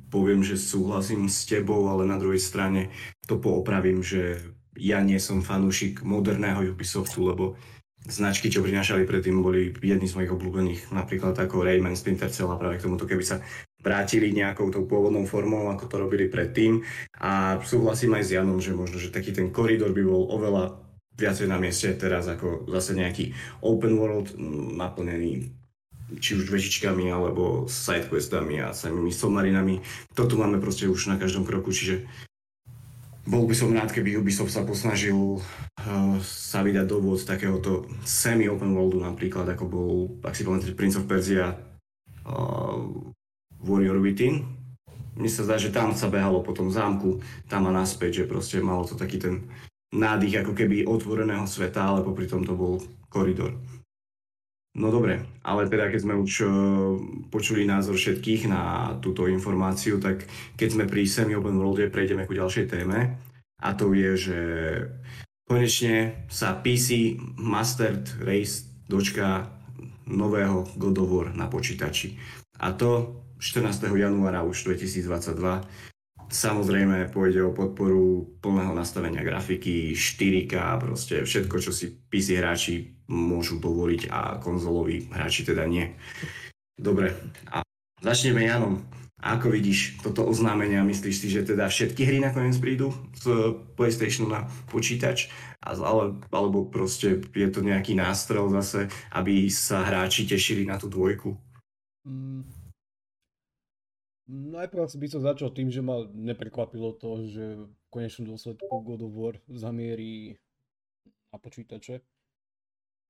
poviem, 0.08 0.46
že 0.46 0.56
súhlasím 0.56 1.28
s 1.28 1.44
tebou, 1.44 1.90
ale 1.92 2.08
na 2.08 2.16
druhej 2.16 2.40
strane 2.40 2.94
to 3.28 3.36
poopravím, 3.36 4.00
že 4.00 4.40
ja 4.80 5.04
nie 5.04 5.20
som 5.20 5.44
fanúšik 5.44 6.06
moderného 6.06 6.64
Ubisoftu, 6.72 7.28
lebo 7.28 7.60
značky, 8.04 8.52
čo 8.52 8.64
prinášali 8.64 9.08
predtým, 9.08 9.40
boli 9.40 9.72
jedni 9.80 10.08
z 10.08 10.16
mojich 10.20 10.34
obľúbených, 10.34 10.82
napríklad 10.92 11.36
ako 11.40 11.64
Rayman, 11.64 11.96
Splinter 11.96 12.32
Cell 12.32 12.52
a 12.52 12.60
práve 12.60 12.80
k 12.80 12.86
tomuto, 12.88 13.08
keby 13.08 13.24
sa 13.24 13.40
vrátili 13.84 14.32
nejakou 14.32 14.72
tou 14.72 14.84
pôvodnou 14.88 15.24
formou, 15.28 15.72
ako 15.72 15.88
to 15.88 15.96
robili 16.00 16.28
predtým. 16.32 16.84
A 17.20 17.60
súhlasím 17.64 18.16
aj 18.16 18.24
s 18.28 18.34
Janom, 18.36 18.60
že 18.60 18.76
možno, 18.76 19.00
že 19.00 19.12
taký 19.12 19.36
ten 19.36 19.52
koridor 19.52 19.92
by 19.92 20.04
bol 20.04 20.32
oveľa 20.32 20.83
viacej 21.18 21.46
na 21.46 21.62
mieste 21.62 21.94
teraz 21.94 22.26
ako 22.26 22.66
zase 22.74 22.98
nejaký 22.98 23.34
open 23.62 23.94
world 23.98 24.34
naplnený 24.78 25.54
či 26.20 26.38
už 26.38 26.50
vežičkami 26.50 27.10
alebo 27.10 27.66
sidequestami 27.66 28.62
a 28.62 28.76
samými 28.76 29.10
somarinami. 29.10 29.82
To 30.14 30.30
tu 30.30 30.38
máme 30.38 30.62
proste 30.62 30.86
už 30.86 31.10
na 31.10 31.18
každom 31.18 31.48
kroku, 31.48 31.74
čiže 31.74 32.06
bol 33.24 33.48
by 33.48 33.56
som 33.56 33.72
rád, 33.72 33.96
keby 33.96 34.20
Ubisoft 34.20 34.52
sa 34.52 34.68
posnažil 34.68 35.16
uh, 35.16 36.16
sa 36.22 36.60
vydať 36.60 36.86
do 36.92 37.00
vôd 37.00 37.24
takéhoto 37.24 37.88
semi-open 38.04 38.76
worldu 38.76 39.00
napríklad, 39.00 39.48
ako 39.48 39.64
bol, 39.64 39.92
ak 40.28 40.36
si 40.36 40.44
pamätáte, 40.44 40.76
Prince 40.76 41.00
of 41.00 41.08
Persia 41.08 41.56
uh, 42.28 42.84
Warrior 43.64 44.04
Within. 44.04 44.44
Mne 45.16 45.30
sa 45.32 45.48
zdá, 45.48 45.56
že 45.56 45.72
tam 45.72 45.96
sa 45.96 46.12
behalo 46.12 46.44
po 46.44 46.52
tom 46.52 46.68
zámku, 46.68 47.24
tam 47.48 47.70
a 47.70 47.72
naspäť, 47.72 48.26
že 48.26 48.30
proste 48.30 48.60
malo 48.60 48.84
to 48.84 49.00
taký 49.00 49.24
ten 49.24 49.48
nádych 49.94 50.42
ako 50.42 50.58
keby 50.58 50.90
otvoreného 50.90 51.46
sveta, 51.46 51.86
ale 51.86 52.02
popri 52.02 52.26
tom 52.26 52.42
to 52.42 52.58
bol 52.58 52.82
koridor. 53.14 53.54
No 54.74 54.90
dobre, 54.90 55.22
ale 55.46 55.70
teda 55.70 55.86
keď 55.86 56.00
sme 56.02 56.18
už 56.18 56.34
uh, 56.42 56.50
počuli 57.30 57.62
názor 57.62 57.94
všetkých 57.94 58.50
na 58.50 58.98
túto 58.98 59.30
informáciu, 59.30 60.02
tak 60.02 60.26
keď 60.58 60.70
sme 60.74 60.86
pri 60.90 61.06
semi 61.06 61.38
open 61.38 61.62
worlde, 61.62 61.94
prejdeme 61.94 62.26
ku 62.26 62.34
ďalšej 62.34 62.74
téme. 62.74 63.22
A 63.62 63.70
to 63.78 63.94
je, 63.94 64.12
že 64.18 64.40
konečne 65.46 66.26
sa 66.26 66.58
PC 66.58 67.22
Mastered 67.38 68.18
Race 68.26 68.66
dočka 68.90 69.46
nového 70.10 70.66
God 70.74 70.98
na 71.38 71.46
počítači. 71.46 72.18
A 72.58 72.74
to 72.74 73.22
14. 73.38 73.94
januára 73.94 74.42
už 74.42 74.74
2022 74.74 75.93
Samozrejme 76.34 77.14
pôjde 77.14 77.46
o 77.46 77.54
podporu 77.54 78.26
plného 78.42 78.74
nastavenia 78.74 79.22
grafiky, 79.22 79.94
4K, 79.94 80.82
proste 80.82 81.22
všetko, 81.22 81.56
čo 81.62 81.70
si 81.70 81.94
PC 81.94 82.42
hráči 82.42 82.98
môžu 83.06 83.62
dovoliť 83.62 84.10
a 84.10 84.42
konzoloví 84.42 85.14
hráči 85.14 85.46
teda 85.46 85.70
nie. 85.70 85.94
Dobre, 86.74 87.14
a 87.54 87.62
začneme 88.02 88.50
Janom. 88.50 88.82
Ako 89.22 89.54
vidíš 89.54 90.02
toto 90.02 90.26
oznámenie 90.26 90.82
a 90.82 90.90
myslíš 90.90 91.16
si, 91.22 91.28
že 91.30 91.46
teda 91.46 91.70
všetky 91.70 92.02
hry 92.02 92.18
nakoniec 92.18 92.58
prídu 92.58 92.92
z 93.14 93.54
PlayStationu 93.78 94.34
na 94.34 94.50
počítač? 94.74 95.30
Ale, 95.62 96.18
alebo 96.34 96.66
proste 96.66 97.24
je 97.30 97.48
to 97.54 97.62
nejaký 97.62 97.94
nástrel 97.94 98.50
zase, 98.52 98.90
aby 99.14 99.48
sa 99.54 99.86
hráči 99.86 100.26
tešili 100.26 100.66
na 100.66 100.82
tú 100.82 100.90
dvojku? 100.90 101.38
Mm, 102.04 102.44
Najprv 104.34 104.90
by 104.98 105.08
som 105.14 105.22
začal 105.22 105.54
tým, 105.54 105.70
že 105.70 105.86
ma 105.86 106.10
neprekvapilo 106.10 106.98
to, 106.98 107.30
že 107.30 107.70
v 107.70 107.74
konečnom 107.94 108.34
dôsledku 108.34 108.66
God 108.66 109.06
of 109.06 109.14
War 109.14 109.36
zamierí 109.46 110.42
na 111.30 111.38
počítače. 111.38 112.02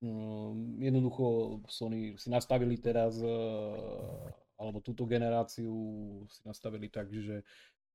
Mm, 0.03 0.83
jednoducho 0.83 1.23
Sony 1.71 2.19
si 2.19 2.27
nastavili 2.27 2.75
teraz, 2.75 3.23
eh, 3.23 3.31
alebo 4.59 4.83
túto 4.83 5.07
generáciu 5.07 5.71
si 6.27 6.43
nastavili 6.43 6.91
tak, 6.91 7.07
že, 7.07 7.47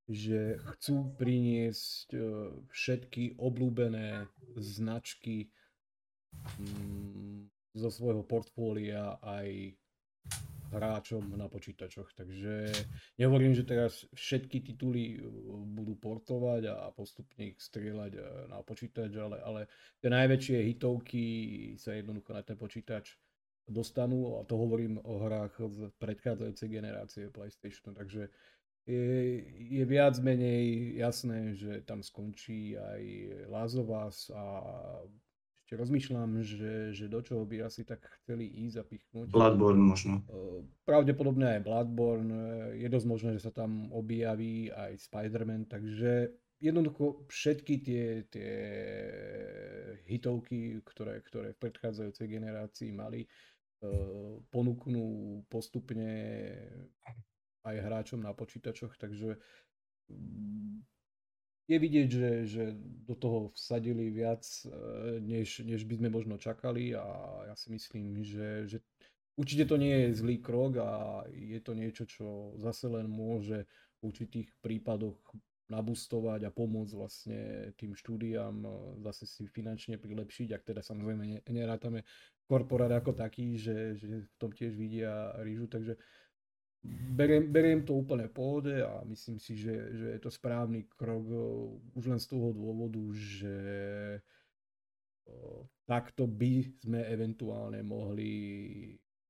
že 0.09 0.57
chcú 0.73 1.13
priniesť 1.21 2.09
eh, 2.17 2.25
všetky 2.73 3.37
obľúbené 3.37 4.25
značky 4.57 5.53
mm, 6.57 7.53
zo 7.77 7.93
svojho 7.93 8.25
portfólia 8.25 9.21
aj 9.21 9.77
hráčom 10.73 11.37
na 11.37 11.49
počítačoch. 11.49 12.13
Takže 12.15 12.73
nehovorím, 13.19 13.57
že 13.57 13.65
teraz 13.65 14.05
všetky 14.13 14.61
tituly 14.61 15.19
uh, 15.19 15.27
budú 15.65 15.97
portovať 15.97 16.63
a 16.71 16.77
postupne 16.93 17.53
ich 17.55 17.59
strieľať 17.61 18.13
uh, 18.17 18.23
na 18.53 18.61
počítač, 18.63 19.13
ale, 19.17 19.37
ale 19.41 19.61
tie 20.01 20.11
najväčšie 20.13 20.57
hitovky 20.75 21.25
sa 21.81 21.97
jednoducho 21.97 22.31
na 22.33 22.43
ten 22.45 22.57
počítač 22.57 23.17
dostanú 23.69 24.41
a 24.41 24.49
to 24.49 24.57
hovorím 24.57 24.97
o 25.05 25.21
hrách 25.21 25.61
z 25.61 25.93
predchádzajúcej 26.01 26.69
generácie 26.73 27.29
PlayStation. 27.29 27.93
Takže 27.93 28.33
je, 28.89 29.45
je 29.53 29.85
viac 29.85 30.17
menej 30.25 30.97
jasné, 30.97 31.53
že 31.53 31.85
tam 31.85 32.01
skončí 32.01 32.81
aj 32.81 33.03
Us 33.53 34.33
a 34.33 34.45
ešte 35.69 35.85
rozmýšľam, 35.85 36.41
že, 36.49 36.97
že 36.97 37.13
do 37.13 37.21
čoho 37.21 37.45
by 37.45 37.69
asi 37.69 37.85
tak 37.85 38.01
chceli 38.01 38.49
ísť 38.49 38.77
a 38.81 38.85
pichnúť. 38.89 39.29
Bloodborne 39.29 39.85
možno. 39.85 40.25
Pravdepodobne 40.89 41.61
aj 41.61 41.69
Bloodborne. 41.69 42.73
Je 42.81 42.89
dosť 42.89 43.05
možné, 43.05 43.31
že 43.37 43.45
sa 43.45 43.53
tam 43.53 43.93
objaví 43.93 44.73
aj 44.73 44.97
Spider-Man, 44.97 45.69
takže 45.69 46.33
jednoducho 46.57 47.29
všetky 47.29 47.85
tie, 47.85 48.25
tie 48.33 48.53
hitovky, 50.09 50.81
ktoré, 50.89 51.21
ktoré 51.29 51.53
v 51.53 51.61
predchádzajúcej 51.61 52.33
generácii 52.33 52.89
mali, 52.97 53.29
ponúknú 54.49 55.45
postupne 55.53 56.09
aj 57.69 57.77
hráčom 57.77 58.25
na 58.25 58.33
počítačoch, 58.33 58.97
takže 58.97 59.37
je 61.69 61.77
vidieť, 61.77 62.09
že, 62.09 62.31
že 62.49 62.65
do 63.05 63.13
toho 63.13 63.53
vsadili 63.53 64.09
viac, 64.09 64.43
e, 64.65 65.21
než, 65.21 65.61
než 65.69 65.85
by 65.85 66.01
sme 66.01 66.09
možno 66.09 66.41
čakali 66.41 66.97
a 66.97 67.05
ja 67.53 67.55
si 67.55 67.69
myslím, 67.77 68.25
že, 68.25 68.65
že 68.65 68.79
určite 69.37 69.69
to 69.69 69.77
nie 69.77 70.09
je 70.09 70.17
zlý 70.17 70.41
krok 70.41 70.81
a 70.81 71.23
je 71.29 71.61
to 71.61 71.77
niečo, 71.77 72.09
čo 72.09 72.57
zase 72.57 72.89
len 72.89 73.05
môže 73.05 73.69
v 74.01 74.09
určitých 74.09 74.49
prípadoch 74.65 75.21
nabustovať 75.69 76.49
a 76.49 76.55
pomôcť 76.55 76.93
vlastne 76.97 77.41
tým 77.77 77.93
štúdiám 77.93 78.57
e, 78.65 78.71
zase 79.05 79.29
si 79.29 79.45
finančne 79.45 80.01
prilepšiť, 80.01 80.57
ak 80.57 80.65
teda 80.65 80.81
samozrejme 80.81 81.45
nerátame 81.53 82.09
korporát 82.49 82.89
ako 82.97 83.13
taký, 83.13 83.61
že, 83.61 83.93
že 84.01 84.25
v 84.25 84.37
tom 84.41 84.57
tiež 84.57 84.73
vidia 84.73 85.37
rýžu, 85.45 85.69
takže 85.69 86.01
beriem, 86.85 87.45
beriem 87.51 87.83
to 87.83 87.95
úplne 87.99 88.31
v 88.31 88.35
pohode 88.35 88.75
a 88.79 89.03
myslím 89.07 89.39
si, 89.43 89.59
že, 89.59 89.75
že 89.95 90.07
je 90.19 90.21
to 90.23 90.31
správny 90.31 90.87
krok 90.95 91.27
eh, 91.27 91.99
už 91.99 92.05
len 92.07 92.21
z 92.21 92.27
toho 92.31 92.55
dôvodu, 92.55 93.03
že 93.15 93.57
eh, 95.27 95.61
takto 95.87 96.27
by 96.31 96.69
sme 96.83 97.01
eventuálne 97.09 97.83
mohli 97.83 98.35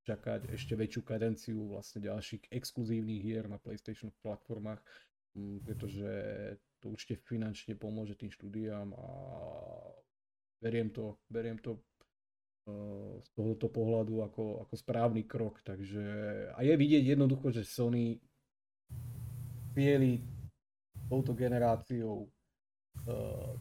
čakať 0.08 0.48
ešte 0.56 0.72
väčšiu 0.72 1.02
kadenciu 1.04 1.58
vlastne 1.68 2.00
ďalších 2.00 2.48
exkluzívnych 2.48 3.20
hier 3.20 3.44
na 3.44 3.60
PlayStation 3.60 4.08
platformách, 4.24 4.80
hm, 5.36 5.60
pretože 5.64 6.08
to 6.80 6.94
určite 6.94 7.20
finančne 7.28 7.76
pomôže 7.76 8.16
tým 8.16 8.32
štúdiám 8.32 8.94
a 8.96 9.06
beriem 10.62 10.88
to, 10.88 11.18
beriem 11.28 11.58
to 11.60 11.76
z 13.18 13.28
tohoto 13.32 13.66
pohľadu 13.72 14.24
ako, 14.28 14.44
ako 14.66 14.74
správny 14.76 15.24
krok. 15.24 15.60
Takže, 15.64 16.04
a 16.52 16.58
je 16.62 16.74
vidieť 16.76 17.16
jednoducho, 17.16 17.50
že 17.50 17.64
Sony 17.64 18.20
vieli 19.72 20.20
touto 21.08 21.32
generáciou 21.32 22.28
uh, 22.28 23.52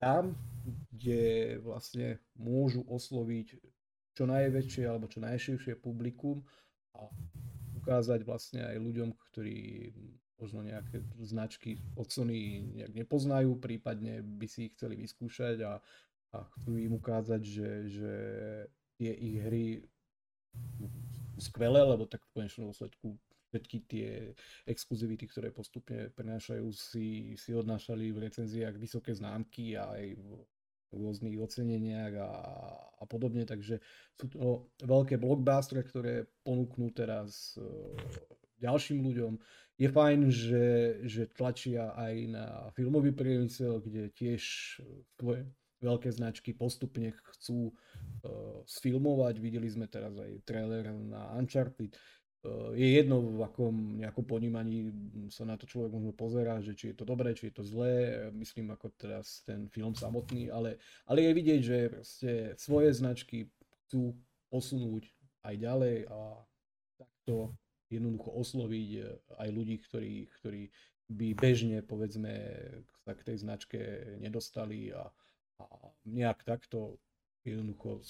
tam, 0.00 0.34
kde 0.90 1.56
vlastne 1.62 2.18
môžu 2.34 2.82
osloviť 2.88 3.60
čo 4.16 4.24
najväčšie 4.26 4.84
alebo 4.84 5.06
čo 5.06 5.22
najširšie 5.22 5.78
publikum 5.78 6.42
a 6.96 7.06
ukázať 7.80 8.26
vlastne 8.26 8.60
aj 8.66 8.76
ľuďom, 8.76 9.08
ktorí 9.30 9.92
možno 10.40 10.64
nejaké 10.64 11.04
značky 11.20 11.76
od 12.00 12.08
Sony 12.08 12.64
nejak 12.80 12.96
nepoznajú, 12.96 13.60
prípadne 13.60 14.24
by 14.24 14.46
si 14.48 14.68
ich 14.68 14.74
chceli 14.76 14.96
vyskúšať 14.96 15.56
a 15.68 15.72
a 16.30 16.46
chcú 16.56 16.78
im 16.78 16.94
ukázať, 16.94 17.42
že, 17.42 17.70
že 17.90 18.14
tie 19.00 19.12
ich 19.14 19.36
hry 19.42 19.64
skvelé, 21.40 21.80
lebo 21.82 22.06
tak 22.06 22.22
v 22.26 22.42
konečnom 22.42 22.70
dôsledku 22.70 23.18
všetky 23.50 23.76
tie 23.90 24.08
exkluzivity, 24.70 25.26
ktoré 25.26 25.50
postupne 25.50 26.06
prenášajú, 26.14 26.70
si, 26.70 27.34
si 27.34 27.50
odnášali 27.50 28.14
v 28.14 28.30
recenziách 28.30 28.78
vysoké 28.78 29.10
známky 29.10 29.74
a 29.74 29.90
aj 29.90 30.04
v 30.14 30.28
rôznych 30.94 31.38
oceneniach 31.38 32.14
a, 32.18 32.30
a 32.98 33.04
podobne, 33.06 33.46
takže 33.46 33.78
sú 34.14 34.26
to 34.30 34.70
veľké 34.82 35.18
blockbustery, 35.18 35.82
ktoré 35.86 36.14
ponúknú 36.42 36.90
teraz 36.94 37.58
uh, 37.58 37.94
ďalším 38.58 39.02
ľuďom. 39.06 39.32
Je 39.80 39.88
fajn, 39.88 40.20
že, 40.28 40.66
že 41.08 41.22
tlačia 41.32 41.94
aj 41.96 42.14
na 42.28 42.46
filmový 42.76 43.16
priemysel, 43.16 43.80
kde 43.80 44.12
tiež 44.12 44.42
svoje 45.16 45.48
veľké 45.80 46.12
značky 46.12 46.52
postupne 46.52 47.12
chcú 47.34 47.72
uh, 47.72 48.62
sfilmovať. 48.68 49.40
Videli 49.40 49.68
sme 49.68 49.88
teraz 49.88 50.16
aj 50.16 50.44
trailer 50.44 50.92
na 50.92 51.32
Uncharted. 51.36 51.96
Uh, 52.40 52.72
je 52.76 53.00
jedno, 53.00 53.20
v 53.20 53.40
akom 53.44 54.00
nejakom 54.00 54.24
ponímaní 54.24 54.92
sa 55.32 55.48
na 55.48 55.56
to 55.56 55.64
človek 55.64 55.92
možno 55.92 56.12
pozerá, 56.12 56.60
že 56.60 56.76
či 56.76 56.92
je 56.92 56.96
to 57.00 57.04
dobré, 57.08 57.32
či 57.32 57.48
je 57.48 57.54
to 57.56 57.64
zlé. 57.64 58.28
Myslím 58.36 58.72
ako 58.72 58.92
teraz 58.96 59.44
ten 59.44 59.68
film 59.72 59.96
samotný, 59.96 60.52
ale, 60.52 60.80
ale 61.08 61.24
je 61.24 61.32
vidieť, 61.36 61.60
že 61.60 61.78
proste 61.92 62.30
svoje 62.56 62.92
značky 62.96 63.48
chcú 63.88 64.16
posunúť 64.52 65.08
aj 65.44 65.54
ďalej 65.56 65.96
a 66.12 66.20
takto 67.00 67.56
jednoducho 67.90 68.30
osloviť 68.30 68.90
aj 69.40 69.48
ľudí, 69.50 69.76
ktorí, 69.82 70.30
ktorí 70.40 70.70
by 71.10 71.34
bežne 71.34 71.82
povedzme 71.82 72.30
sa 73.02 73.18
k 73.18 73.24
tej 73.26 73.36
značke 73.42 73.78
nedostali 74.22 74.94
a, 74.94 75.10
a 75.60 75.76
nejak 76.08 76.44
takto 76.44 76.96
jednoducho 77.44 78.04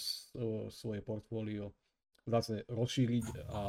svoje 0.70 1.01
portfólio 1.03 1.70
zase 2.26 2.66
rozšíriť 2.66 3.46
a, 3.51 3.62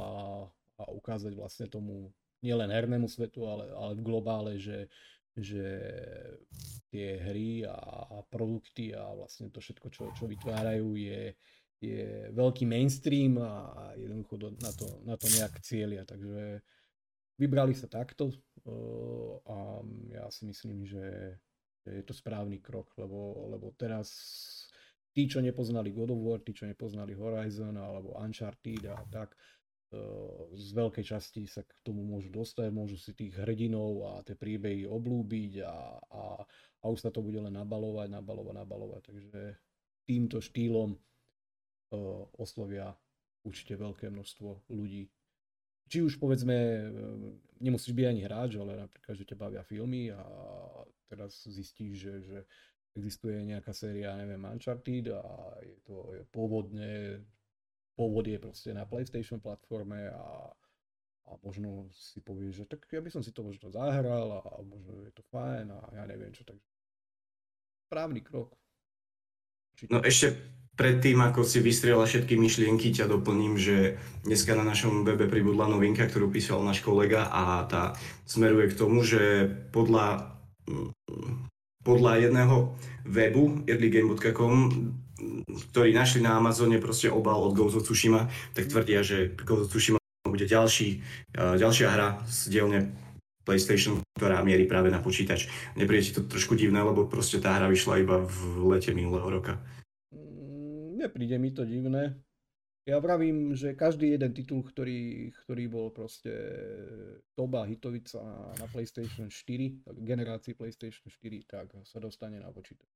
a 0.81 0.83
ukázať 0.89 1.33
vlastne 1.37 1.65
tomu 1.69 2.09
nielen 2.41 2.73
hernému 2.73 3.05
svetu, 3.05 3.45
ale, 3.45 3.69
ale 3.73 3.93
v 3.97 4.05
globále, 4.05 4.51
že, 4.57 4.89
že 5.37 5.65
tie 6.89 7.21
hry 7.21 7.65
a, 7.65 7.77
produkty 8.27 8.91
a 8.97 9.13
vlastne 9.13 9.53
to 9.53 9.61
všetko, 9.61 9.87
čo, 9.93 10.03
čo 10.17 10.25
vytvárajú, 10.25 10.97
je, 10.97 11.37
je 11.81 12.29
veľký 12.33 12.65
mainstream 12.65 13.37
a 13.37 13.93
jednoducho 13.97 14.35
do, 14.37 14.47
na, 14.57 14.71
to, 14.73 14.87
na 15.05 15.15
to 15.17 15.29
nejak 15.29 15.53
cieľia. 15.61 16.03
Takže 16.05 16.65
vybrali 17.37 17.77
sa 17.77 17.85
takto 17.85 18.33
a 19.45 19.81
ja 20.13 20.25
si 20.33 20.49
myslím, 20.49 20.85
že 20.85 21.37
je 21.85 22.03
to 22.05 22.13
správny 22.13 22.61
krok, 22.61 22.93
lebo, 22.97 23.49
lebo 23.49 23.73
teraz 23.73 24.09
tí, 25.11 25.25
čo 25.27 25.41
nepoznali 25.41 25.91
God 25.91 26.13
of 26.13 26.21
War, 26.21 26.39
tí, 26.41 26.53
čo 26.53 26.69
nepoznali 26.69 27.17
Horizon 27.17 27.75
alebo 27.75 28.15
Uncharted 28.15 28.85
a 28.87 29.01
tak, 29.09 29.33
e, 29.33 29.37
z 30.55 30.69
veľkej 30.77 31.05
časti 31.05 31.49
sa 31.49 31.65
k 31.65 31.71
tomu 31.81 32.05
môžu 32.05 32.29
dostať, 32.29 32.69
môžu 32.69 32.95
si 33.01 33.11
tých 33.17 33.33
hrdinov 33.35 34.05
a 34.07 34.11
tie 34.21 34.37
príbehy 34.37 34.85
oblúbiť 34.85 35.65
a, 35.65 35.77
a, 35.99 36.23
a 36.81 36.85
už 36.85 37.01
sa 37.01 37.09
to 37.09 37.25
bude 37.25 37.41
len 37.41 37.53
nabalovať, 37.53 38.07
nabalovať, 38.13 38.55
nabalovať. 38.61 39.01
Takže 39.09 39.41
týmto 40.05 40.41
štýlom 40.41 40.97
uh, 40.97 42.25
oslovia 42.41 42.91
určite 43.45 43.77
veľké 43.77 44.09
množstvo 44.09 44.69
ľudí. 44.69 45.09
Či 45.91 46.07
už 46.07 46.23
povedzme, 46.23 46.55
e, 46.55 46.83
nemusíš 47.59 47.91
byť 47.91 48.05
ani 48.07 48.21
hráč, 48.23 48.55
ale 48.55 48.79
napríklad, 48.79 49.11
že 49.17 49.27
ťa 49.27 49.35
bavia 49.35 49.63
filmy 49.65 50.07
a 50.13 50.23
teraz 51.11 51.43
zistíš, 51.43 52.07
že, 52.07 52.13
že 52.23 52.39
existuje 52.95 53.43
nejaká 53.43 53.75
séria, 53.75 54.15
neviem, 54.15 54.39
Uncharted 54.47 55.11
a 55.11 55.23
je 55.63 55.77
to 55.83 56.15
je 56.15 56.23
pôvodne, 56.31 57.19
pôvod 57.95 58.27
je 58.27 58.39
proste 58.39 58.71
na 58.71 58.87
PlayStation 58.87 59.43
platforme 59.43 60.11
a, 60.11 60.51
a 61.27 61.31
možno 61.43 61.91
si 61.91 62.23
povieš, 62.23 62.63
že 62.63 62.65
tak 62.71 62.87
ja 62.91 63.03
by 63.03 63.11
som 63.11 63.23
si 63.23 63.31
to 63.31 63.43
možno 63.43 63.71
zahral 63.71 64.39
a 64.39 64.43
možno 64.63 65.03
je 65.07 65.11
to 65.11 65.23
fajn 65.31 65.71
a 65.71 65.79
ja 65.95 66.03
neviem 66.07 66.31
čo, 66.31 66.47
takže 66.47 66.63
správny 67.87 68.23
krok. 68.23 68.55
Určite. 69.75 69.91
No 69.91 69.99
ešte 70.03 70.35
predtým, 70.75 71.19
ako 71.19 71.43
si 71.43 71.59
vystrieľa 71.59 72.07
všetky 72.07 72.39
myšlienky, 72.39 72.95
ťa 72.95 73.11
doplním, 73.11 73.59
že 73.59 73.99
dneska 74.23 74.55
na 74.55 74.63
našom 74.63 75.03
webe 75.03 75.27
pribudla 75.27 75.67
novinka, 75.67 76.07
ktorú 76.07 76.31
písal 76.31 76.63
náš 76.63 76.83
kolega 76.83 77.27
a 77.27 77.67
tá 77.67 77.95
smeruje 78.23 78.71
k 78.71 78.79
tomu, 78.79 79.03
že 79.03 79.47
podľa 79.75 80.39
podľa 81.81 82.29
jedného 82.29 82.77
webu 83.09 83.65
earlygame.com, 83.65 84.55
ktorý 85.73 85.91
našli 85.93 86.21
na 86.21 86.37
Amazone 86.37 86.77
proste 86.77 87.09
obal 87.09 87.41
od 87.41 87.57
Ghost 87.57 87.77
of 87.77 87.85
Tsushima, 87.85 88.29
tak 88.53 88.69
tvrdia, 88.69 89.01
že 89.01 89.33
Ghost 89.33 89.65
of 89.65 89.71
Tsushima 89.73 89.97
bude 90.25 90.45
ďalší, 90.45 91.01
ďalšia 91.33 91.87
hra 91.89 92.21
z 92.29 92.39
dielne 92.53 92.79
PlayStation, 93.41 94.05
ktorá 94.13 94.45
mierí 94.45 94.69
práve 94.69 94.93
na 94.93 95.01
počítač. 95.01 95.49
Nepríde 95.73 96.05
ti 96.05 96.13
to 96.13 96.21
trošku 96.21 96.53
divné, 96.53 96.77
lebo 96.85 97.09
proste 97.09 97.41
tá 97.41 97.57
hra 97.57 97.65
vyšla 97.67 98.05
iba 98.05 98.21
v 98.21 98.37
lete 98.69 98.93
minulého 98.93 99.25
roka. 99.25 99.57
Nepríde 101.01 101.41
mi 101.41 101.49
to 101.49 101.65
divné. 101.65 102.21
Ja 102.89 102.97
vravím, 102.97 103.53
že 103.53 103.77
každý 103.77 104.17
jeden 104.17 104.33
titul, 104.33 104.65
ktorý, 104.65 105.29
ktorý 105.45 105.63
bol 105.69 105.93
proste 105.93 106.33
toba 107.37 107.61
hitovica 107.69 108.17
na 108.57 108.65
PlayStation 108.73 109.29
4, 109.29 109.85
generácii 110.01 110.57
PlayStation 110.57 111.05
4, 111.05 111.45
tak 111.45 111.69
sa 111.85 112.01
dostane 112.01 112.41
na 112.41 112.49
počítač. 112.49 112.89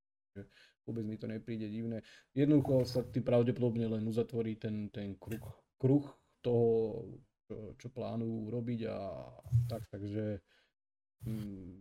Vôbec 0.82 1.06
mi 1.06 1.14
to 1.14 1.30
nepríde 1.30 1.70
divné. 1.70 2.02
Jednoducho 2.34 2.82
sa 2.82 3.06
tým 3.06 3.22
pravdepodobne 3.22 3.86
len 3.86 4.02
uzatvorí 4.10 4.58
ten, 4.58 4.90
ten 4.90 5.14
kruh, 5.22 5.42
kruh 5.78 6.06
toho, 6.42 7.06
čo, 7.46 7.78
čo 7.78 7.88
plánujú 7.94 8.50
robiť 8.50 8.80
a 8.90 8.98
tak, 9.70 9.86
takže 9.86 10.42
hm, 11.26 11.78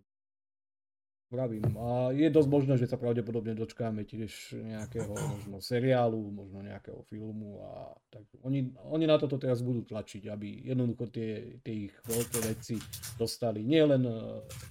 Vravím. 1.36 1.75
A 1.75 2.15
je 2.15 2.31
dosť 2.31 2.47
možné, 2.47 2.73
že 2.79 2.88
sa 2.88 2.95
pravdepodobne 2.95 3.51
dočkáme 3.59 4.07
tiež 4.07 4.55
nejakého 4.55 5.11
možno 5.11 5.59
seriálu, 5.59 6.31
možno 6.31 6.63
nejakého 6.63 7.03
filmu 7.11 7.59
a 7.59 7.91
tak. 8.07 8.23
Oni, 8.47 8.71
oni 8.88 9.03
na 9.03 9.19
toto 9.19 9.36
teraz 9.36 9.59
budú 9.59 9.83
tlačiť, 9.83 10.31
aby 10.31 10.63
jednoducho 10.71 11.11
tie, 11.11 11.59
tie 11.59 11.91
ich 11.91 11.95
veľké 12.07 12.39
veci 12.39 12.79
dostali 13.19 13.67
nielen 13.67 14.07
e, 14.07 14.15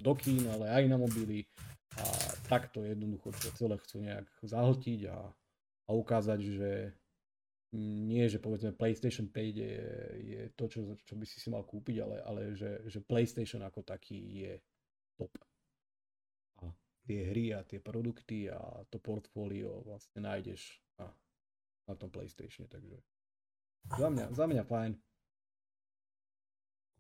do 0.01 0.17
kín, 0.17 0.49
ale 0.49 0.73
aj 0.73 0.85
na 0.89 0.97
mobily 0.97 1.45
a 2.01 2.05
takto 2.49 2.81
jednoducho 2.81 3.29
to 3.37 3.53
celé 3.61 3.77
chcú 3.85 4.01
nejak 4.01 4.25
zahltiť 4.41 5.01
a, 5.13 5.21
a 5.85 5.91
ukázať, 5.93 6.41
že 6.41 6.71
nie, 8.09 8.25
že 8.25 8.41
povedzme 8.41 8.73
PlayStation 8.73 9.29
5 9.29 9.37
je, 9.37 9.77
je 10.17 10.41
to, 10.57 10.65
čo, 10.65 10.81
čo 11.05 11.13
by 11.13 11.29
si 11.29 11.45
si 11.45 11.53
mal 11.53 11.69
kúpiť, 11.69 11.97
ale, 12.01 12.17
ale 12.25 12.41
že, 12.57 12.89
že 12.89 13.05
PlayStation 13.05 13.61
ako 13.69 13.85
taký 13.85 14.49
je 14.49 14.53
top. 15.21 15.29
Tie 17.05 17.21
hry 17.21 17.53
a 17.53 17.61
tie 17.69 17.85
produkty 17.85 18.49
a 18.49 18.59
to 18.89 18.97
portfólio 18.97 19.85
vlastne 19.85 20.25
nájdeš 20.25 20.81
na, 20.97 21.13
na 21.85 21.95
tom 22.01 22.09
PlayStation, 22.09 22.65
takže 22.65 22.97
za 23.93 24.09
mňa, 24.09 24.33
za 24.33 24.45
mňa 24.49 24.63
fajn. 24.65 24.93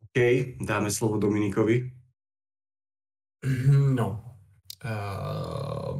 OK, 0.04 0.18
dáme 0.60 0.92
slovo 0.92 1.16
Dominikovi. 1.16 1.88
No, 3.98 4.20
uh, 4.84 5.96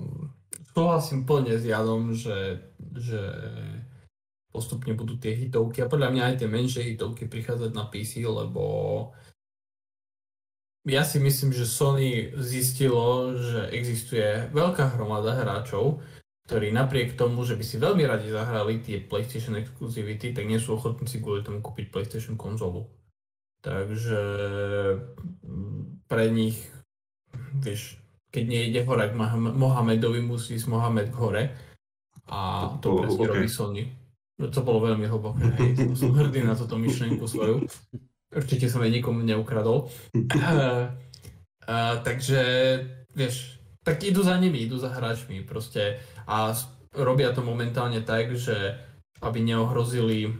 súhlasím 0.73 1.25
plne 1.25 1.57
s 1.57 1.65
Jadom, 1.65 2.13
že, 2.13 2.73
že 2.97 3.21
postupne 4.49 4.95
budú 4.95 5.19
tie 5.19 5.35
hitovky 5.35 5.83
a 5.83 5.91
podľa 5.91 6.09
mňa 6.15 6.23
aj 6.31 6.35
tie 6.41 6.49
menšie 6.49 6.83
hitovky 6.95 7.27
prichádzať 7.27 7.71
na 7.75 7.91
PC, 7.91 8.25
lebo 8.25 8.63
ja 10.85 11.03
si 11.03 11.17
myslím, 11.17 11.57
že 11.57 11.65
Sony 11.65 12.37
zistilo, 12.37 13.33
že 13.41 13.73
existuje 13.73 14.53
veľká 14.53 14.97
hromada 14.97 15.33
hráčov, 15.33 16.05
ktorí 16.45 16.77
napriek 16.77 17.17
tomu, 17.17 17.41
že 17.49 17.57
by 17.57 17.65
si 17.65 17.81
veľmi 17.81 18.05
radi 18.05 18.29
zahrali 18.29 18.85
tie 18.85 19.01
PlayStation 19.01 19.57
Exclusivity, 19.57 20.37
tak 20.37 20.45
nie 20.45 20.61
sú 20.61 20.77
ochotní 20.77 21.09
si 21.09 21.25
kvôli 21.25 21.41
tomu 21.41 21.65
kúpiť 21.65 21.89
PlayStation 21.89 22.37
konzolu. 22.37 22.85
Takže 23.65 24.21
mm, 25.41 26.05
pre 26.05 26.29
nich, 26.29 26.61
vieš, 27.57 27.97
keď 28.29 28.45
nejde 28.45 28.81
hore 28.85 29.09
k 29.09 29.17
Mohamedovi, 29.41 30.21
musí 30.21 30.61
ísť 30.61 30.69
Mohamed 30.69 31.09
k 31.09 31.17
hore. 31.17 31.45
A 32.29 32.69
to, 32.85 33.01
to 33.01 33.09
presne 33.09 33.25
robí 33.25 33.49
Sony. 33.49 33.83
No 34.37 34.53
to 34.53 34.61
bolo 34.61 34.85
veľmi 34.85 35.09
hlboké, 35.09 35.49
hej. 35.63 35.97
Som 35.97 36.13
hrdý 36.13 36.45
na 36.45 36.53
túto 36.53 36.77
myšlienku 36.77 37.25
svoju. 37.25 37.65
Určite 38.35 38.67
som 38.67 38.83
jej 38.83 38.91
nikomu 38.91 39.23
neukradol. 39.23 39.89
Uh, 40.11 40.27
uh, 41.71 41.95
takže, 42.03 42.43
vieš, 43.15 43.63
tak 43.87 44.03
idú 44.03 44.27
za 44.27 44.35
nimi, 44.37 44.67
idú 44.67 44.77
za 44.77 44.91
hráčmi 44.91 45.47
proste 45.47 46.03
a 46.27 46.53
robia 46.95 47.31
to 47.31 47.47
momentálne 47.47 48.03
tak, 48.03 48.35
že 48.35 48.77
aby 49.23 49.41
neohrozili 49.41 50.35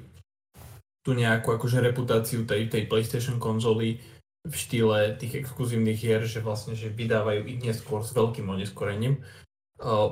tú 1.05 1.13
nejakú 1.13 1.55
akože 1.55 1.85
reputáciu 1.85 2.49
tej, 2.49 2.73
tej 2.73 2.89
PlayStation 2.89 3.37
konzoly 3.37 4.01
v 4.45 4.55
štýle 4.55 5.17
tých 5.17 5.45
exkluzívnych 5.45 5.97
hier, 6.01 6.25
že 6.25 6.41
vlastne 6.41 6.77
že 6.77 6.93
vydávajú 6.93 7.49
ich 7.49 7.61
neskôr 7.61 8.05
s 8.05 8.13
veľkým 8.13 8.49
oneskorením 8.49 9.21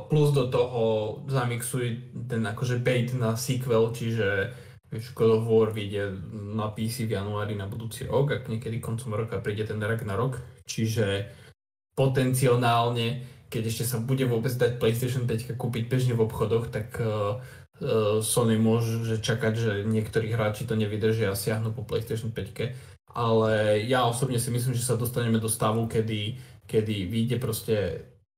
plus 0.09 0.35
do 0.35 0.51
toho 0.51 0.83
zamixuj 1.30 2.12
ten 2.26 2.43
akože 2.43 2.83
bait 2.83 3.14
na 3.14 3.39
sequel, 3.39 3.95
čiže 3.95 4.51
vieš, 4.93 5.16
God 5.16 5.40
of 5.40 5.49
War 5.49 5.72
vyjde 5.72 6.12
na 6.53 6.68
PC 6.68 7.09
v 7.09 7.16
januári 7.16 7.57
na 7.57 7.64
budúci 7.64 8.05
rok, 8.05 8.36
ak 8.36 8.53
niekedy 8.53 8.78
koncom 8.78 9.16
roka 9.16 9.40
príde 9.40 9.64
ten 9.64 9.80
Ragnarok, 9.80 10.38
čiže 10.68 11.32
potenciálne, 11.97 13.24
keď 13.49 13.62
ešte 13.72 13.84
sa 13.88 13.99
bude 13.99 14.28
vôbec 14.28 14.53
dať 14.53 14.76
PlayStation 14.76 15.24
5 15.24 15.57
kúpiť 15.57 15.88
bežne 15.88 16.12
v 16.12 16.24
obchodoch, 16.28 16.68
tak 16.68 16.93
uh, 17.01 17.40
uh, 17.80 18.20
Sony 18.20 18.61
môže 18.61 19.20
čakať, 19.20 19.53
že 19.57 19.72
niektorí 19.88 20.32
hráči 20.32 20.68
to 20.68 20.76
nevydržia 20.76 21.32
a 21.32 21.36
siahnu 21.36 21.72
po 21.72 21.84
PlayStation 21.84 22.32
5 22.32 22.93
ale 23.12 23.84
ja 23.84 24.09
osobne 24.09 24.40
si 24.40 24.49
myslím, 24.49 24.72
že 24.72 24.84
sa 24.84 24.97
dostaneme 24.97 25.36
do 25.36 25.49
stavu, 25.49 25.84
kedy, 25.84 26.40
kedy 26.64 27.07
vyjde 27.07 27.36
proste 27.36 27.76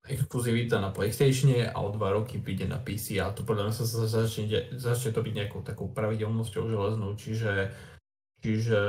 exkluzivita 0.05 0.81
na 0.85 0.93
PlayStation 0.93 1.49
a 1.65 1.79
o 1.81 1.89
dva 1.89 2.13
roky 2.13 2.37
príde 2.37 2.69
na 2.69 2.77
PC 2.77 3.17
a 3.25 3.33
to 3.33 3.41
podľa 3.41 3.73
mňa 3.73 3.75
sa 3.75 3.85
začne, 4.05 4.77
začne 4.77 5.11
to 5.17 5.21
byť 5.25 5.33
nejakou 5.33 5.61
takou 5.65 5.89
pravidelnosťou 5.89 6.69
železnou, 6.69 7.17
čiže, 7.17 7.73
čiže 8.45 8.81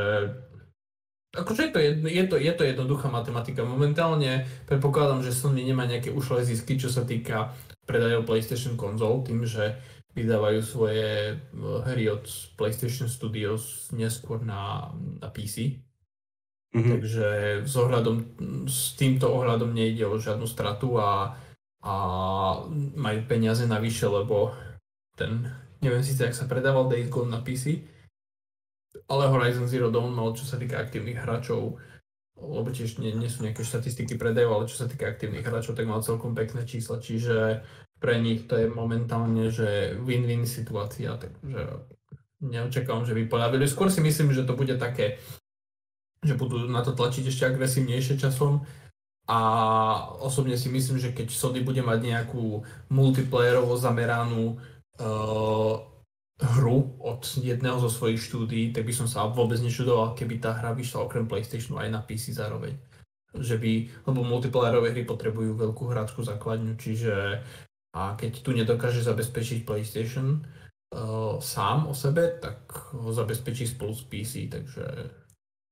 akože 1.35 1.61
je 1.67 1.71
to, 1.71 1.79
jedno, 1.79 2.07
je, 2.11 2.23
to, 2.27 2.35
je 2.35 2.53
to 2.55 2.63
jednoduchá 2.63 3.07
matematika. 3.07 3.63
Momentálne 3.63 4.43
predpokladám, 4.67 5.23
že 5.23 5.35
Sony 5.35 5.63
nemá 5.63 5.87
nejaké 5.87 6.11
ušlé 6.11 6.43
zisky, 6.43 6.75
čo 6.75 6.91
sa 6.91 7.07
týka 7.07 7.55
predajov 7.87 8.27
PlayStation 8.27 8.75
konzol, 8.75 9.23
tým, 9.23 9.47
že 9.47 9.79
vydávajú 10.15 10.59
svoje 10.63 11.35
eh, 11.35 11.39
hry 11.91 12.11
od 12.11 12.27
PlayStation 12.55 13.07
Studios 13.11 13.91
neskôr 13.91 14.43
na, 14.43 14.91
na 15.19 15.27
PC, 15.31 15.84
Mm-hmm. 16.75 16.91
Takže 16.91 17.27
s, 17.63 17.75
ohľadom, 17.79 18.15
s 18.67 18.99
týmto 18.99 19.31
ohľadom 19.31 19.71
nejde 19.71 20.03
o 20.03 20.19
žiadnu 20.19 20.43
stratu 20.43 20.99
a, 20.99 21.31
a 21.79 21.93
majú 22.99 23.19
peniaze 23.31 23.63
navyše, 23.63 24.11
lebo 24.11 24.51
ten, 25.15 25.47
neviem 25.79 26.03
síce, 26.03 26.27
ak 26.27 26.35
sa 26.35 26.51
predával 26.51 26.91
Days 26.91 27.07
Gone 27.07 27.31
na 27.31 27.39
PC, 27.39 27.79
ale 29.07 29.31
Horizon 29.31 29.71
Zero 29.71 29.87
Dawn 29.87 30.11
mal, 30.11 30.35
čo 30.35 30.43
sa 30.43 30.59
týka 30.59 30.75
aktívnych 30.75 31.15
hráčov, 31.15 31.79
lebo 32.35 32.67
tiež 32.67 32.99
nie, 32.99 33.15
nie 33.15 33.31
sú 33.31 33.47
nejaké 33.47 33.63
štatistiky 33.63 34.19
predajov, 34.19 34.51
ale 34.59 34.65
čo 34.67 34.83
sa 34.83 34.91
týka 34.91 35.07
aktívnych 35.07 35.47
hráčov, 35.47 35.79
tak 35.79 35.87
mal 35.87 36.03
celkom 36.03 36.35
pekné 36.35 36.67
čísla, 36.67 36.99
čiže 36.99 37.63
pre 38.03 38.19
nich 38.19 38.51
to 38.51 38.59
je 38.59 38.67
momentálne, 38.67 39.47
že 39.47 39.95
win-win 40.03 40.43
situácia, 40.43 41.15
takže 41.15 41.87
neočakávam, 42.43 43.07
že 43.07 43.15
by 43.15 43.31
poľavili. 43.31 43.63
Skôr 43.63 43.87
si 43.87 44.03
myslím, 44.03 44.35
že 44.35 44.43
to 44.43 44.59
bude 44.59 44.75
také 44.75 45.23
že 46.25 46.35
budú 46.35 46.65
na 46.65 46.81
to 46.81 46.97
tlačiť 46.97 47.29
ešte 47.29 47.45
agresívnejšie 47.45 48.17
časom. 48.17 48.65
A 49.25 49.39
osobne 50.21 50.53
si 50.57 50.69
myslím, 50.69 51.01
že 51.01 51.13
keď 51.13 51.33
Sony 51.33 51.65
bude 51.65 51.81
mať 51.81 51.99
nejakú 52.01 52.61
multiplayerovo 52.93 53.73
zameranú 53.73 54.57
uh, 55.01 55.73
hru 56.35 56.77
od 56.99 57.21
jedného 57.41 57.79
zo 57.81 57.89
svojich 57.89 58.21
štúdií, 58.21 58.69
tak 58.69 58.85
by 58.85 58.93
som 58.93 59.07
sa 59.09 59.25
vôbec 59.25 59.57
nečudoval, 59.57 60.13
keby 60.13 60.37
tá 60.37 60.53
hra 60.53 60.77
vyšla 60.77 61.09
okrem 61.09 61.25
PlayStationu 61.25 61.81
aj 61.81 61.89
na 61.89 62.01
PC 62.05 62.37
zároveň. 62.37 62.77
Že 63.33 63.55
by, 63.57 63.71
lebo 64.05 64.19
multiplayerové 64.21 64.93
hry 64.93 65.03
potrebujú 65.09 65.57
veľkú 65.57 65.89
hráčku 65.89 66.21
základňu, 66.21 66.77
čiže 66.77 67.41
a 67.95 68.19
keď 68.19 68.43
tu 68.43 68.51
nedokáže 68.51 68.99
zabezpečiť 69.07 69.63
PlayStation 69.63 70.43
uh, 70.43 71.39
sám 71.39 71.87
o 71.87 71.95
sebe, 71.95 72.35
tak 72.43 72.67
ho 72.91 73.09
zabezpečí 73.15 73.63
spolu 73.63 73.95
s 73.95 74.03
PC, 74.03 74.51
takže 74.51 74.83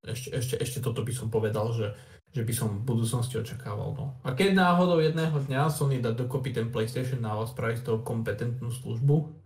ešte, 0.04 0.30
ešte, 0.36 0.56
ešte 0.60 0.80
toto 0.84 1.02
by 1.02 1.14
som 1.16 1.32
povedal, 1.32 1.72
že, 1.72 1.96
že 2.36 2.44
by 2.44 2.54
som 2.54 2.84
v 2.84 2.88
budúcnosti 2.88 3.40
očakával. 3.40 3.96
No. 3.96 4.06
A 4.28 4.36
keď 4.36 4.52
náhodou 4.52 5.00
jedného 5.00 5.34
dňa 5.34 5.72
Sony 5.72 6.04
dá 6.04 6.12
dokopy 6.12 6.52
ten 6.52 6.68
PlayStation 6.70 7.24
na 7.24 7.40
vás 7.40 7.56
spraviť 7.56 7.78
z 7.80 7.86
toho 7.88 8.00
kompetentnú 8.04 8.68
službu, 8.68 9.44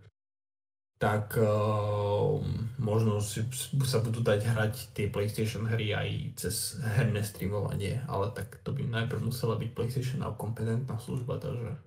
tak 0.98 1.38
uh, 1.38 2.42
možno 2.82 3.22
si, 3.22 3.46
sa 3.86 4.02
budú 4.02 4.18
dať 4.18 4.40
hrať 4.50 4.74
tie 4.98 5.06
PlayStation 5.06 5.62
hry 5.70 5.94
aj 5.94 6.08
cez 6.34 6.82
herné 6.82 7.22
streamovanie, 7.22 8.02
ale 8.10 8.34
tak 8.34 8.58
to 8.66 8.74
by 8.74 8.82
najprv 8.82 9.30
musela 9.30 9.54
byť 9.54 9.70
PlayStation 9.78 10.26
a 10.26 10.34
kompetentná 10.34 10.98
služba, 10.98 11.38
takže 11.38 11.78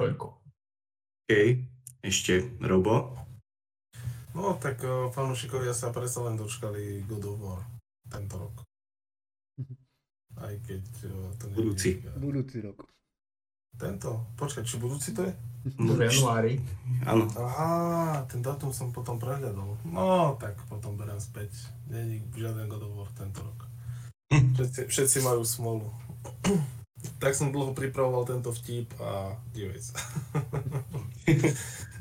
toľko. 0.00 0.40
OK, 1.28 1.32
ešte 2.00 2.56
Robo? 2.64 3.12
No 4.34 4.58
tak 4.58 4.82
uh, 4.82 5.08
fanúšikovia 5.14 5.70
sa 5.70 5.94
predsa 5.94 6.26
len 6.26 6.34
dočkali 6.34 7.06
God 7.06 7.24
of 7.30 7.36
War 7.38 7.62
tento 8.10 8.34
rok. 8.36 8.54
Aj 10.34 10.54
keď 10.66 10.84
uh, 11.06 11.30
to 11.38 11.44
nie 11.54 11.56
Budúci. 11.62 11.90
Je, 12.02 12.10
budúci 12.18 12.58
rok. 12.58 12.78
Tento? 13.74 14.34
Počkaj, 14.38 14.62
či 14.66 14.78
budúci 14.78 15.14
to 15.14 15.26
je? 15.26 15.32
V 15.64 15.96
januári. 15.96 16.60
Áno. 17.08 17.24
Aha, 17.40 18.22
ten 18.28 18.44
datum 18.44 18.70
som 18.70 18.92
potom 18.92 19.16
prehľadol. 19.16 19.80
No, 19.88 20.36
tak 20.36 20.60
potom 20.68 20.94
beriem 20.98 21.18
späť. 21.18 21.50
Není 21.88 22.20
žiaden 22.36 22.68
God 22.68 22.84
of 22.84 22.92
War 22.94 23.10
tento 23.16 23.40
rok. 23.40 23.58
Všetci, 24.34 24.90
všetci 24.90 25.18
majú 25.22 25.46
smolu. 25.46 25.88
tak 27.22 27.38
som 27.38 27.54
dlho 27.54 27.72
pripravoval 27.72 28.26
tento 28.26 28.50
vtip 28.50 28.90
a 28.98 29.38
divej 29.54 29.80
sa. 29.80 29.96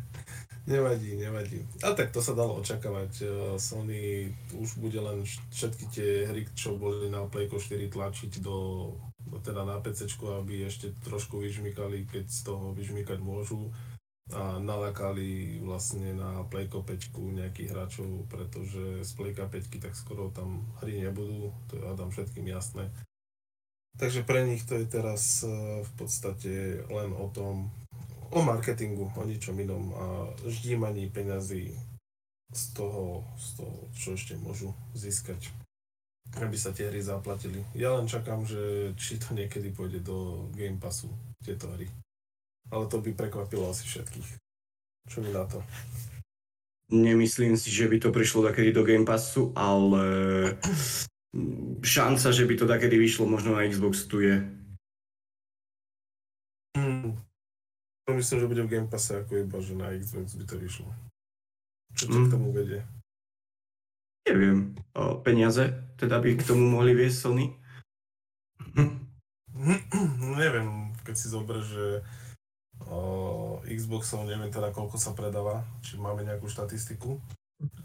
Nevadí, 0.64 1.20
nevadí. 1.20 1.60
A 1.84 1.92
tak 1.92 2.16
to 2.16 2.24
sa 2.24 2.32
dalo 2.32 2.56
očakávať. 2.64 3.12
E, 3.20 3.26
Sony 3.60 4.32
už 4.56 4.80
bude 4.80 4.96
len 4.96 5.28
všetky 5.28 5.86
tie 5.92 6.10
hry, 6.24 6.48
čo 6.56 6.80
boli 6.80 7.12
na 7.12 7.28
Playko 7.28 7.60
4 7.60 7.92
tlačiť 7.92 8.40
do, 8.40 8.90
teda 9.44 9.68
na 9.68 9.84
PC, 9.84 10.08
aby 10.16 10.64
ešte 10.64 10.96
trošku 11.04 11.44
vyžmykali, 11.44 12.08
keď 12.08 12.32
z 12.32 12.40
toho 12.48 12.72
vyžmykať 12.72 13.20
môžu 13.20 13.76
a 14.32 14.56
nalakali 14.56 15.60
vlastne 15.60 16.16
na 16.16 16.48
Playko 16.48 16.80
5 16.80 17.12
nejakých 17.12 17.76
hráčov, 17.76 18.08
pretože 18.32 19.04
z 19.04 19.12
Playka 19.20 19.52
5 19.52 19.84
tak 19.84 20.00
skoro 20.00 20.32
tam 20.32 20.64
hry 20.80 21.04
nebudú, 21.04 21.52
to 21.68 21.76
je 21.76 21.84
Adam 21.84 22.08
všetkým 22.08 22.48
jasné. 22.48 22.88
Takže 24.00 24.24
pre 24.24 24.48
nich 24.48 24.64
to 24.64 24.80
je 24.80 24.88
teraz 24.88 25.44
e, 25.44 25.84
v 25.84 25.92
podstate 26.00 26.88
len 26.88 27.12
o 27.12 27.28
tom, 27.36 27.68
o 28.34 28.42
marketingu, 28.42 29.14
o 29.14 29.24
ničom 29.24 29.56
inom 29.62 29.84
a 29.94 30.06
ždímaní 30.50 31.08
peňazí 31.14 31.78
z 32.54 32.64
toho, 32.74 33.26
z 33.38 33.48
toho, 33.62 33.78
čo 33.94 34.08
ešte 34.18 34.34
môžu 34.42 34.74
získať, 34.98 35.54
aby 36.38 36.58
sa 36.58 36.74
tie 36.74 36.90
hry 36.90 37.02
zaplatili. 37.02 37.62
Ja 37.78 37.94
len 37.98 38.10
čakám, 38.10 38.46
že 38.46 38.94
či 38.98 39.22
to 39.22 39.38
niekedy 39.38 39.70
pôjde 39.70 40.02
do 40.02 40.50
Game 40.54 40.82
Passu, 40.82 41.10
tieto 41.46 41.70
hry. 41.74 41.90
Ale 42.74 42.90
to 42.90 43.02
by 43.02 43.14
prekvapilo 43.14 43.70
asi 43.70 43.86
všetkých. 43.86 44.30
Čo 45.10 45.20
mi 45.22 45.30
na 45.36 45.44
to? 45.46 45.60
Nemyslím 46.94 47.58
si, 47.58 47.74
že 47.74 47.90
by 47.90 47.98
to 48.00 48.10
prišlo 48.14 48.46
takedy 48.46 48.70
do 48.72 48.86
Game 48.86 49.06
Passu, 49.06 49.52
ale 49.58 50.06
šanca, 51.82 52.30
že 52.30 52.46
by 52.46 52.54
to 52.56 52.66
takedy 52.70 52.96
vyšlo 53.02 53.26
možno 53.26 53.58
na 53.58 53.66
Xbox 53.66 54.06
tu 54.06 54.22
je. 54.22 54.46
Myslím, 58.12 58.40
že 58.44 58.50
bude 58.52 58.64
v 58.68 58.72
Game 58.72 58.90
Passe 58.92 59.24
ako 59.24 59.48
iba, 59.48 59.58
že 59.64 59.74
na 59.80 59.96
Xbox 59.96 60.36
by 60.36 60.44
to 60.44 60.56
vyšlo. 60.60 60.92
Čo 61.96 62.12
to 62.12 62.18
Mm. 62.20 62.26
k 62.28 62.32
tomu 62.36 62.50
vedie? 62.52 62.80
Neviem. 64.28 64.76
O, 64.96 65.20
peniaze 65.24 65.72
teda 65.96 66.20
by 66.20 66.36
k 66.36 66.48
tomu 66.48 66.68
mohli 66.68 66.92
viesť 66.96 67.18
Sony. 67.28 67.46
neviem, 70.36 70.92
keď 71.06 71.16
si 71.16 71.28
zoberieš, 71.30 71.68
že 71.70 71.88
o, 72.90 73.00
Xboxov 73.64 74.26
neviem 74.28 74.52
teda 74.52 74.74
koľko 74.76 74.98
sa 75.00 75.16
predáva, 75.16 75.64
či 75.86 75.96
máme 75.96 76.26
nejakú 76.28 76.50
štatistiku, 76.50 77.22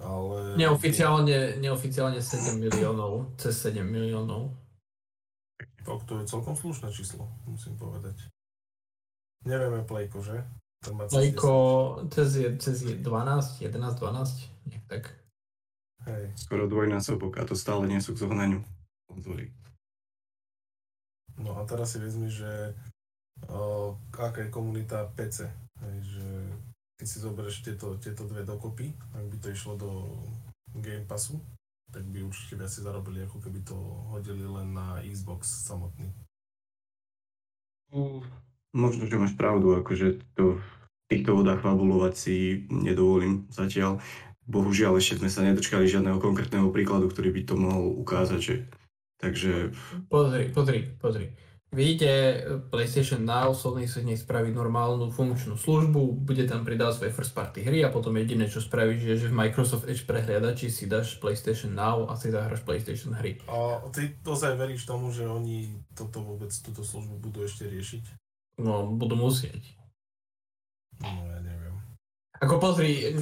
ale... 0.02 0.56
Neoficiálne, 0.58 1.60
neoficiálne 1.62 2.18
7 2.18 2.58
miliónov, 2.58 3.30
cez 3.38 3.54
7 3.62 3.84
miliónov. 3.84 4.50
Tak 5.84 6.04
to 6.08 6.20
je 6.20 6.24
celkom 6.26 6.56
slušné 6.58 6.90
číslo, 6.90 7.28
musím 7.46 7.78
povedať. 7.78 8.18
Nevieme 9.46 9.84
Playko, 9.84 10.18
že? 10.22 10.42
Má 10.94 11.06
cez 11.10 11.34
cez, 12.10 12.28
je- 12.38 12.54
cez 12.58 12.76
je 12.82 12.94
12, 12.94 13.62
11, 13.62 13.98
12, 13.98 14.46
nejak 14.66 14.84
tak. 14.86 15.04
10. 15.10 15.18
Hej. 16.06 16.24
Skoro 16.38 16.70
dvojnásobok 16.70 17.36
a 17.38 17.44
to 17.44 17.58
stále 17.58 17.84
nie 17.90 17.98
sú 17.98 18.14
k 18.14 18.22
zohnaniu. 18.22 18.62
No 21.38 21.58
a 21.58 21.66
teraz 21.66 21.94
si 21.94 21.98
vezmi, 21.98 22.30
že 22.30 22.74
o, 23.50 23.94
aká 24.10 24.46
je 24.46 24.50
komunita 24.50 25.10
PC. 25.14 25.46
Hej, 25.82 25.96
že 26.02 26.26
keď 26.98 27.06
si 27.06 27.18
zoberieš 27.22 27.56
tieto, 27.62 27.94
tieto 27.98 28.26
dve 28.26 28.42
dokopy, 28.42 28.90
ak 29.14 29.24
by 29.30 29.36
to 29.38 29.48
išlo 29.54 29.74
do 29.78 29.90
Game 30.78 31.06
Passu, 31.06 31.38
tak 31.94 32.02
by 32.10 32.26
určite 32.26 32.58
viac 32.58 32.70
si 32.70 32.82
zarobili, 32.82 33.22
ako 33.22 33.38
keby 33.38 33.62
to 33.62 33.76
hodili 34.10 34.42
len 34.44 34.74
na 34.74 34.98
Xbox 35.02 35.46
samotný. 35.66 36.10
Možno, 38.76 39.08
že 39.08 39.16
máš 39.16 39.32
pravdu, 39.34 39.80
akože 39.80 40.20
to 40.36 40.60
v 40.60 40.66
týchto 41.08 41.32
vodách 41.32 41.64
fabulovať 41.64 42.14
si 42.14 42.36
nedovolím 42.68 43.48
zatiaľ. 43.48 44.00
Bohužiaľ 44.48 44.96
ešte 45.00 45.20
sme 45.20 45.32
sa 45.32 45.44
nedočkali 45.44 45.88
žiadneho 45.88 46.20
konkrétneho 46.20 46.68
príkladu, 46.72 47.08
ktorý 47.08 47.32
by 47.32 47.42
to 47.44 47.54
mohol 47.56 47.96
ukázať, 48.00 48.40
že... 48.40 48.54
Takže 49.18 49.74
Pozri, 50.06 50.54
pozri, 50.54 50.94
pozri. 50.94 51.26
Vyjde 51.68 52.44
PlayStation 52.72 53.28
Now, 53.28 53.52
Sony 53.52 53.84
si 53.84 54.00
z 54.00 54.08
nej 54.08 54.16
spraví 54.16 54.48
normálnu 54.56 55.12
funkčnú 55.12 55.52
službu, 55.52 56.24
bude 56.24 56.48
tam 56.48 56.64
pridať 56.64 56.96
svoje 56.96 57.12
first 57.12 57.36
party 57.36 57.60
hry 57.60 57.84
a 57.84 57.92
potom 57.92 58.16
jediné, 58.16 58.48
čo 58.48 58.64
spravíš, 58.64 59.04
je, 59.04 59.14
že 59.20 59.28
v 59.28 59.36
Microsoft 59.36 59.84
Edge 59.84 60.08
prehliadači 60.08 60.72
si 60.72 60.88
dáš 60.88 61.20
PlayStation 61.20 61.76
Now 61.76 62.08
a 62.08 62.16
si 62.16 62.32
zahraš 62.32 62.64
PlayStation 62.64 63.12
hry. 63.12 63.36
A 63.52 63.84
ty 63.92 64.16
ozaj 64.24 64.56
veríš 64.56 64.88
tomu, 64.88 65.12
že 65.12 65.28
oni 65.28 65.76
toto 65.92 66.24
vôbec, 66.24 66.48
túto 66.64 66.80
službu 66.80 67.20
budú 67.20 67.44
ešte 67.44 67.68
riešiť? 67.68 68.27
No, 68.58 68.90
budú 68.90 69.14
musieť. 69.14 69.62
No 70.98 71.08
ja 71.30 71.38
neviem. 71.38 71.78
Ako 72.42 72.58
pozri, 72.58 73.14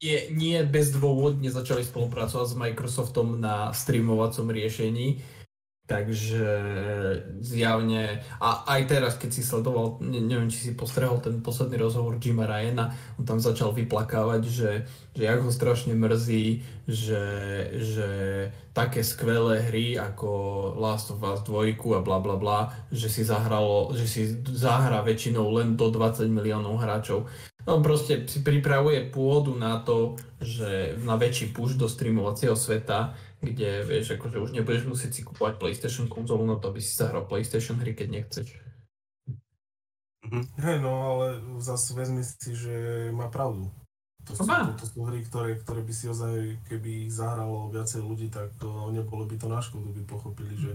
je, 0.00 0.18
nie 0.32 0.60
bezdôvodne 0.64 1.48
začali 1.48 1.84
spolupracovať 1.84 2.46
s 2.52 2.56
Microsoftom 2.56 3.40
na 3.40 3.72
streamovacom 3.72 4.48
riešení, 4.48 5.20
takže 5.86 6.42
zjavne, 7.38 8.18
a 8.42 8.66
aj 8.74 8.80
teraz, 8.90 9.14
keď 9.14 9.30
si 9.30 9.46
sledoval, 9.46 10.02
ne, 10.02 10.18
neviem, 10.18 10.50
či 10.50 10.70
si 10.70 10.70
postrehol 10.74 11.22
ten 11.22 11.38
posledný 11.38 11.78
rozhovor 11.78 12.18
Jima 12.18 12.42
Ryana, 12.42 12.90
on 13.14 13.22
tam 13.22 13.38
začal 13.38 13.70
vyplakávať, 13.70 14.42
že, 14.50 14.70
že 15.14 15.22
jak 15.22 15.38
ho 15.46 15.50
strašne 15.54 15.94
mrzí, 15.94 16.66
že, 16.90 17.24
že 17.78 18.08
také 18.74 19.06
skvelé 19.06 19.62
hry 19.62 19.94
ako 19.94 20.28
Last 20.74 21.14
of 21.14 21.22
Us 21.22 21.46
2 21.46 21.78
a 21.78 22.00
bla 22.02 22.18
bla 22.18 22.34
bla, 22.34 22.74
že 22.90 23.06
si 23.06 23.22
zahralo, 23.22 23.94
že 23.94 24.10
si 24.10 24.22
zahra 24.52 25.06
väčšinou 25.06 25.54
len 25.54 25.78
do 25.78 25.86
20 25.88 26.26
miliónov 26.26 26.82
hráčov. 26.82 27.30
On 27.66 27.82
proste 27.82 28.30
si 28.30 28.46
pripravuje 28.46 29.10
pôdu 29.10 29.58
na 29.58 29.82
to, 29.82 30.14
že 30.38 30.94
na 31.02 31.18
väčší 31.18 31.50
push 31.50 31.74
do 31.74 31.90
streamovacieho 31.90 32.54
sveta, 32.54 33.18
kde 33.40 33.84
vieš, 33.84 34.16
akože 34.16 34.40
už 34.40 34.50
nebudeš 34.56 34.88
musieť 34.88 35.12
si 35.12 35.20
kúpovať 35.22 35.60
PlayStation 35.60 36.08
konzolu 36.08 36.48
na 36.48 36.56
to, 36.56 36.72
aby 36.72 36.80
si 36.80 36.96
zahral 36.96 37.28
PlayStation 37.28 37.76
hry, 37.78 37.92
keď 37.92 38.08
nechceš. 38.10 38.48
Hej, 40.58 40.82
no 40.82 40.92
ale 41.14 41.26
zase 41.62 41.94
vezmi 41.94 42.26
si, 42.26 42.50
že 42.56 43.08
má 43.14 43.30
pravdu. 43.30 43.70
To 44.26 44.34
sú, 44.34 44.42
Má. 44.42 44.74
to, 44.74 44.82
to 44.82 44.86
sú 44.90 45.06
hry, 45.06 45.22
ktoré, 45.22 45.54
ktoré 45.62 45.86
by 45.86 45.94
si 45.94 46.10
ozaj, 46.10 46.58
keby 46.66 47.06
ich 47.06 47.14
zahralo 47.14 47.70
viacej 47.70 48.02
ľudí, 48.02 48.26
tak 48.26 48.50
to 48.58 48.90
nebolo 48.90 49.22
by 49.22 49.38
to 49.38 49.46
na 49.46 49.62
škodu, 49.62 49.86
by 49.94 50.02
pochopili, 50.02 50.58
že 50.58 50.74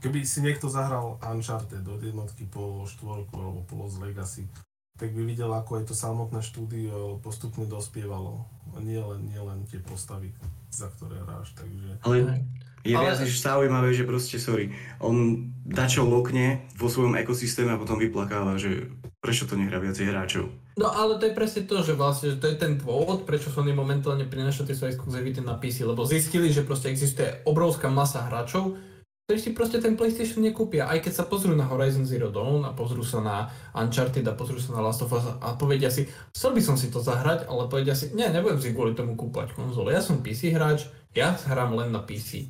keby 0.00 0.24
si 0.24 0.40
niekto 0.40 0.72
zahral 0.72 1.20
Uncharted 1.20 1.84
od 1.84 2.00
jednotky 2.00 2.48
po 2.48 2.88
štvorku 2.88 3.36
alebo 3.36 3.60
po 3.68 3.84
Lost 3.84 4.00
Legacy, 4.00 4.48
tak 4.96 5.12
by 5.12 5.22
videl, 5.28 5.52
ako 5.52 5.80
aj 5.80 5.84
to 5.92 5.94
samotné 5.94 6.40
štúdio 6.40 7.20
postupne 7.20 7.68
dospievalo. 7.68 8.48
Nie 8.80 9.00
len, 9.00 9.28
nie 9.28 9.40
len 9.40 9.64
tie 9.68 9.80
postavy, 9.80 10.32
za 10.72 10.88
ktoré 10.96 11.20
hráš, 11.24 11.52
takže... 11.56 12.00
ale 12.04 12.44
je 12.86 12.94
Ale- 12.94 13.04
viac 13.10 13.18
než 13.18 13.42
zaujímavé, 13.42 13.90
že 13.92 14.06
proste, 14.06 14.38
sorry, 14.38 14.70
on 15.02 15.48
dačo 15.66 16.06
lokne 16.06 16.70
vo 16.78 16.86
svojom 16.86 17.18
ekosystéme 17.18 17.74
a 17.74 17.80
potom 17.80 17.98
vyplakáva, 17.98 18.54
že 18.56 18.86
prečo 19.18 19.50
to 19.50 19.58
nehrá 19.58 19.82
viacej 19.82 20.06
hráčov. 20.06 20.46
No 20.78 20.92
ale 20.92 21.18
to 21.18 21.26
je 21.26 21.34
presne 21.34 21.66
to, 21.66 21.82
že 21.82 21.98
vlastne 21.98 22.36
že 22.36 22.38
to 22.38 22.46
je 22.46 22.56
ten 22.60 22.78
dôvod, 22.78 23.26
prečo 23.26 23.50
Sony 23.50 23.74
momentálne 23.74 24.28
prináša 24.28 24.68
tie 24.68 24.76
svoje 24.76 24.94
exkluzivity 24.94 25.42
na 25.42 25.58
PC, 25.58 25.82
lebo 25.82 26.06
zistili, 26.06 26.52
že 26.52 26.62
proste 26.62 26.92
existuje 26.92 27.42
obrovská 27.48 27.90
masa 27.90 28.22
hráčov, 28.28 28.78
ktorí 29.26 29.42
si 29.42 29.58
proste 29.58 29.82
ten 29.82 29.98
PlayStation 29.98 30.38
nekúpia, 30.38 30.86
aj 30.86 31.02
keď 31.02 31.12
sa 31.18 31.24
pozrú 31.26 31.50
na 31.58 31.66
Horizon 31.66 32.06
Zero 32.06 32.30
Dawn 32.30 32.62
a 32.62 32.70
pozrú 32.70 33.02
sa 33.02 33.18
na 33.18 33.50
Uncharted 33.74 34.22
a 34.22 34.38
pozrú 34.38 34.62
sa 34.62 34.78
na 34.78 34.86
Last 34.86 35.02
of 35.02 35.10
Us 35.10 35.26
a 35.26 35.58
povedia 35.58 35.90
si, 35.90 36.06
chcel 36.30 36.54
by 36.54 36.62
som 36.62 36.78
si 36.78 36.94
to 36.94 37.02
zahrať, 37.02 37.50
ale 37.50 37.66
povedia 37.66 37.98
si, 37.98 38.14
nie, 38.14 38.30
nebudem 38.30 38.62
si 38.62 38.70
kvôli 38.70 38.94
tomu 38.94 39.18
kúpať 39.18 39.50
konzole, 39.58 39.90
ja 39.90 39.98
som 39.98 40.22
PC 40.22 40.54
hráč, 40.54 40.86
ja 41.10 41.34
hrám 41.34 41.74
len 41.74 41.90
na 41.90 42.06
PC. 42.06 42.46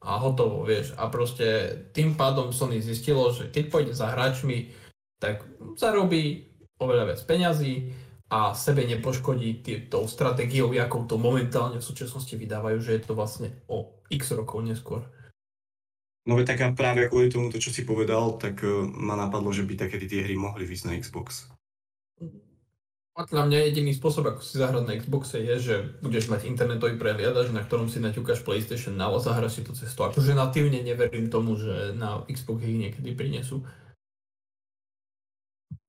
A 0.00 0.16
hotovo, 0.16 0.64
vieš. 0.64 0.96
A 0.96 1.12
proste 1.12 1.76
tým 1.92 2.16
pádom 2.16 2.56
Sony 2.56 2.80
zistilo, 2.80 3.28
že 3.28 3.52
keď 3.52 3.64
pôjde 3.68 3.92
za 3.92 4.08
hráčmi, 4.16 4.72
tak 5.20 5.44
zarobí 5.76 6.48
oveľa 6.80 7.04
viac 7.12 7.20
peňazí 7.28 7.92
a 8.32 8.56
sebe 8.56 8.88
nepoškodí 8.88 9.60
tou 9.92 10.08
stratégiou, 10.08 10.72
jakou 10.72 11.04
to 11.04 11.20
momentálne 11.20 11.84
v 11.84 11.88
súčasnosti 11.88 12.32
vydávajú, 12.32 12.80
že 12.80 12.96
je 12.96 13.02
to 13.04 13.12
vlastne 13.12 13.52
o 13.68 14.00
x 14.08 14.32
rokov 14.32 14.64
neskôr. 14.64 15.04
No 16.24 16.40
veď 16.40 16.56
tak 16.56 16.60
a 16.64 16.68
práve 16.72 17.12
kvôli 17.12 17.28
tomu, 17.28 17.52
to, 17.52 17.60
čo 17.60 17.68
si 17.68 17.84
povedal, 17.84 18.40
tak 18.40 18.64
uh, 18.64 18.88
ma 18.88 19.12
napadlo, 19.12 19.52
že 19.52 19.60
by 19.64 19.76
takedy 19.76 20.08
tie 20.08 20.20
hry 20.24 20.36
mohli 20.40 20.64
výsť 20.64 20.84
na 20.88 20.96
Xbox. 20.96 21.52
Podľa 23.14 23.46
mňa 23.46 23.58
jediný 23.70 23.94
spôsob, 23.94 24.26
ako 24.26 24.42
si 24.42 24.58
zahrať 24.58 24.84
na 24.90 24.98
Xboxe 24.98 25.38
je, 25.38 25.54
že 25.62 25.74
budeš 26.02 26.26
mať 26.26 26.50
internetový 26.50 26.98
prehliadač, 26.98 27.54
na 27.54 27.62
ktorom 27.62 27.86
si 27.86 28.02
naťukáš 28.02 28.42
PlayStation 28.42 28.98
Now 28.98 29.14
a 29.14 29.22
zahraš 29.22 29.60
si 29.60 29.62
to 29.62 29.70
cez 29.70 29.94
to. 29.94 30.10
Akože 30.10 30.34
natívne 30.34 30.82
neverím 30.82 31.30
tomu, 31.30 31.54
že 31.54 31.94
na 31.94 32.26
Xbox 32.26 32.66
ich 32.66 32.74
niekedy 32.74 33.14
prinesú. 33.14 33.62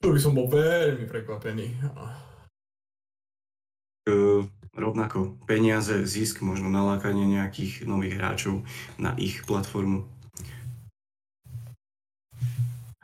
To 0.06 0.14
by 0.14 0.22
som 0.22 0.38
bol 0.38 0.46
veľmi 0.54 1.10
prekvapený. 1.10 1.82
Uh, 4.06 4.46
rovnako 4.78 5.42
peniaze, 5.50 6.06
zisk, 6.06 6.46
možno 6.46 6.70
nalákanie 6.70 7.26
nejakých 7.26 7.90
nových 7.90 8.22
hráčov 8.22 8.62
na 9.02 9.18
ich 9.18 9.42
platformu. 9.50 10.06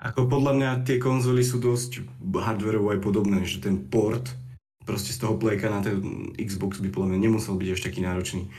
Ako 0.02 0.26
podľa 0.26 0.54
mňa 0.58 0.70
tie 0.82 0.98
konzoly 0.98 1.46
sú 1.46 1.62
dosť 1.62 2.02
hardwareovo 2.26 2.90
aj 2.90 3.00
podobné, 3.06 3.46
že 3.46 3.62
ten 3.62 3.78
port 3.86 4.34
proste 4.82 5.14
z 5.14 5.22
toho 5.22 5.38
playka 5.38 5.70
na 5.70 5.86
ten 5.86 6.02
Xbox 6.42 6.82
by 6.82 6.90
podľa 6.90 7.14
mňa 7.14 7.20
nemusel 7.22 7.54
byť 7.54 7.70
až 7.70 7.82
taký 7.86 8.02
náročný. 8.02 8.50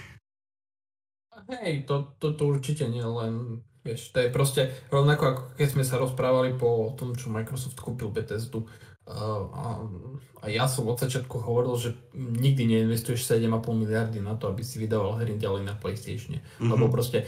Hej, 1.50 1.84
to, 1.90 2.14
to, 2.22 2.38
to 2.38 2.42
určite 2.46 2.86
nie 2.86 3.02
len, 3.02 3.66
vieš, 3.82 4.14
to 4.14 4.22
je 4.22 4.30
proste 4.30 4.70
rovnako 4.88 5.22
ako 5.26 5.42
keď 5.58 5.68
sme 5.74 5.84
sa 5.84 5.98
rozprávali 5.98 6.54
po 6.54 6.94
tom, 6.94 7.18
čo 7.18 7.28
Microsoft 7.28 7.76
kúpil 7.82 8.14
Bethesdu. 8.14 8.70
A, 9.02 9.82
ja 10.46 10.70
som 10.70 10.86
od 10.86 10.98
začiatku 10.98 11.42
hovoril, 11.42 11.74
že 11.74 11.90
nikdy 12.14 12.66
neinvestuješ 12.70 13.26
7,5 13.26 13.74
miliardy 13.74 14.22
na 14.22 14.38
to, 14.38 14.46
aby 14.50 14.62
si 14.62 14.78
vydával 14.78 15.18
hry 15.18 15.34
ďalej 15.34 15.66
na 15.66 15.74
PlayStation. 15.74 16.38
Mhm. 16.62 16.70
Lebo 16.70 16.86
proste 16.86 17.26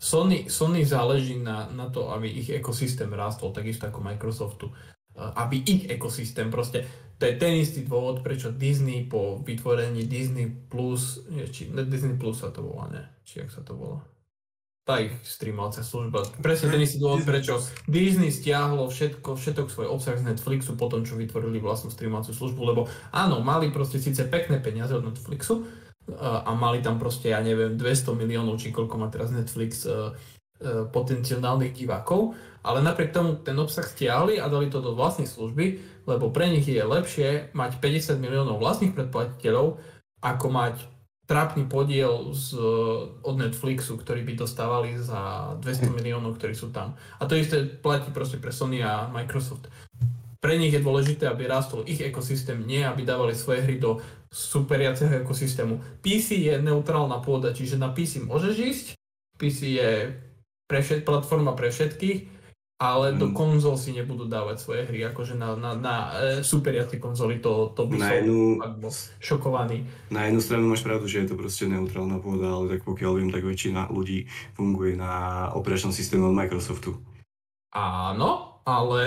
Sony, 0.00 0.48
Sony 0.48 0.84
záleží 0.88 1.36
na, 1.36 1.68
na 1.68 1.92
to, 1.92 2.08
aby 2.12 2.28
ich 2.28 2.48
ekosystém 2.48 3.12
rástol, 3.12 3.52
takisto 3.52 3.88
ako 3.88 4.00
Microsoftu. 4.00 4.72
Aby 5.16 5.64
ich 5.64 5.88
ekosystém 5.88 6.52
proste, 6.52 6.84
to 7.16 7.24
je 7.24 7.40
ten 7.40 7.56
istý 7.56 7.88
dôvod, 7.88 8.20
prečo 8.20 8.52
Disney 8.52 9.08
po 9.08 9.40
vytvorení 9.40 10.04
Disney 10.04 10.48
Plus, 10.48 11.24
či, 11.48 11.72
ne, 11.72 11.88
Disney 11.88 12.20
Plus 12.20 12.44
sa 12.44 12.52
to 12.52 12.60
volá, 12.60 12.92
ne? 12.92 13.02
Či 13.24 13.44
jak 13.44 13.52
sa 13.52 13.64
to 13.64 13.72
volá? 13.72 14.04
Tá 14.86 15.02
ich 15.02 15.10
streamovacia 15.26 15.82
služba. 15.82 16.22
Presne 16.38 16.70
ten 16.70 16.86
istý 16.86 17.02
dôvod, 17.02 17.26
prečo 17.26 17.58
Disney 17.90 18.30
stiahlo 18.30 18.86
všetko, 18.86 19.34
všetok 19.34 19.66
svoj 19.66 19.90
obsah 19.90 20.14
z 20.14 20.22
Netflixu 20.22 20.78
po 20.78 20.86
tom, 20.86 21.02
čo 21.02 21.18
vytvorili 21.18 21.58
vlastnú 21.58 21.90
streamovaciu 21.90 22.30
službu, 22.30 22.62
lebo 22.62 22.86
áno, 23.10 23.42
mali 23.42 23.74
proste 23.74 23.98
síce 23.98 24.22
pekné 24.30 24.62
peniaze 24.62 24.94
od 24.94 25.10
Netflixu 25.10 25.66
a 26.22 26.54
mali 26.54 26.86
tam 26.86 27.02
proste, 27.02 27.34
ja 27.34 27.42
neviem, 27.42 27.74
200 27.74 28.14
miliónov, 28.14 28.62
či 28.62 28.70
koľko 28.70 28.94
má 28.94 29.10
teraz 29.10 29.34
Netflix 29.34 29.82
uh, 29.90 30.14
uh, 30.14 30.86
potenciálnych 30.86 31.74
divákov, 31.74 32.38
ale 32.62 32.78
napriek 32.78 33.10
tomu 33.10 33.42
ten 33.42 33.58
obsah 33.58 33.82
stiahli 33.82 34.38
a 34.38 34.46
dali 34.46 34.70
to 34.70 34.78
do 34.78 34.94
vlastnej 34.94 35.26
služby, 35.26 35.82
lebo 36.06 36.30
pre 36.30 36.46
nich 36.46 36.62
je 36.62 36.78
lepšie 36.78 37.50
mať 37.58 37.82
50 37.82 38.22
miliónov 38.22 38.62
vlastných 38.62 38.94
predplatiteľov, 38.94 39.82
ako 40.22 40.46
mať 40.46 40.95
trápny 41.26 41.66
podiel 41.66 42.30
z, 42.30 42.54
od 43.22 43.36
Netflixu, 43.36 43.98
ktorý 43.98 44.22
by 44.22 44.32
dostávali 44.38 44.94
za 44.94 45.52
200 45.58 45.90
miliónov, 45.90 46.38
ktorí 46.38 46.54
sú 46.54 46.70
tam. 46.70 46.94
A 47.18 47.26
to 47.26 47.34
isté 47.34 47.66
platí 47.66 48.14
proste 48.14 48.38
pre 48.38 48.54
Sony 48.54 48.78
a 48.80 49.10
Microsoft. 49.10 49.66
Pre 50.38 50.54
nich 50.54 50.70
je 50.70 50.84
dôležité, 50.86 51.26
aby 51.26 51.50
rástol 51.50 51.82
ich 51.90 51.98
ekosystém, 51.98 52.62
nie 52.62 52.86
aby 52.86 53.02
dávali 53.02 53.34
svoje 53.34 53.66
hry 53.66 53.82
do 53.82 53.98
superiaceho 54.30 55.26
ekosystému. 55.26 55.98
PC 55.98 56.38
je 56.46 56.54
neutrálna 56.62 57.18
pôda, 57.18 57.50
čiže 57.50 57.74
na 57.74 57.90
PC 57.90 58.22
môžeš 58.22 58.54
ísť, 58.54 58.86
PC 59.42 59.58
je 59.82 59.90
pre 60.70 60.82
všet, 60.82 61.02
platforma 61.02 61.58
pre 61.58 61.74
všetkých, 61.74 62.35
ale 62.76 63.16
do 63.16 63.32
mm. 63.32 63.34
konzol 63.34 63.80
si 63.80 63.96
nebudú 63.96 64.28
dávať 64.28 64.60
svoje 64.60 64.82
hry, 64.84 65.08
akože 65.08 65.32
na, 65.32 65.56
na, 65.56 65.72
na 65.72 65.94
e, 66.12 66.44
superiace 66.44 67.00
konzoly, 67.00 67.40
to, 67.40 67.72
to 67.72 67.88
by 67.88 67.96
na 67.96 68.04
som 68.04 68.16
jednu, 68.20 68.40
šokovaný. 69.16 69.88
Na 70.12 70.28
jednu 70.28 70.40
stranu 70.44 70.68
máš 70.68 70.84
pravdu, 70.84 71.08
že 71.08 71.24
je 71.24 71.32
to 71.32 71.40
proste 71.40 71.72
neutrálna 71.72 72.20
pôda, 72.20 72.52
ale 72.52 72.76
tak 72.76 72.84
pokiaľ 72.84 73.12
viem, 73.16 73.32
tak 73.32 73.48
väčšina 73.48 73.88
ľudí 73.88 74.28
funguje 74.52 74.92
na 74.92 75.48
operačnom 75.56 75.88
systéme 75.88 76.28
od 76.28 76.36
Microsoftu. 76.36 77.00
Áno, 77.72 78.60
ale 78.68 79.02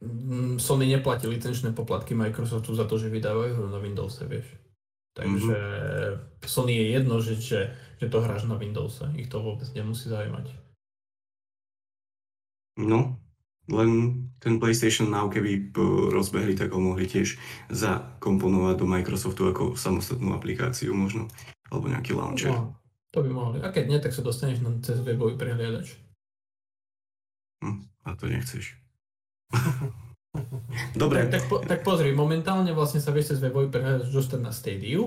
mm, 0.00 0.56
Sony 0.56 0.88
neplatí 0.88 1.28
licenčné 1.28 1.76
poplatky 1.76 2.16
Microsoftu 2.16 2.72
za 2.72 2.88
to, 2.88 2.96
že 2.96 3.12
vydávajú 3.12 3.60
hru 3.60 3.68
na 3.68 3.76
Windowse, 3.76 4.24
vieš. 4.24 4.48
Takže 5.12 5.52
mm-hmm. 5.52 6.48
Sony 6.48 6.80
je 6.80 6.86
jedno, 6.96 7.20
že, 7.20 7.36
že, 7.36 7.76
že 8.00 8.08
to 8.08 8.24
hráš 8.24 8.48
na 8.48 8.56
Windowse, 8.56 9.12
ich 9.20 9.28
to 9.28 9.44
vôbec 9.44 9.68
nemusí 9.76 10.08
zaujímať. 10.08 10.71
No, 12.80 13.20
len 13.70 13.90
ten 14.42 14.58
PlayStation 14.58 15.12
Now, 15.12 15.30
keby 15.30 15.70
rozbehli, 16.10 16.58
tak 16.58 16.74
ho 16.74 16.80
mohli 16.82 17.06
tiež 17.06 17.38
zakomponovať 17.70 18.74
do 18.80 18.86
Microsoftu 18.88 19.42
ako 19.52 19.62
samostatnú 19.78 20.34
aplikáciu 20.34 20.90
možno, 20.96 21.30
alebo 21.70 21.86
nejaký 21.86 22.16
launcher. 22.16 22.50
No, 22.50 22.74
to 23.14 23.22
by 23.22 23.30
mohli. 23.30 23.58
A 23.62 23.70
keď 23.70 23.84
nie, 23.86 23.98
tak 24.02 24.16
sa 24.16 24.24
dostaneš 24.24 24.64
na 24.64 24.74
cez 24.82 24.98
webový 25.04 25.38
prehliadač. 25.38 25.94
Hm, 27.62 27.86
a 28.02 28.08
to 28.18 28.26
nechceš. 28.26 28.74
Dobre. 30.96 31.28
Tak, 31.28 31.30
tak, 31.30 31.44
po, 31.46 31.56
tak 31.60 31.80
pozri, 31.84 32.10
momentálne 32.16 32.72
vlastne 32.72 32.98
sa 32.98 33.12
vieš 33.12 33.36
cez 33.36 33.38
webový 33.38 33.68
prehliadač 33.68 34.10
dostať 34.10 34.40
na 34.42 34.50
Stadia, 34.50 35.06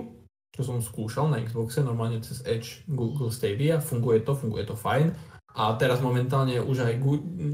čo 0.55 0.61
som 0.63 0.80
skúšal 0.80 1.28
na 1.28 1.43
Xboxe, 1.43 1.84
normálne 1.84 2.24
cez 2.24 2.39
Edge 2.47 2.88
Google 2.88 3.34
Stadia, 3.36 3.84
funguje 3.84 4.24
to, 4.24 4.32
funguje 4.32 4.63
to 4.63 4.80
fajn 4.80 5.34
a 5.56 5.72
teraz 5.80 6.03
momentálne 6.03 6.60
už 6.60 6.84
aj 6.84 6.99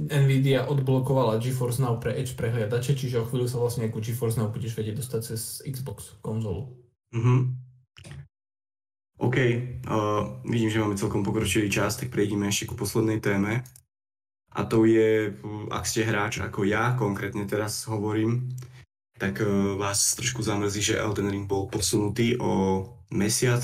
Nvidia 0.09 0.65
odblokovala 0.65 1.37
GeForce 1.37 1.85
Now 1.85 2.01
pre 2.01 2.17
Edge 2.17 2.33
prehliadače, 2.33 2.97
čiže 2.97 3.21
o 3.21 3.29
chvíľu 3.29 3.45
sa 3.45 3.61
vlastne 3.61 3.85
ako 3.85 4.01
GeForce 4.01 4.41
Now 4.41 4.49
budeš 4.49 4.73
vedieť 4.73 5.05
dostať 5.05 5.21
cez 5.21 5.61
Xbox 5.61 6.17
konzolu. 6.17 6.73
Mm-hmm. 7.13 7.39
OK, 9.21 9.37
uh, 9.37 10.41
vidím, 10.49 10.73
že 10.73 10.81
máme 10.81 10.97
celkom 10.97 11.21
pokročilý 11.21 11.69
čas, 11.69 11.93
tak 11.93 12.09
prejdeme 12.09 12.49
ešte 12.49 12.65
ku 12.65 12.73
poslednej 12.73 13.21
téme. 13.21 13.61
A 14.57 14.65
to 14.65 14.83
je, 14.89 15.37
ak 15.69 15.85
ste 15.85 16.01
hráč 16.01 16.41
ako 16.41 16.65
ja, 16.65 16.97
konkrétne 16.97 17.45
teraz 17.45 17.85
hovorím, 17.85 18.49
tak 19.21 19.45
uh, 19.45 19.77
vás 19.77 20.17
trošku 20.17 20.41
zamrzí, 20.41 20.81
že 20.81 20.97
Elden 20.97 21.29
Ring 21.29 21.45
bol 21.45 21.69
posunutý 21.69 22.33
o 22.41 22.81
mesiac 23.13 23.61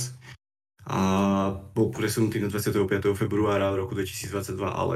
a 0.88 1.02
bol 1.76 1.92
presunutý 1.92 2.40
na 2.40 2.48
25. 2.48 3.12
februára 3.12 3.76
roku 3.76 3.92
2022, 3.92 4.56
ale 4.72 4.96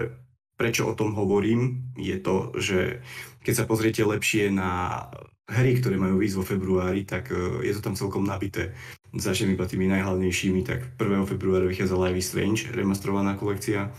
prečo 0.56 0.88
o 0.88 0.96
tom 0.96 1.12
hovorím, 1.20 1.92
je 2.00 2.16
to, 2.16 2.56
že 2.56 3.04
keď 3.44 3.54
sa 3.54 3.68
pozriete 3.68 4.08
lepšie 4.08 4.56
na 4.56 5.04
hry, 5.52 5.76
ktoré 5.84 6.00
majú 6.00 6.24
výsť 6.24 6.38
vo 6.40 6.46
februári, 6.48 7.04
tak 7.04 7.36
e, 7.36 7.68
je 7.68 7.76
to 7.76 7.84
tam 7.84 8.00
celkom 8.00 8.24
nabité. 8.24 8.72
Začnem 9.12 9.60
iba 9.60 9.68
tými 9.68 9.92
najhlavnejšími, 9.92 10.64
tak 10.64 10.96
1. 10.96 11.28
februára 11.28 11.68
vychádza 11.68 12.00
Live 12.00 12.24
is 12.24 12.32
Strange, 12.32 12.72
remastrovaná 12.72 13.36
kolekcia, 13.36 13.92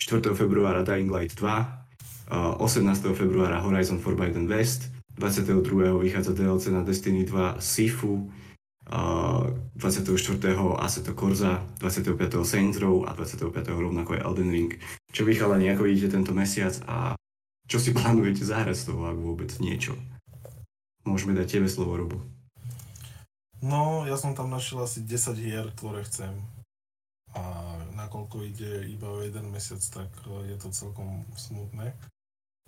4. 0.00 0.32
februára 0.32 0.80
Dying 0.80 1.12
Light 1.12 1.36
2, 1.36 1.84
18. 2.32 3.12
februára 3.12 3.60
Horizon 3.60 4.00
Forbidden 4.00 4.48
West, 4.48 4.88
22. 5.20 6.00
vychádza 6.00 6.32
DLC 6.32 6.72
na 6.72 6.82
Destiny 6.82 7.24
2 7.24 7.60
Sifu, 7.60 8.32
24. 8.86 10.78
Assetto 10.78 11.12
Corsa, 11.14 11.62
25. 11.82 12.44
Saints 12.46 12.78
Row 12.78 13.02
a 13.02 13.14
25. 13.14 13.50
rovnako 13.66 14.14
je 14.14 14.20
Elden 14.22 14.50
Ring. 14.50 14.70
Čo 15.10 15.26
vy 15.26 15.34
chalani, 15.34 15.70
ako 15.74 15.90
vidíte 15.90 16.14
tento 16.14 16.30
mesiac 16.30 16.74
a 16.86 17.18
čo 17.66 17.82
si 17.82 17.90
plánujete 17.90 18.46
zahrať 18.46 18.76
z 18.78 18.84
toho, 18.94 19.10
ak 19.10 19.18
vôbec 19.18 19.50
niečo? 19.58 19.98
Môžeme 21.02 21.34
dať 21.34 21.58
tebe 21.58 21.68
slovo, 21.70 21.98
Robo. 21.98 22.18
No, 23.58 24.06
ja 24.06 24.14
som 24.14 24.38
tam 24.38 24.54
našiel 24.54 24.86
asi 24.86 25.02
10 25.02 25.34
hier, 25.34 25.66
ktoré 25.74 26.06
chcem. 26.06 26.30
A 27.34 27.42
nakoľko 27.98 28.46
ide 28.46 28.86
iba 28.86 29.10
o 29.10 29.18
jeden 29.18 29.50
mesiac, 29.50 29.82
tak 29.82 30.08
e, 30.30 30.54
je 30.54 30.56
to 30.62 30.70
celkom 30.70 31.26
smutné. 31.34 31.90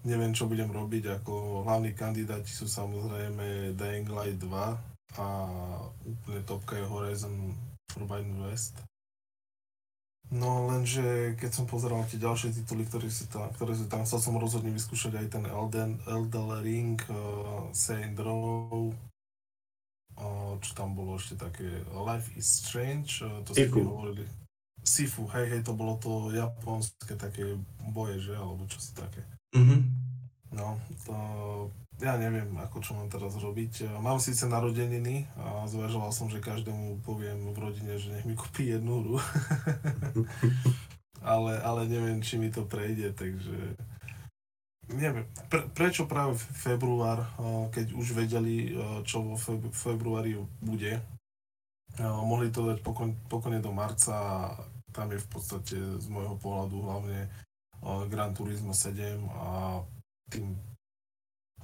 Neviem, 0.03 0.35
čo 0.35 0.51
budem 0.51 0.71
robiť, 0.71 1.23
ako 1.23 1.63
hlavní 1.67 1.95
kandidáti 1.95 2.51
sú 2.51 2.67
samozrejme 2.67 3.75
Dying 3.79 4.09
Light 4.11 4.39
2, 4.39 4.98
a 5.17 5.27
úplne 6.05 6.45
topka 6.45 6.77
je 6.77 6.85
Horizon 6.85 7.57
Forbidden 7.89 8.45
West. 8.45 8.77
No 10.29 10.69
lenže 10.69 11.33
keď 11.41 11.51
som 11.57 11.65
pozeral 11.65 12.05
tie 12.05 12.21
ďalšie 12.21 12.53
tituly, 12.53 12.85
ktoré 12.85 13.09
sú 13.09 13.33
tam, 13.33 13.49
ktoré 13.57 13.73
sú 13.73 13.89
tam 13.89 14.05
chcel 14.05 14.21
som 14.21 14.37
rozhodne 14.37 14.69
vyskúšať 14.77 15.17
aj 15.17 15.27
ten 15.33 15.45
Elden, 15.49 15.97
Elden 16.05 16.53
Ring, 16.61 17.01
uh, 17.09 17.73
Saint 17.73 18.13
Row, 18.21 18.93
uh, 18.93 20.53
čo 20.61 20.71
tam 20.77 20.93
bolo 20.93 21.17
ešte 21.17 21.41
také, 21.41 21.81
Life 21.97 22.29
is 22.37 22.45
Strange, 22.45 23.25
uh, 23.25 23.41
to 23.49 23.57
ste 23.57 23.73
hovorili. 23.73 24.29
Sifu, 24.85 25.25
hej, 25.33 25.49
hej, 25.49 25.61
to 25.65 25.73
bolo 25.73 25.97
to 25.97 26.29
japonské 26.37 27.17
také 27.17 27.57
boje, 27.89 28.21
že, 28.21 28.37
alebo 28.37 28.69
čo 28.69 28.85
si 28.85 28.93
také. 28.93 29.25
Mm-hmm. 29.57 29.81
No, 30.61 30.77
to 31.09 31.17
ja 31.99 32.15
neviem, 32.15 32.55
ako 32.63 32.79
čo 32.79 32.95
mám 32.95 33.11
teraz 33.11 33.35
robiť. 33.35 33.99
Mám 33.99 34.23
síce 34.23 34.47
narodeniny 34.47 35.27
a 35.35 35.67
zvažoval 35.67 36.15
som, 36.15 36.31
že 36.31 36.39
každému 36.39 37.03
poviem 37.03 37.51
v 37.51 37.59
rodine, 37.59 37.99
že 37.99 38.15
nech 38.15 38.27
mi 38.27 38.39
kúpi 38.39 38.71
jednu 38.71 39.03
hru. 39.03 39.17
ale, 41.35 41.59
ale 41.59 41.81
neviem, 41.91 42.23
či 42.23 42.39
mi 42.39 42.55
to 42.55 42.63
prejde, 42.63 43.11
takže 43.19 43.75
neviem. 44.95 45.27
Pre, 45.51 45.67
prečo 45.75 46.07
práve 46.07 46.39
február, 46.39 47.27
keď 47.75 47.87
už 47.99 48.15
vedeli, 48.15 48.79
čo 49.03 49.35
vo 49.35 49.35
februári 49.75 50.39
bude. 50.63 51.03
Mohli 51.99 52.55
to 52.55 52.63
dať 52.63 52.79
pokon, 52.87 53.19
pokojne 53.27 53.59
do 53.59 53.75
marca 53.75 54.15
a 54.15 54.35
tam 54.95 55.11
je 55.11 55.19
v 55.19 55.29
podstate 55.29 55.77
z 55.99 56.07
môjho 56.07 56.39
pohľadu 56.39 56.79
hlavne 56.79 57.27
Gran 58.07 58.39
Turismo 58.39 58.71
7 58.71 59.19
a 59.35 59.83
tým 60.31 60.55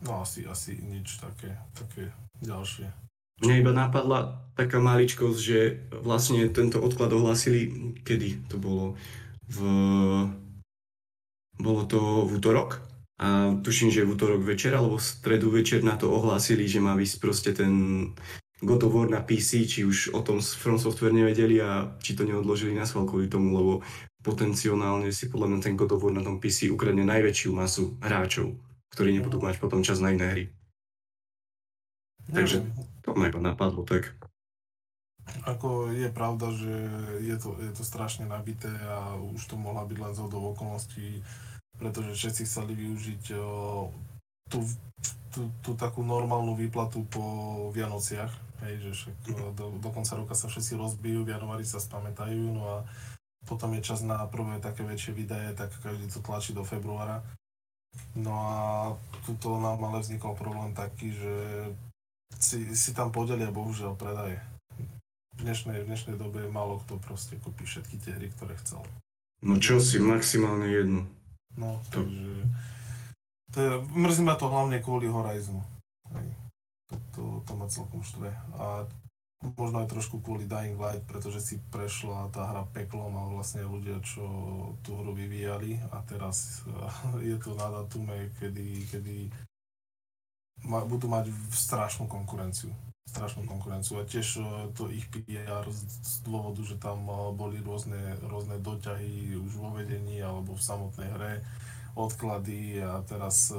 No 0.02 0.26
asi, 0.26 0.42
asi 0.48 0.74
nič 0.82 1.22
také, 1.22 1.54
také 1.76 2.10
ďalšie. 2.42 2.90
Mňa 3.42 3.54
iba 3.60 3.72
napadla 3.74 4.46
taká 4.54 4.78
maličkosť, 4.78 5.38
že 5.38 5.60
vlastne 5.90 6.46
tento 6.54 6.78
odklad 6.78 7.10
ohlasili, 7.10 7.94
kedy 8.06 8.46
to 8.46 8.56
bolo? 8.62 8.94
V... 9.50 9.58
Bolo 11.54 11.82
to 11.86 12.26
v 12.26 12.38
útorok? 12.38 12.82
A 13.18 13.54
tuším, 13.62 13.94
že 13.94 14.02
v 14.02 14.18
útorok 14.18 14.42
večer 14.42 14.74
alebo 14.74 14.98
v 14.98 15.06
stredu 15.06 15.50
večer 15.50 15.86
na 15.86 15.94
to 15.94 16.10
ohlásili, 16.10 16.66
že 16.66 16.82
má 16.82 16.98
vysť 16.98 17.16
proste 17.22 17.50
ten 17.54 17.72
God 18.58 18.86
of 18.86 18.94
War 18.94 19.06
na 19.06 19.22
PC, 19.22 19.66
či 19.66 19.86
už 19.86 20.14
o 20.14 20.20
tom 20.22 20.42
From 20.42 20.82
Software 20.82 21.14
nevedeli 21.14 21.62
a 21.62 21.94
či 22.02 22.18
to 22.18 22.26
neodložili 22.26 22.74
na 22.74 22.86
schvál 22.86 23.06
kvôli 23.06 23.30
tomu, 23.30 23.54
lebo 23.54 23.72
potenciálne 24.22 25.14
si 25.14 25.30
podľa 25.30 25.46
mňa 25.54 25.58
ten 25.62 25.74
God 25.78 25.94
of 25.94 26.02
War 26.02 26.14
na 26.14 26.26
tom 26.26 26.42
PC 26.42 26.70
ukradne 26.74 27.06
najväčšiu 27.06 27.50
masu 27.54 27.94
hráčov 28.02 28.54
ktorí 28.94 29.10
nebudú 29.18 29.42
mať 29.42 29.58
potom 29.58 29.82
čas 29.82 29.98
na 29.98 30.14
iné 30.14 30.26
hry. 30.30 30.44
Takže 32.30 32.64
to 33.04 33.12
ma 33.12 33.28
iba 33.28 33.42
napadlo 33.42 33.84
tak. 33.84 34.16
Ako 35.48 35.92
je 35.92 36.08
pravda, 36.12 36.52
že 36.52 36.72
je 37.24 37.36
to, 37.40 37.56
je 37.56 37.72
to 37.72 37.84
strašne 37.84 38.28
nabité 38.28 38.68
a 38.84 39.16
už 39.16 39.44
to 39.48 39.56
mohla 39.56 39.88
byť 39.88 39.98
len 39.98 40.12
zhodou 40.12 40.52
okolností, 40.52 41.24
pretože 41.80 42.12
všetci 42.12 42.42
chceli 42.44 42.72
využiť 42.76 43.32
o, 43.40 43.88
tú, 44.52 44.60
tú, 45.32 45.48
tú 45.64 45.70
takú 45.80 46.04
normálnu 46.04 46.52
výplatu 46.56 47.08
po 47.08 47.24
Vianociach. 47.72 48.32
Hej, 48.64 48.74
že 48.80 48.90
však 48.92 49.16
do, 49.56 49.66
do 49.80 49.90
konca 49.92 50.16
roka 50.16 50.32
sa 50.36 50.48
všetci 50.48 50.76
rozbijú, 50.80 51.24
v 51.24 51.36
januári 51.36 51.64
sa 51.68 51.80
spamätajú, 51.80 52.44
no 52.54 52.62
a 52.64 52.76
potom 53.44 53.76
je 53.76 53.84
čas 53.84 54.00
na 54.00 54.24
prvé 54.24 54.56
také 54.60 54.84
väčšie 54.84 55.12
výdaje, 55.12 55.52
tak 55.52 55.72
každý 55.84 56.08
to 56.08 56.24
tlačí 56.24 56.56
do 56.56 56.64
februára. 56.64 57.20
No 58.14 58.32
a 58.34 58.58
tuto 59.26 59.58
nám 59.58 59.82
ale 59.82 60.02
vznikol 60.02 60.38
problém 60.38 60.70
taký, 60.70 61.10
že 61.10 61.34
si, 62.38 62.70
si 62.74 62.90
tam 62.94 63.10
podelia 63.10 63.50
bohužiaľ 63.50 63.98
predaje. 63.98 64.38
V 65.34 65.42
dnešnej, 65.42 65.82
v 65.82 65.88
dnešnej 65.90 66.14
dobe 66.14 66.46
málo 66.46 66.78
kto 66.86 67.02
proste 67.02 67.34
kúpi 67.42 67.66
všetky 67.66 67.98
tie 67.98 68.14
hry, 68.14 68.30
ktoré 68.38 68.54
chcel. 68.62 68.86
No 69.42 69.58
čo 69.58 69.82
si, 69.82 69.98
maximálne 69.98 70.70
jednu. 70.70 71.02
No, 71.58 71.82
takže... 71.90 72.46
To 73.54 73.58
je, 73.58 73.70
mrzí 73.94 74.22
ma 74.22 74.34
to 74.34 74.50
hlavne 74.50 74.78
kvôli 74.82 75.06
Horizonu. 75.06 75.62
To, 76.90 76.94
to, 77.14 77.22
to 77.46 77.52
ma 77.54 77.66
celkom 77.70 78.02
štve. 78.02 78.30
A 78.58 78.86
možno 79.52 79.84
aj 79.84 79.92
trošku 79.92 80.24
kvôli 80.24 80.48
Dying 80.48 80.80
Light, 80.80 81.04
pretože 81.04 81.44
si 81.44 81.54
prešla 81.68 82.32
tá 82.32 82.48
hra 82.48 82.64
peklom 82.72 83.12
a 83.12 83.28
vlastne 83.28 83.68
ľudia, 83.68 84.00
čo 84.00 84.24
tú 84.80 84.96
hru 84.96 85.12
vyvíjali 85.12 85.84
a 85.92 86.00
teraz 86.08 86.64
je 87.20 87.36
to 87.36 87.52
na 87.52 87.68
datume, 87.68 88.32
kedy, 88.40 88.88
kedy 88.88 89.16
ma, 90.64 90.80
budú 90.88 91.12
mať 91.12 91.28
strašnú 91.52 92.08
konkurenciu. 92.08 92.72
Strašnú 93.04 93.44
konkurenciu 93.44 94.00
a 94.00 94.08
tiež 94.08 94.40
e, 94.40 94.44
to 94.72 94.88
ich 94.88 95.04
PR 95.12 95.68
z 95.68 96.14
dôvodu, 96.24 96.64
že 96.64 96.80
tam 96.80 97.04
e, 97.04 97.36
boli 97.36 97.60
rôzne, 97.60 98.16
rôzne 98.24 98.56
doťahy 98.64 99.36
už 99.36 99.52
vo 99.60 99.76
vedení 99.76 100.24
alebo 100.24 100.56
v 100.56 100.64
samotnej 100.64 101.10
hre, 101.12 101.34
odklady 101.94 102.80
a 102.80 103.04
teraz 103.04 103.52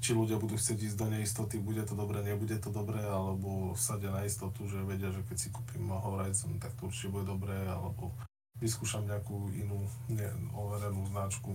či 0.00 0.16
ľudia 0.16 0.40
budú 0.40 0.56
chcieť 0.56 0.78
ísť 0.88 0.96
do 0.96 1.06
neistoty, 1.12 1.60
bude 1.60 1.84
to 1.84 1.92
dobré, 1.92 2.24
nebude 2.24 2.56
to 2.56 2.72
dobré, 2.72 3.02
alebo 3.04 3.76
sadia 3.76 4.08
na 4.08 4.24
istotu, 4.24 4.64
že 4.64 4.80
vedia, 4.82 5.12
že 5.12 5.20
keď 5.26 5.36
si 5.36 5.48
kúpim 5.52 5.90
Horizon, 5.92 6.56
tak 6.56 6.72
to 6.80 6.88
určite 6.88 7.12
bude 7.12 7.26
dobré, 7.28 7.54
alebo 7.68 8.10
vyskúšam 8.58 9.04
nejakú 9.04 9.52
inú 9.52 9.84
ne, 10.08 10.26
overenú 10.56 11.04
značku. 11.12 11.52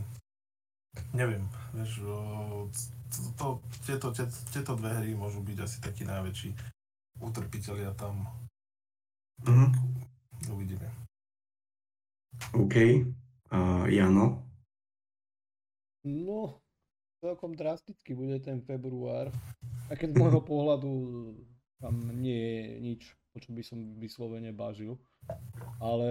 Neviem, 1.13 1.45
vieš, 1.73 2.01
to, 3.13 3.21
to, 3.37 3.45
tieto, 3.85 4.07
tieto, 4.13 4.35
tieto 4.49 4.71
dve 4.73 4.91
hry 4.97 5.13
môžu 5.13 5.41
byť 5.45 5.57
asi 5.61 5.77
takí 5.81 6.03
najväčší 6.05 6.53
utrpiteľia 7.21 7.93
tam. 7.97 8.25
Mhm. 9.45 9.67
Uvidíme. 10.53 10.87
OK. 12.53 12.75
Uh, 13.49 13.85
Jano? 13.89 14.45
No, 16.05 16.61
celkom 17.27 17.51
drasticky 17.59 18.15
bude 18.15 18.39
ten 18.39 18.63
február. 18.63 19.27
A 19.91 19.99
keď 19.99 20.15
z 20.15 20.19
môjho 20.23 20.41
pohľadu 20.51 20.91
tam 21.77 21.93
nie 22.17 22.39
je 22.39 22.61
nič, 22.81 23.01
o 23.35 23.37
čo 23.37 23.53
by 23.53 23.61
som 23.61 23.79
vyslovene 24.01 24.49
bažil. 24.55 24.97
Ale 25.77 26.09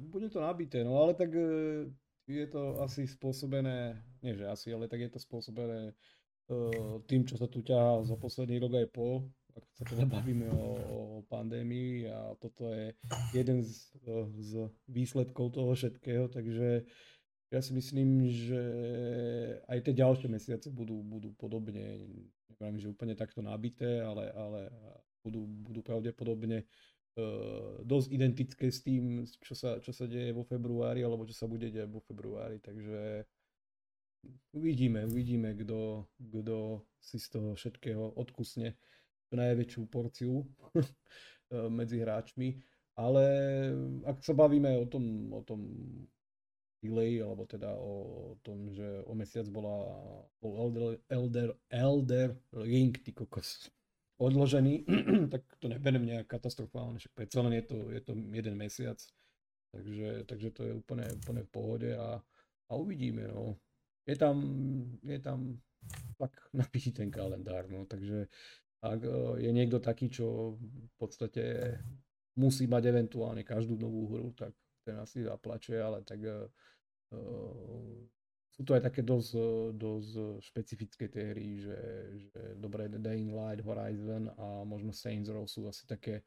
bude 0.00 0.32
to 0.32 0.40
nabité, 0.40 0.82
no 0.82 0.98
ale 0.98 1.14
tak 1.14 1.30
e, 1.36 1.86
je 2.26 2.46
to 2.50 2.80
asi 2.82 3.06
spôsobené, 3.06 4.00
nie 4.24 4.34
že 4.34 4.48
asi, 4.48 4.74
ale 4.74 4.90
tak 4.90 5.04
je 5.04 5.10
to 5.10 5.18
spôsobené 5.18 5.90
uh, 6.50 7.02
tým, 7.10 7.26
čo 7.26 7.34
sa 7.34 7.50
tu 7.50 7.58
ťahá 7.58 8.06
za 8.06 8.14
posledný 8.14 8.62
rok 8.62 8.78
aj 8.78 8.88
pol, 8.94 9.26
ak 9.50 9.64
sa 9.74 9.82
teda 9.82 10.06
bavíme 10.06 10.46
o, 10.46 10.66
o 10.78 11.00
pandémii 11.26 12.06
a 12.06 12.38
toto 12.38 12.70
je 12.70 12.94
jeden 13.34 13.66
z, 13.66 13.90
z 14.38 14.70
výsledkov 14.86 15.58
toho 15.58 15.74
všetkého, 15.74 16.30
takže 16.30 16.86
ja 17.50 17.58
si 17.58 17.74
myslím, 17.74 18.30
že 18.30 18.62
aj 19.66 19.78
tie 19.82 19.94
ďalšie 19.94 20.28
mesiace 20.30 20.70
budú, 20.70 21.02
budú 21.02 21.34
podobne, 21.34 21.98
neviem, 22.62 22.78
že 22.78 22.92
úplne 22.94 23.18
takto 23.18 23.42
nabité, 23.42 24.06
ale, 24.06 24.30
ale 24.30 24.60
budú, 25.26 25.50
budú 25.66 25.82
pravdepodobne 25.82 26.62
uh, 26.62 27.82
dosť 27.82 28.08
identické 28.14 28.70
s 28.70 28.86
tým, 28.86 29.26
čo 29.42 29.58
sa, 29.58 29.82
čo 29.82 29.90
sa 29.90 30.06
deje 30.06 30.30
vo 30.30 30.46
februári, 30.46 31.02
alebo 31.02 31.26
čo 31.26 31.34
sa 31.34 31.50
bude 31.50 31.66
deť 31.66 31.90
vo 31.90 31.98
februári, 32.06 32.62
takže 32.62 33.26
uvidíme, 34.54 35.10
uvidíme, 35.10 35.50
kto, 35.58 36.06
si 37.00 37.18
z 37.18 37.26
toho 37.34 37.58
všetkého 37.58 38.14
odkusne 38.14 38.76
najväčšiu 39.34 39.82
porciu 39.90 40.46
medzi 41.78 41.98
hráčmi. 41.98 42.60
Ale 43.00 43.24
ak 44.04 44.20
sa 44.20 44.36
bavíme 44.36 44.76
o 44.76 44.84
tom, 44.84 45.32
o 45.32 45.40
tom 45.40 45.60
delay, 46.80 47.20
alebo 47.20 47.44
teda 47.44 47.76
o 47.76 48.34
tom, 48.40 48.72
že 48.72 49.04
o 49.04 49.12
mesiac 49.12 49.46
bola 49.52 49.84
bol 50.40 50.52
Elder, 50.56 50.96
Elder, 51.12 51.48
Elder 51.68 52.28
Ring, 52.56 52.96
ty 52.96 53.12
kokos, 53.12 53.68
odložený, 54.16 54.84
tak 55.32 55.44
to 55.60 55.68
neberiem 55.68 56.04
nejak 56.04 56.28
katastrofálne, 56.28 56.96
však 57.00 57.12
predsa 57.12 57.44
len 57.44 57.60
je 57.60 57.64
to, 57.68 57.78
je 57.92 58.00
to 58.00 58.12
jeden 58.16 58.54
mesiac, 58.56 58.98
takže, 59.76 60.24
takže 60.24 60.48
to 60.56 60.60
je 60.64 60.72
úplne, 60.76 61.06
úplne 61.20 61.42
v 61.44 61.50
pohode 61.52 61.90
a, 61.92 62.20
a 62.68 62.72
uvidíme, 62.76 63.28
no. 63.28 63.56
Je 64.08 64.16
tam, 64.16 64.40
je 65.04 65.20
tam 65.20 65.60
tak 66.16 66.32
napíši 66.60 66.92
ten 66.92 67.08
kalendár, 67.12 67.68
no, 67.68 67.84
takže 67.84 68.28
ak 68.80 69.00
e, 69.04 69.44
je 69.44 69.50
niekto 69.52 69.80
taký, 69.80 70.08
čo 70.08 70.56
v 70.56 70.94
podstate 70.96 71.76
musí 72.40 72.64
mať 72.64 72.88
eventuálne 72.88 73.44
každú 73.44 73.76
novú 73.76 74.08
hru, 74.08 74.28
tak 74.32 74.56
ten 74.90 74.98
asi 74.98 75.22
zaplače, 75.22 75.78
ale 75.78 76.02
tak 76.02 76.18
uh, 76.26 76.50
sú 78.50 78.66
to 78.66 78.74
aj 78.74 78.82
také 78.90 79.06
dosť, 79.06 79.30
dosť 79.78 80.42
špecifické 80.42 81.06
tie 81.06 81.30
hry, 81.30 81.48
že, 81.62 81.78
že 82.18 82.40
dobre, 82.58 82.90
Dying 82.90 83.30
Light, 83.30 83.62
Horizon 83.62 84.28
a 84.34 84.66
možno 84.66 84.90
Saints 84.90 85.30
Row 85.30 85.46
sú 85.46 85.70
asi 85.70 85.86
také 85.86 86.26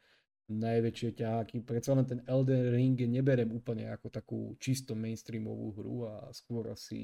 najväčšie 0.49 1.23
ťaháky. 1.23 1.63
Predsa 1.63 1.95
len 1.95 2.03
ten 2.03 2.19
Elden 2.27 2.73
Ring 2.73 2.99
neberem 3.07 3.47
úplne 3.55 3.87
ako 3.91 4.07
takú 4.11 4.39
čisto 4.59 4.91
mainstreamovú 4.91 5.67
hru 5.77 5.97
a 6.09 6.15
skôr 6.35 6.67
asi 6.73 6.99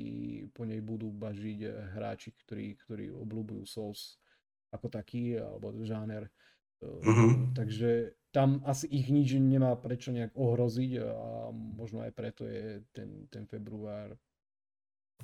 po 0.51 0.67
nej 0.67 0.83
budú 0.83 1.07
bažiť 1.13 1.93
hráči, 1.95 2.35
ktorí, 2.35 2.75
ktorí 2.83 3.05
obľúbujú 3.15 3.63
Souls 3.63 4.19
ako 4.75 4.91
taký, 4.91 5.39
alebo 5.39 5.71
žáner. 5.87 6.27
Mm-hmm. 6.83 7.55
Takže 7.55 8.17
tam 8.29 8.61
asi 8.65 8.85
ich 8.87 9.09
nič 9.09 9.41
nemá 9.41 9.73
prečo 9.73 10.13
nejak 10.13 10.37
ohroziť 10.37 10.91
a 11.01 11.49
možno 11.51 12.05
aj 12.05 12.11
preto 12.13 12.45
je 12.45 12.85
ten, 12.93 13.25
ten 13.33 13.49
február 13.49 14.13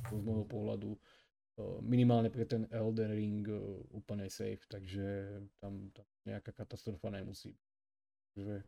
z 0.10 0.22
môjho 0.26 0.46
pohľadu 0.50 0.90
e, 0.98 1.00
minimálne 1.86 2.34
pre 2.34 2.50
ten 2.50 2.66
Elden 2.74 3.14
Ring 3.14 3.46
e, 3.46 3.56
úplne 3.94 4.26
safe, 4.26 4.66
takže 4.66 5.38
tam, 5.62 5.94
tam 5.94 6.06
nejaká 6.26 6.50
katastrofa 6.52 7.14
nemusí. 7.14 7.54
Takže, 8.34 8.66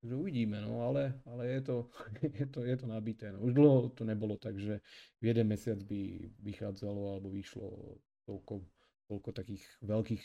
takže 0.00 0.14
uvidíme, 0.14 0.62
no 0.62 0.86
ale, 0.86 1.18
ale 1.26 1.58
je, 1.58 1.60
to, 1.66 1.76
je, 2.38 2.46
to, 2.46 2.62
je 2.62 2.76
to 2.78 2.86
nabité. 2.86 3.34
No. 3.34 3.42
Už 3.42 3.58
dlho 3.58 3.90
to 3.90 4.06
nebolo 4.06 4.38
tak, 4.38 4.54
že 4.54 4.78
v 5.18 5.34
jeden 5.34 5.50
mesiac 5.50 5.82
by 5.82 6.30
vychádzalo 6.46 7.18
alebo 7.18 7.34
vyšlo 7.34 7.98
toľko, 8.22 8.62
toľko 9.10 9.28
takých 9.34 9.66
veľkých 9.82 10.22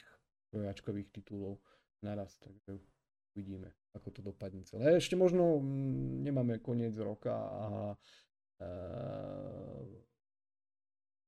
trojačkových 0.54 1.10
titulov 1.10 1.58
naraz, 2.06 2.38
takže 2.38 2.78
uvidíme, 3.34 3.74
ako 3.98 4.08
to 4.14 4.22
dopadne 4.22 4.62
celé. 4.64 5.02
Ešte 5.02 5.18
možno 5.18 5.58
mm, 5.58 6.22
nemáme 6.30 6.62
koniec 6.62 6.94
roka 7.02 7.34
a 7.34 7.66
uh, 8.62 9.82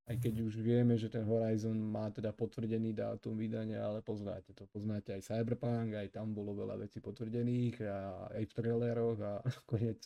aj 0.05 0.21
keď 0.21 0.33
už 0.45 0.61
vieme, 0.61 0.93
že 1.01 1.09
ten 1.09 1.25
Horizon 1.25 1.81
má 1.81 2.13
teda 2.13 2.29
potvrdený 2.29 2.93
dátum 2.93 3.33
vydania, 3.33 3.81
ale 3.81 4.05
poznáte 4.05 4.53
to, 4.53 4.69
poznáte 4.69 5.17
aj 5.17 5.25
Cyberpunk, 5.25 5.97
aj 5.97 6.13
tam 6.13 6.29
bolo 6.37 6.53
veľa 6.53 6.77
vecí 6.77 7.01
potvrdených 7.01 7.81
a 7.89 8.29
aj 8.37 8.43
v 8.45 8.53
traileroch 8.53 9.19
a 9.25 9.41
nakoniec 9.57 10.05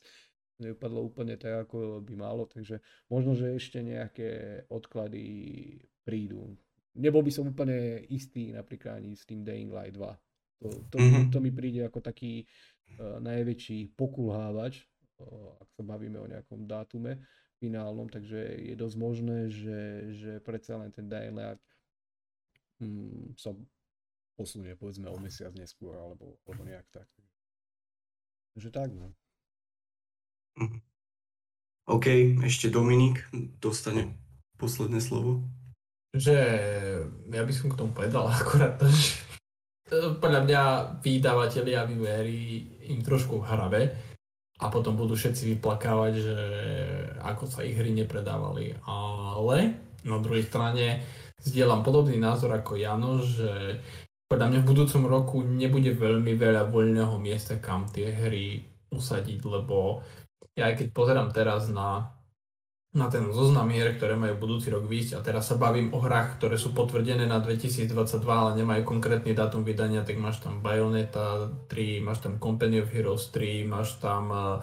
nepadlo 0.60 1.04
úplne 1.04 1.36
tak, 1.36 1.68
ako 1.68 2.04
by 2.04 2.16
malo, 2.16 2.47
takže 2.47 2.80
možno, 3.12 3.36
že 3.36 3.56
ešte 3.56 3.84
nejaké 3.84 4.64
odklady 4.72 5.24
prídu. 6.04 6.56
Nebol 7.00 7.24
by 7.24 7.32
som 7.32 7.47
úplne 7.47 8.04
istý 8.12 8.52
napríklad 8.52 9.00
ani 9.00 9.16
s 9.16 9.24
tým 9.24 9.43
Dying 9.43 9.72
Light 9.72 9.95
2, 9.95 10.28
to, 10.60 10.68
to, 10.91 10.97
mm-hmm. 10.99 11.32
to 11.32 11.38
mi 11.39 11.51
príde 11.51 11.88
ako 11.88 12.03
taký 12.03 12.43
uh, 12.99 13.18
najväčší 13.24 13.95
pokulhávač, 13.95 14.84
uh, 15.24 15.55
ak 15.60 15.70
sa 15.74 15.84
bavíme 15.84 16.20
o 16.20 16.28
nejakom 16.28 16.68
dátume 16.68 17.24
finálnom, 17.60 18.07
takže 18.07 18.39
je 18.72 18.76
dosť 18.76 18.95
možné, 18.95 19.51
že, 19.51 19.80
že 20.16 20.32
predsa 20.39 20.80
len 20.80 20.91
ten 20.95 21.12
Dying 21.12 21.36
Light 21.36 21.60
um, 22.80 23.36
sa 23.36 23.51
posunie 24.39 24.72
povedzme 24.80 25.12
o 25.12 25.20
mesiac 25.20 25.51
neskôr, 25.60 25.99
alebo, 25.99 26.39
alebo 26.47 26.64
nejak 26.64 26.88
tak. 26.91 27.07
Takže 28.55 28.70
tak, 28.72 28.89
no. 28.95 29.12
Mhm. 30.60 30.80
OK, 31.89 32.07
ešte 32.45 32.70
Dominik 32.70 33.26
dostane 33.57 34.14
posledné 34.62 35.01
slovo. 35.01 35.41
Že 36.14 36.38
ja 37.34 37.43
by 37.43 37.53
som 37.53 37.68
k 37.74 37.78
tomu 37.82 37.91
povedal 37.97 38.30
akurát 38.39 38.78
to, 38.78 38.86
že 38.88 39.28
podľa 39.91 40.41
mňa 40.45 40.61
vydavatelia 41.01 41.85
vývery 41.89 42.65
im 42.93 43.01
trošku 43.01 43.41
hrabe 43.41 43.89
a 44.59 44.65
potom 44.67 44.93
budú 44.93 45.15
všetci 45.15 45.57
vyplakávať, 45.57 46.13
že 46.19 46.37
ako 47.23 47.49
sa 47.49 47.65
ich 47.65 47.73
hry 47.73 47.89
nepredávali. 47.95 48.77
Ale 48.85 49.57
na 50.05 50.17
druhej 50.21 50.45
strane 50.45 51.01
zdieľam 51.41 51.81
podobný 51.81 52.19
názor 52.19 52.53
ako 52.53 52.75
Jano, 52.75 53.23
že 53.23 53.81
podľa 54.29 54.47
mňa 54.53 54.59
v 54.61 54.69
budúcom 54.69 55.03
roku 55.09 55.37
nebude 55.41 55.95
veľmi 55.95 56.37
veľa 56.37 56.69
voľného 56.69 57.17
miesta, 57.17 57.57
kam 57.57 57.89
tie 57.89 58.13
hry 58.13 58.61
usadiť, 58.93 59.41
lebo 59.41 60.05
ja 60.53 60.69
keď 60.75 60.87
pozerám 60.93 61.33
teraz 61.33 61.71
na, 61.71 62.13
na 62.89 63.05
ten 63.05 63.29
zoznam 63.29 63.69
hier, 63.69 63.93
ktoré 63.93 64.17
majú 64.17 64.41
budúci 64.41 64.73
rok 64.73 64.89
výjsť. 64.89 65.21
A 65.21 65.25
teraz 65.25 65.45
sa 65.45 65.61
bavím 65.61 65.93
o 65.93 66.01
hrách, 66.01 66.41
ktoré 66.41 66.57
sú 66.57 66.73
potvrdené 66.73 67.29
na 67.29 67.37
2022, 67.37 67.85
ale 68.25 68.57
nemajú 68.57 68.81
konkrétny 68.81 69.37
dátum 69.37 69.61
vydania, 69.61 70.01
tak 70.01 70.17
máš 70.17 70.41
tam 70.41 70.65
Bayonetta 70.65 71.53
3, 71.69 72.01
máš 72.01 72.25
tam 72.25 72.41
Company 72.41 72.81
of 72.81 72.89
Heroes 72.89 73.29
3, 73.29 73.69
máš 73.69 74.01
tam 74.01 74.33
uh, 74.33 74.57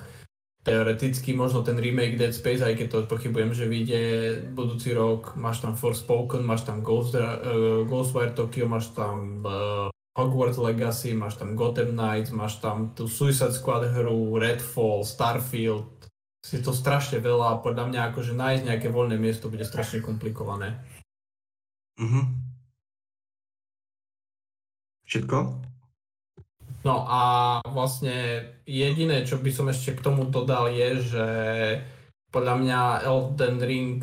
teoreticky 0.67 1.39
možno 1.39 1.63
ten 1.63 1.79
remake 1.79 2.19
Dead 2.19 2.35
Space, 2.35 2.67
aj 2.67 2.75
keď 2.75 2.87
to 2.91 2.99
pochybujem, 3.07 3.55
že 3.55 3.71
vyjde 3.71 4.03
budúci 4.51 4.91
rok, 4.91 5.39
máš 5.39 5.63
tam 5.63 5.79
Forspoken, 5.79 6.43
máš 6.43 6.67
tam 6.67 6.83
Ghost, 6.83 7.15
uh, 7.15 7.87
Ghostwire 7.87 8.35
Tokyo, 8.35 8.67
máš 8.67 8.91
tam 8.91 9.47
uh, 9.47 9.87
Hogwarts 10.19 10.59
Legacy, 10.59 11.15
máš 11.15 11.39
tam 11.39 11.55
Gotham 11.55 11.95
Knights, 11.95 12.35
máš 12.35 12.59
tam 12.59 12.91
tú 12.91 13.07
Suicide 13.07 13.55
Squad 13.55 13.87
hru, 13.95 14.35
Redfall, 14.35 15.07
Starfield, 15.07 15.96
je 16.53 16.61
to 16.63 16.71
strašne 16.71 17.19
veľa 17.19 17.57
a 17.57 17.61
podľa 17.63 17.91
mňa 17.91 18.01
akože 18.13 18.39
nájsť 18.39 18.63
nejaké 18.67 18.89
voľné 18.93 19.19
miesto 19.19 19.51
bude 19.51 19.67
strašne 19.67 20.05
komplikované. 20.05 20.79
Mhm. 21.99 22.47
Všetko? 25.07 25.39
No 26.87 27.03
a 27.07 27.23
vlastne 27.67 28.47
jediné, 28.63 29.27
čo 29.27 29.43
by 29.43 29.51
som 29.51 29.67
ešte 29.71 29.99
k 29.99 30.05
tomu 30.07 30.27
dodal 30.31 30.71
je, 30.71 30.91
že 31.03 31.27
podľa 32.31 32.55
mňa 32.63 32.81
Elden 33.07 33.59
Ring 33.63 34.03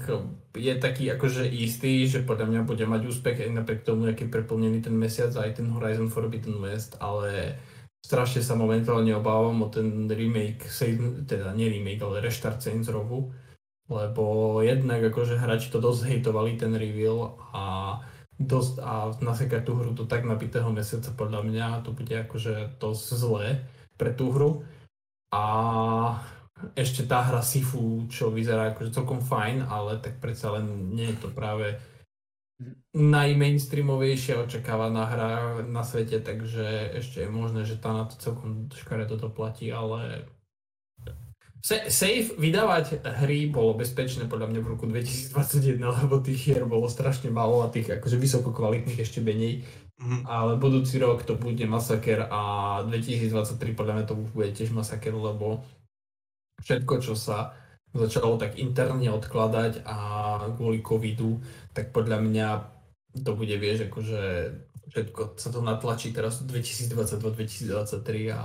je 0.54 0.74
taký 0.80 1.08
akože 1.12 1.48
istý, 1.48 2.08
že 2.08 2.28
podľa 2.28 2.50
mňa 2.50 2.62
bude 2.68 2.84
mať 2.88 3.02
úspech 3.08 3.40
aj 3.40 3.52
napriek 3.56 3.88
tomu, 3.88 4.12
aký 4.12 4.28
je 4.28 4.34
preplnený 4.36 4.84
ten 4.84 4.96
mesiac 4.96 5.32
aj 5.32 5.64
ten 5.64 5.68
Horizon 5.72 6.12
Forbidden 6.12 6.60
West, 6.60 7.00
ale 7.00 7.56
strašne 8.04 8.44
sa 8.44 8.60
momentálne 8.60 9.16
obávam 9.16 9.64
o 9.64 9.68
ten 9.72 10.12
remake, 10.12 10.68
teda 11.24 11.56
nie 11.56 11.72
remake, 11.72 12.04
ale 12.04 12.20
reštart 12.20 12.60
Saints 12.60 12.92
Rowu, 12.92 13.32
lebo 13.88 14.60
jednak 14.60 15.00
akože 15.00 15.40
hráči 15.40 15.72
to 15.72 15.80
dosť 15.80 16.12
hejtovali 16.12 16.60
ten 16.60 16.76
reveal 16.76 17.40
a 17.56 17.98
dosť 18.36 18.74
a 18.84 18.94
nasekať 19.24 19.62
tú 19.64 19.80
hru 19.80 19.96
do 19.96 20.04
tak 20.04 20.28
nabitého 20.28 20.68
mesiaca 20.74 21.16
podľa 21.16 21.42
mňa 21.48 21.68
to 21.88 21.96
bude 21.96 22.12
akože 22.12 22.76
dosť 22.82 23.06
zlé 23.16 23.48
pre 23.96 24.12
tú 24.12 24.36
hru. 24.36 24.52
A 25.34 25.44
ešte 26.76 27.04
tá 27.08 27.24
hra 27.24 27.44
Sifu, 27.44 28.08
čo 28.08 28.32
vyzerá 28.32 28.72
akože 28.72 28.96
celkom 28.96 29.20
fajn, 29.20 29.68
ale 29.68 30.00
tak 30.00 30.20
predsa 30.20 30.54
len 30.60 30.96
nie 30.96 31.12
je 31.12 31.18
to 31.24 31.30
práve 31.32 31.76
najmainstreamovejšia 32.94 34.38
očakávaná 34.44 35.04
hra 35.10 35.32
na 35.66 35.82
svete, 35.82 36.22
takže 36.22 36.94
ešte 37.02 37.26
je 37.26 37.30
možné, 37.30 37.66
že 37.66 37.82
tá 37.82 37.90
na 37.90 38.06
to 38.06 38.16
celkom 38.22 38.70
škaredo 38.74 39.18
to 39.18 39.34
platí, 39.34 39.74
ale 39.74 40.30
Safe 41.64 42.36
vydávať 42.36 43.08
hry 43.24 43.48
bolo 43.48 43.72
bezpečné 43.80 44.28
podľa 44.28 44.52
mňa 44.52 44.60
v 44.60 44.72
roku 44.76 44.84
2021, 44.84 45.80
lebo 45.80 46.20
tých 46.20 46.52
hier 46.52 46.68
bolo 46.68 46.92
strašne 46.92 47.32
málo 47.32 47.64
a 47.64 47.72
tých 47.72 47.88
akože 47.88 48.20
vysoko 48.20 48.52
kvalitných 48.52 49.00
ešte 49.00 49.24
menej. 49.24 49.64
Mm-hmm. 49.96 50.28
Ale 50.28 50.60
budúci 50.60 51.00
rok 51.00 51.24
to 51.24 51.40
bude 51.40 51.64
masaker 51.64 52.28
a 52.28 52.84
2023 52.84 53.80
podľa 53.80 53.94
mňa 53.96 54.06
to 54.12 54.16
bude 54.20 54.52
tiež 54.52 54.76
masaker, 54.76 55.16
lebo 55.16 55.64
všetko, 56.68 57.00
čo 57.00 57.16
sa 57.16 57.56
začalo 57.96 58.36
tak 58.36 58.60
interne 58.60 59.08
odkladať 59.16 59.88
a 59.88 59.98
kvôli 60.60 60.84
covidu, 60.84 61.40
tak 61.74 61.90
podľa 61.92 62.22
mňa 62.22 62.48
to 63.22 63.32
bude, 63.38 63.54
vieš, 63.58 63.90
akože 63.90 64.22
všetko 64.94 65.22
sa 65.38 65.50
to 65.50 65.60
natlačí 65.62 66.14
teraz 66.14 66.42
2022-2023 66.46 68.34
a 68.34 68.42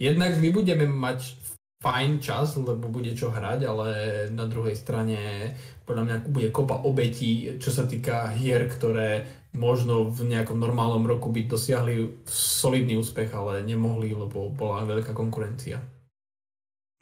jednak 0.00 0.36
my 0.40 0.48
budeme 0.52 0.88
mať 0.88 1.36
fajn 1.80 2.24
čas, 2.24 2.56
lebo 2.56 2.88
bude 2.88 3.12
čo 3.12 3.28
hrať, 3.28 3.60
ale 3.68 3.88
na 4.32 4.48
druhej 4.48 4.74
strane 4.76 5.52
podľa 5.84 6.02
mňa 6.04 6.16
bude 6.32 6.48
kopa 6.48 6.80
obetí, 6.82 7.60
čo 7.60 7.68
sa 7.68 7.84
týka 7.84 8.32
hier, 8.32 8.64
ktoré 8.66 9.28
možno 9.56 10.08
v 10.12 10.36
nejakom 10.36 10.56
normálnom 10.56 11.04
roku 11.04 11.32
by 11.32 11.48
dosiahli 11.48 12.24
solidný 12.28 13.00
úspech, 13.00 13.32
ale 13.32 13.64
nemohli, 13.64 14.12
lebo 14.12 14.52
bola 14.52 14.84
veľká 14.84 15.16
konkurencia. 15.16 15.80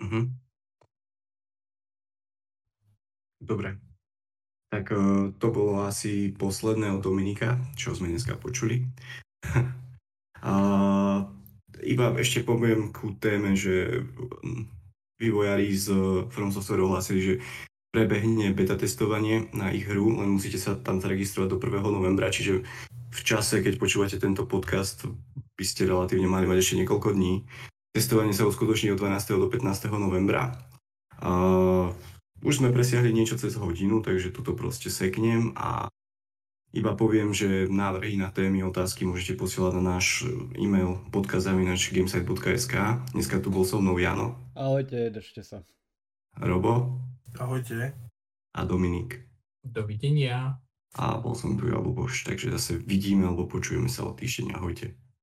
Mm-hmm. 0.02 0.24
Dobre. 3.44 3.84
Tak 4.75 4.91
uh, 4.91 5.31
to 5.39 5.55
bolo 5.55 5.87
asi 5.87 6.35
posledné 6.35 6.91
od 6.99 7.07
Dominika, 7.07 7.62
čo 7.79 7.95
sme 7.95 8.11
dneska 8.11 8.35
počuli. 8.35 8.83
a 10.43 10.55
iba 11.87 12.07
ešte 12.18 12.43
poviem 12.43 12.91
ku 12.91 13.14
téme, 13.14 13.55
že 13.55 14.03
vývojári 15.22 15.70
z 15.79 15.95
From 16.35 16.51
Software 16.51 16.83
ohlasili, 16.83 17.20
že 17.22 17.35
prebehne 17.95 18.51
beta 18.51 18.75
testovanie 18.75 19.47
na 19.55 19.70
ich 19.70 19.87
hru, 19.87 20.11
len 20.18 20.35
musíte 20.35 20.59
sa 20.59 20.75
tam 20.75 20.99
zaregistrovať 20.99 21.55
do 21.55 21.62
1. 21.62 21.95
novembra, 21.95 22.35
čiže 22.35 22.66
v 23.14 23.20
čase, 23.22 23.62
keď 23.62 23.79
počúvate 23.79 24.18
tento 24.18 24.43
podcast, 24.43 25.07
by 25.55 25.62
ste 25.62 25.87
relatívne 25.87 26.27
mali 26.27 26.51
mať 26.51 26.59
ešte 26.59 26.79
niekoľko 26.83 27.14
dní. 27.14 27.47
Testovanie 27.95 28.35
sa 28.35 28.51
uskutoční 28.51 28.91
od 28.91 28.99
12. 28.99 29.39
do 29.39 29.47
15. 29.47 29.87
novembra. 29.95 30.59
Uh, 31.22 31.95
už 32.45 32.61
sme 32.61 32.68
presiahli 32.70 33.11
niečo 33.11 33.40
cez 33.40 33.57
hodinu, 33.57 34.05
takže 34.05 34.30
toto 34.30 34.53
proste 34.53 34.92
seknem 34.92 35.57
a 35.57 35.88
iba 36.74 36.90
poviem, 36.92 37.30
že 37.30 37.70
návrhy 37.70 38.18
na 38.18 38.34
témy, 38.34 38.66
otázky 38.66 39.07
môžete 39.07 39.38
posielať 39.38 39.78
na 39.78 39.97
náš 39.97 40.26
e-mail 40.59 40.99
podcast.gamesite.sk 41.14 42.74
Dneska 43.14 43.38
tu 43.38 43.49
bol 43.55 43.62
so 43.62 43.78
mnou 43.78 43.95
Jano. 43.95 44.34
Ahojte, 44.59 45.09
držte 45.14 45.47
sa. 45.47 45.62
Robo. 46.34 46.99
Ahojte. 47.38 47.95
A 48.55 48.61
Dominik. 48.66 49.22
Dovidenia. 49.62 50.59
A 50.99 51.18
bol 51.22 51.38
som 51.38 51.55
tu 51.55 51.70
ja, 51.70 51.78
Luboš, 51.78 52.26
takže 52.26 52.51
zase 52.55 52.78
vidíme 52.78 53.26
alebo 53.26 53.47
počujeme 53.47 53.86
sa 53.86 54.07
o 54.07 54.14
týždeň. 54.14 54.59
Ahojte. 54.59 54.99